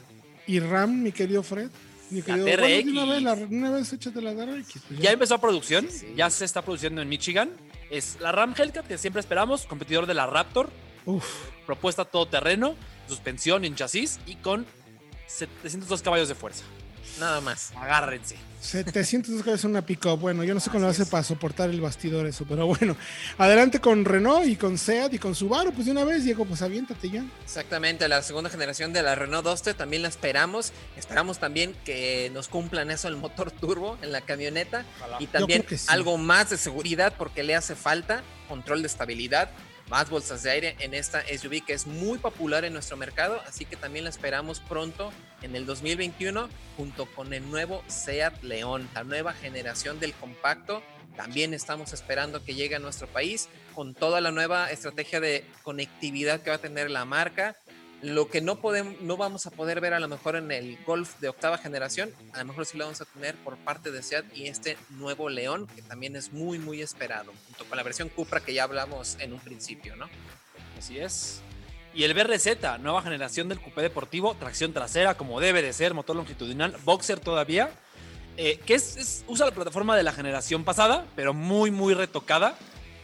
Y 0.47 0.59
RAM, 0.59 1.03
mi 1.03 1.11
querido 1.11 1.43
Fred. 1.43 1.69
Mi 2.11 2.19
La 2.21 2.25
querido, 2.25 2.45
TRX. 2.45 2.59
Bueno, 2.59 2.85
de 2.85 2.91
una 2.91 3.05
vez, 3.13 3.23
la- 3.23 3.33
una 3.57 3.71
vez 3.71 3.93
échate 3.93 4.21
la 4.21 4.33
TRX. 4.33 4.73
pues 4.87 4.99
Ya 4.99 5.11
empezó 5.11 5.35
a 5.35 5.41
producción, 5.41 5.87
Sí, 5.89 5.97
sí. 5.99 6.13
ya 6.15 6.29
se 6.29 6.45
está 6.45 6.61
produciendo 6.61 7.01
en 7.01 7.09
Michigan. 7.09 7.51
Es 7.91 8.17
la 8.19 8.31
Ram 8.31 8.53
Hellcat 8.57 8.87
que 8.87 8.97
siempre 8.97 9.19
esperamos, 9.19 9.65
competidor 9.65 10.05
de 10.05 10.13
la 10.13 10.25
Raptor, 10.27 10.69
Uf. 11.05 11.25
propuesta 11.65 12.05
todoterreno, 12.05 12.75
suspensión 13.07 13.65
en 13.65 13.75
chasis 13.75 14.19
y 14.27 14.35
con 14.35 14.65
702 15.27 16.01
caballos 16.01 16.27
de 16.29 16.35
fuerza. 16.35 16.63
Nada 17.19 17.41
más. 17.41 17.71
Agárrense. 17.75 18.35
700 18.61 19.37
dólares 19.37 19.63
en 19.63 19.71
una 19.71 19.85
pick-up. 19.85 20.19
Bueno, 20.19 20.43
yo 20.43 20.53
no 20.53 20.59
sé 20.59 20.69
cómo 20.69 20.83
lo 20.83 20.89
hace 20.89 21.05
para 21.05 21.23
soportar 21.23 21.69
el 21.69 21.79
bastidor 21.79 22.25
eso, 22.25 22.45
pero 22.47 22.67
bueno. 22.67 22.95
Adelante 23.37 23.79
con 23.79 24.03
Renault 24.05 24.47
y 24.47 24.55
con 24.55 24.77
Seat 24.77 25.13
y 25.13 25.19
con 25.19 25.33
Subaru, 25.33 25.71
pues 25.71 25.85
de 25.85 25.91
una 25.91 26.03
vez, 26.03 26.23
Diego, 26.23 26.45
pues 26.45 26.61
aviéntate 26.61 27.09
ya. 27.09 27.23
Exactamente, 27.43 28.07
la 28.07 28.21
segunda 28.21 28.49
generación 28.49 28.91
de 28.91 29.01
la 29.01 29.15
Renault 29.15 29.45
Duster 29.45 29.73
también 29.73 30.01
la 30.01 30.09
esperamos. 30.09 30.73
Esperamos 30.97 31.39
también 31.39 31.73
que 31.85 32.29
nos 32.33 32.47
cumplan 32.47 32.91
eso 32.91 33.07
el 33.07 33.15
motor 33.15 33.51
turbo 33.51 33.97
en 34.01 34.11
la 34.11 34.21
camioneta 34.21 34.85
y 35.19 35.27
también 35.27 35.65
sí. 35.69 35.77
algo 35.87 36.17
más 36.17 36.49
de 36.49 36.57
seguridad 36.57 37.13
porque 37.17 37.43
le 37.43 37.55
hace 37.55 37.75
falta 37.75 38.23
control 38.49 38.81
de 38.81 38.87
estabilidad, 38.87 39.49
más 39.89 40.09
bolsas 40.09 40.43
de 40.43 40.51
aire 40.51 40.75
en 40.79 40.93
esta 40.93 41.23
SUV 41.23 41.65
que 41.65 41.73
es 41.73 41.87
muy 41.87 42.19
popular 42.19 42.63
en 42.63 42.73
nuestro 42.73 42.95
mercado, 42.95 43.41
así 43.47 43.65
que 43.65 43.75
también 43.75 44.03
la 44.03 44.11
esperamos 44.11 44.59
pronto 44.59 45.11
en 45.41 45.55
el 45.55 45.65
2021 45.65 46.47
junto 46.77 47.05
con 47.07 47.33
el 47.33 47.49
nuevo 47.49 47.83
Seat 47.87 48.43
León, 48.43 48.87
la 48.93 49.03
nueva 49.03 49.33
generación 49.33 49.99
del 49.99 50.13
compacto. 50.13 50.83
También 51.15 51.53
estamos 51.53 51.91
esperando 51.91 52.43
que 52.43 52.53
llegue 52.55 52.75
a 52.75 52.79
nuestro 52.79 53.07
país 53.07 53.49
con 53.73 53.93
toda 53.93 54.21
la 54.21 54.31
nueva 54.31 54.71
estrategia 54.71 55.19
de 55.19 55.43
conectividad 55.63 56.41
que 56.41 56.51
va 56.51 56.57
a 56.57 56.61
tener 56.61 56.91
la 56.91 57.03
marca. 57.05 57.57
Lo 58.01 58.29
que 58.29 58.39
no 58.39 58.61
podemos, 58.61 59.01
no 59.01 59.17
vamos 59.17 59.45
a 59.45 59.51
poder 59.51 59.81
ver 59.81 59.93
a 59.93 59.99
lo 59.99 60.07
mejor 60.07 60.37
en 60.37 60.51
el 60.51 60.77
Golf 60.85 61.19
de 61.19 61.27
octava 61.27 61.57
generación, 61.57 62.13
a 62.33 62.39
lo 62.39 62.45
mejor 62.45 62.65
sí 62.65 62.77
lo 62.77 62.85
vamos 62.85 63.01
a 63.01 63.05
tener 63.05 63.35
por 63.35 63.57
parte 63.57 63.91
de 63.91 64.01
Seat 64.01 64.25
y 64.33 64.47
este 64.47 64.77
nuevo 64.91 65.27
León 65.27 65.67
que 65.75 65.81
también 65.81 66.15
es 66.15 66.31
muy 66.31 66.59
muy 66.59 66.81
esperado, 66.81 67.33
junto 67.47 67.65
con 67.65 67.75
la 67.77 67.83
versión 67.83 68.07
Cupra 68.07 68.39
que 68.39 68.53
ya 68.53 68.63
hablamos 68.63 69.17
en 69.19 69.33
un 69.33 69.39
principio, 69.39 69.97
¿no? 69.97 70.07
Así 70.77 70.97
es. 70.97 71.41
Y 71.93 72.03
el 72.03 72.13
BRZ, 72.13 72.79
nueva 72.79 73.01
generación 73.01 73.49
del 73.49 73.59
coupé 73.59 73.81
deportivo, 73.81 74.35
tracción 74.35 74.71
trasera, 74.71 75.15
como 75.15 75.41
debe 75.41 75.61
de 75.61 75.73
ser, 75.73 75.93
motor 75.93 76.15
longitudinal, 76.15 76.77
boxer 76.85 77.19
todavía, 77.19 77.71
eh, 78.37 78.57
que 78.65 78.75
usa 79.27 79.45
la 79.45 79.51
plataforma 79.51 79.97
de 79.97 80.03
la 80.03 80.13
generación 80.13 80.63
pasada, 80.63 81.05
pero 81.17 81.33
muy, 81.33 81.71
muy 81.71 81.93
retocada 81.93 82.55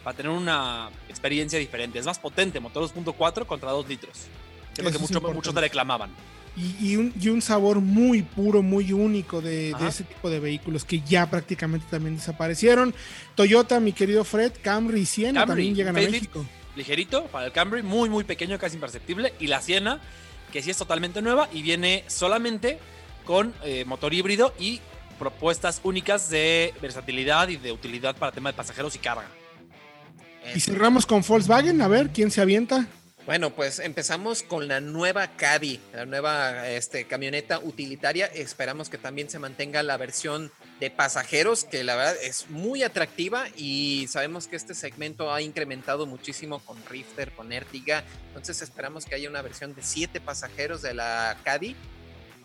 para 0.03 0.15
tener 0.15 0.31
una 0.31 0.89
experiencia 1.09 1.59
diferente. 1.59 1.99
Es 1.99 2.05
más 2.05 2.19
potente, 2.19 2.61
motor 2.61 2.83
2.4 2.83 3.45
contra 3.45 3.71
2 3.71 3.89
litros. 3.89 4.27
Que 4.76 4.82
es 4.82 4.86
lo 4.86 4.91
que 4.91 4.99
mucho- 4.99 5.21
muchos 5.34 5.53
te 5.53 5.61
reclamaban. 5.61 6.11
Y, 6.57 6.91
y 6.91 6.95
un, 6.95 7.13
y 7.19 7.28
un 7.30 7.41
sabor 7.41 7.82
muy 7.82 8.21
puro, 8.21 8.61
muy 8.61 8.93
único 8.93 9.41
de, 9.41 9.71
ese 9.88 10.05
tipo 10.05 10.30
de 10.30 10.39
vehículos 10.39 10.86
que 10.86 11.01
ya 11.01 11.30
prácticamente 11.30 11.86
también 11.89 12.15
desaparecieron. 12.15 12.93
Toyota, 13.36 13.80
mi 13.82 13.91
querido 13.91 14.23
Fred, 14.23 14.53
Camry 14.61 15.01
y 15.01 15.05
Siena 15.05 15.41
Camry, 15.41 15.47
también 15.49 15.76
llegan 15.76 15.97
a. 15.97 15.99
México. 15.99 16.45
ligerito 16.78 17.26
para 17.26 17.47
el 17.47 17.51
Camry, 17.51 17.84
muy 17.84 18.09
muy 18.09 18.23
pequeño, 18.23 18.57
casi 18.57 18.76
imperceptible. 18.76 19.34
Y 19.39 19.47
la 19.47 19.59
Siena, 19.61 19.99
que 20.53 20.61
sí 20.61 20.69
es 20.71 20.78
totalmente 20.78 21.21
nueva 21.21 21.49
y 21.51 21.61
viene 21.61 22.05
solamente 22.07 22.80
con 23.26 23.53
eh, 23.63 23.84
motor 23.86 24.13
híbrido 24.13 24.53
y 24.57 24.80
propuestas 25.19 25.82
únicas 25.84 26.30
de 26.30 26.73
versatilidad 26.82 27.49
y 27.49 27.57
de 27.57 27.73
utilidad 27.73 28.15
para 28.15 28.32
tema 28.32 28.51
de 28.51 28.57
pasajeros 28.57 28.95
y 28.95 28.99
carga. 28.99 29.28
Y 30.55 30.59
cerramos 30.61 31.05
con 31.05 31.21
Volkswagen, 31.21 31.82
a 31.82 31.88
ver 31.89 32.11
quién 32.11 32.32
se 32.32 32.39
avienta. 32.39 32.88
Bueno, 33.26 33.55
pues 33.55 33.80
empezamos 33.80 34.43
con 34.43 34.67
la 34.67 34.80
nueva 34.80 35.36
Caddy, 35.36 35.80
la 35.93 36.05
nueva 36.05 36.69
este, 36.69 37.07
camioneta 37.07 37.57
utilitaria. 37.57 38.28
Esperamos 38.28 38.88
que 38.88 38.99
también 38.99 39.32
se 39.32 39.39
mantenga 39.39 39.82
la 39.82 39.97
versión 39.97 40.51
de 40.80 40.91
pasajeros, 40.91 41.63
que 41.63 41.84
la 41.84 41.95
verdad 41.95 42.17
es 42.21 42.51
muy 42.51 42.84
atractiva 42.84 43.47
y 43.55 44.05
sabemos 44.09 44.47
que 44.47 44.55
este 44.55 44.76
segmento 44.76 45.34
ha 45.34 45.41
incrementado 45.41 46.05
muchísimo 46.05 46.59
con 46.59 46.78
Rifter, 46.86 47.32
con 47.32 47.51
Ertiga. 47.51 48.03
Entonces 48.28 48.61
esperamos 48.61 49.05
que 49.05 49.15
haya 49.15 49.28
una 49.28 49.41
versión 49.41 49.73
de 49.73 49.82
siete 49.82 50.21
pasajeros 50.21 50.84
de 50.84 50.93
la 50.93 51.36
Caddy 51.43 51.76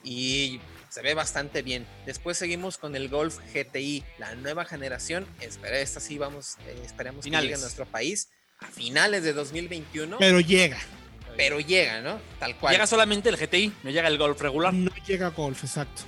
y 0.03 0.61
se 0.89 1.03
ve 1.03 1.13
bastante 1.13 1.61
bien. 1.61 1.87
Después 2.07 2.39
seguimos 2.39 2.79
con 2.79 2.97
el 2.97 3.11
Golf 3.11 3.39
GTI, 3.53 4.03
la 4.17 4.35
nueva 4.35 4.65
generación. 4.65 5.27
Espera, 5.41 5.79
esta 5.79 6.01
sí 6.01 6.17
vamos, 6.17 6.57
eh, 6.67 6.81
esperemos 6.87 7.23
que 7.23 7.31
llegue 7.31 7.37
a 7.37 7.41
Finales. 7.43 7.61
nuestro 7.61 7.85
país 7.85 8.31
a 8.61 8.67
finales 8.67 9.23
de 9.23 9.33
2021 9.33 10.17
Pero 10.19 10.41
llega. 10.41 10.79
pero 11.37 11.61
llega, 11.61 12.01
¿no? 12.01 12.19
Tal 12.39 12.57
cual. 12.57 12.73
Llega 12.75 12.87
solamente 12.87 13.29
el 13.29 13.37
GTI, 13.37 13.73
no 13.83 13.91
llega 13.91 14.09
el 14.09 14.19
Golf 14.19 14.41
regular. 14.41 14.73
No 14.75 14.91
llega 15.07 15.29
Golf, 15.31 15.65
exacto. 15.65 16.03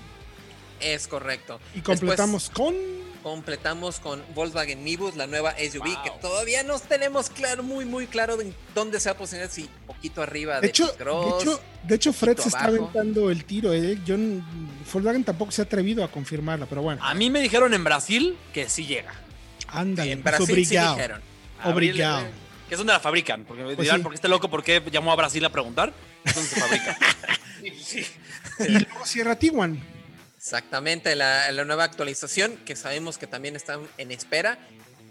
Es 0.80 1.06
correcto. 1.08 1.60
Y 1.74 1.80
completamos 1.80 2.50
con. 2.50 2.74
Completamos 3.22 4.00
con 4.00 4.20
Volkswagen 4.34 4.82
Nibus, 4.82 5.14
la 5.14 5.28
nueva 5.28 5.54
SUV, 5.56 5.84
Wow. 5.94 6.02
que 6.02 6.10
todavía 6.20 6.64
no 6.64 6.76
tenemos 6.80 7.30
claro, 7.30 7.62
muy, 7.62 7.84
muy 7.84 8.08
claro 8.08 8.36
de 8.36 8.52
dónde 8.74 8.98
se 8.98 9.08
va 9.10 9.14
a 9.14 9.16
posicionar, 9.16 9.48
si 9.48 9.70
poquito 9.86 10.22
arriba 10.22 10.56
De 10.56 10.62
de, 10.62 10.66
hecho, 10.70 10.86
de 10.88 11.04
hecho, 11.38 11.60
de 11.84 11.94
hecho, 11.94 12.12
Fred 12.12 12.36
se 12.38 12.48
está 12.48 12.64
abajo. 12.64 12.90
aventando 12.90 13.30
el 13.30 13.44
tiro. 13.44 13.72
¿eh? 13.72 13.96
Yo, 14.04 14.16
Volkswagen 14.92 15.22
tampoco 15.22 15.52
se 15.52 15.62
ha 15.62 15.66
atrevido 15.66 16.02
a 16.02 16.10
confirmarla, 16.10 16.66
pero 16.66 16.82
bueno. 16.82 17.00
A 17.04 17.14
mí 17.14 17.30
me 17.30 17.40
dijeron 17.40 17.72
en 17.74 17.84
Brasil 17.84 18.36
que 18.52 18.68
sí 18.68 18.86
llega. 18.86 19.14
Ándale, 19.68 20.10
en 20.10 20.22
pues, 20.24 20.38
Brasil 20.38 20.46
sí 20.56 20.62
obrigado. 20.76 20.94
dijeron. 20.96 21.20
Abril, 21.60 21.90
Obrigado. 21.92 22.26
Que 22.72 22.76
es 22.76 22.78
donde 22.78 22.94
la 22.94 23.00
fabrican. 23.00 23.44
Porque 23.44 23.64
Pues 23.64 23.76
dirán, 23.76 23.98
sí. 23.98 24.02
¿por 24.02 24.12
qué 24.12 24.14
este 24.14 24.28
loco? 24.28 24.48
¿Por 24.48 24.64
qué 24.64 24.82
llamó 24.90 25.12
a 25.12 25.16
Brasil 25.16 25.44
a 25.44 25.50
preguntar? 25.50 25.92
Es 26.24 26.34
donde 26.34 26.48
se 26.48 26.58
fabrica. 26.58 26.96
Y 27.62 28.68
luego 28.70 29.04
cierra 29.04 29.36
Tiguan. 29.38 29.78
Exactamente, 30.38 31.14
la, 31.14 31.52
la 31.52 31.64
nueva 31.66 31.84
actualización 31.84 32.56
que 32.64 32.74
sabemos 32.74 33.18
que 33.18 33.26
también 33.26 33.56
están 33.56 33.82
en 33.98 34.10
espera. 34.10 34.58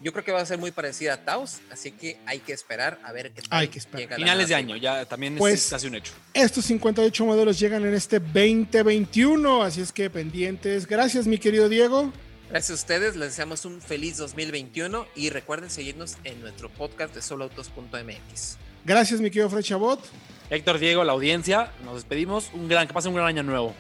Yo 0.02 0.12
creo 0.12 0.26
que 0.26 0.32
va 0.32 0.42
a 0.42 0.46
ser 0.48 0.58
muy 0.58 0.72
parecida 0.72 1.14
a 1.14 1.18
Taos, 1.24 1.60
así 1.72 1.92
que 1.92 2.18
hay 2.26 2.40
que 2.40 2.52
esperar 2.54 2.98
a 3.04 3.12
ver 3.12 3.32
qué 3.32 3.44
tal 3.44 3.60
Hay 3.60 3.68
que 3.68 3.78
esperar. 3.78 4.00
llega 4.02 4.16
Finales 4.16 4.48
de 4.50 4.56
año, 4.56 4.76
ya 4.76 5.06
también 5.06 5.36
Pues- 5.38 5.66
es 5.66 5.70
casi 5.70 5.86
un 5.86 5.94
hecho. 5.96 6.14
Estos 6.34 6.66
58 6.66 7.26
modelos 7.28 7.60
llegan 7.60 7.86
en 7.86 7.94
este 7.94 8.20
2021, 8.20 9.62
así 9.62 9.82
es 9.82 9.92
que 9.92 10.10
pendientes. 10.10 10.88
Gracias, 10.88 11.28
mi 11.28 11.38
querido 11.38 11.70
Diego. 11.70 12.12
Gracias 12.52 12.72
a 12.72 12.82
ustedes, 12.82 13.16
les 13.16 13.30
deseamos 13.30 13.64
un 13.64 13.80
feliz 13.80 14.18
2021 14.18 15.06
y 15.16 15.30
recuerden 15.30 15.70
seguirnos 15.70 16.18
en 16.26 16.42
nuestro 16.42 16.68
podcast 16.68 17.16
de 17.16 17.22
soloautos.mx. 17.22 18.58
Gracias, 18.84 19.22
mi 19.22 19.30
querido 19.30 19.50
Fred 19.50 19.62
Chabot. 19.62 20.02
Héctor, 20.50 20.78
Diego, 20.78 21.06
la 21.06 21.14
audiencia, 21.14 21.72
nos 21.86 21.96
despedimos. 21.96 22.52
Un 22.54 22.68
gran, 22.68 22.88
que 22.88 22.94
pasen 22.94 23.12
un 23.12 23.16
gran 23.16 23.30
año 23.30 23.44
nuevo. 23.44 23.74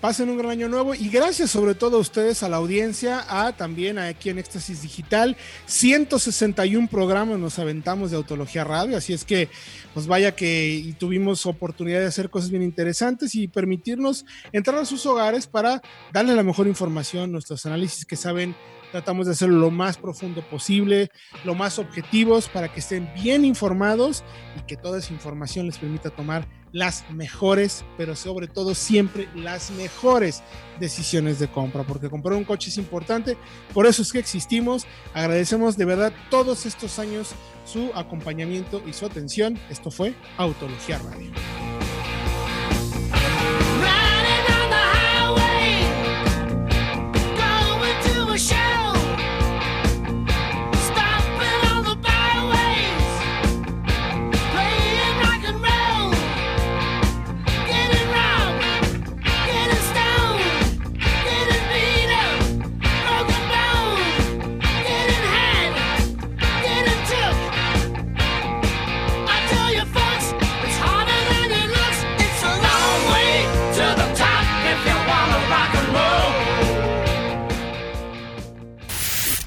Pasen 0.00 0.28
un 0.28 0.36
gran 0.36 0.50
año 0.50 0.68
nuevo 0.68 0.94
y 0.94 1.08
gracias 1.08 1.50
sobre 1.50 1.74
todo 1.74 1.96
a 1.96 2.00
ustedes, 2.00 2.42
a 2.42 2.50
la 2.50 2.58
audiencia, 2.58 3.24
a 3.28 3.56
también 3.56 3.98
aquí 3.98 4.28
en 4.28 4.38
Éxtasis 4.38 4.82
Digital. 4.82 5.38
161 5.64 6.86
programas 6.88 7.38
nos 7.38 7.58
aventamos 7.58 8.10
de 8.10 8.18
Autología 8.18 8.62
Radio, 8.62 8.98
así 8.98 9.14
es 9.14 9.24
que 9.24 9.48
pues 9.94 10.06
vaya 10.06 10.36
que 10.36 10.94
tuvimos 10.98 11.46
oportunidad 11.46 12.00
de 12.00 12.06
hacer 12.06 12.28
cosas 12.28 12.50
bien 12.50 12.62
interesantes 12.62 13.34
y 13.34 13.48
permitirnos 13.48 14.26
entrar 14.52 14.78
a 14.78 14.84
sus 14.84 15.06
hogares 15.06 15.46
para 15.46 15.80
darle 16.12 16.34
la 16.34 16.42
mejor 16.42 16.66
información, 16.66 17.32
nuestros 17.32 17.64
análisis 17.64 18.04
que 18.04 18.16
saben, 18.16 18.54
tratamos 18.92 19.26
de 19.26 19.32
hacerlo 19.32 19.56
lo 19.56 19.70
más 19.70 19.96
profundo 19.96 20.42
posible, 20.42 21.10
lo 21.44 21.54
más 21.54 21.78
objetivos 21.78 22.50
para 22.50 22.70
que 22.70 22.80
estén 22.80 23.10
bien 23.14 23.46
informados 23.46 24.24
y 24.58 24.66
que 24.66 24.76
toda 24.76 24.98
esa 24.98 25.14
información 25.14 25.64
les 25.64 25.78
permita 25.78 26.10
tomar 26.10 26.46
las 26.76 27.10
mejores, 27.10 27.86
pero 27.96 28.14
sobre 28.14 28.48
todo 28.48 28.74
siempre 28.74 29.30
las 29.34 29.70
mejores 29.70 30.42
decisiones 30.78 31.38
de 31.38 31.48
compra, 31.48 31.84
porque 31.84 32.10
comprar 32.10 32.36
un 32.36 32.44
coche 32.44 32.68
es 32.68 32.76
importante, 32.76 33.38
por 33.72 33.86
eso 33.86 34.02
es 34.02 34.12
que 34.12 34.18
existimos. 34.18 34.86
Agradecemos 35.14 35.78
de 35.78 35.86
verdad 35.86 36.12
todos 36.28 36.66
estos 36.66 36.98
años 36.98 37.30
su 37.64 37.90
acompañamiento 37.94 38.82
y 38.86 38.92
su 38.92 39.06
atención. 39.06 39.58
Esto 39.70 39.90
fue 39.90 40.14
Autología 40.36 40.98
Radio. 40.98 41.32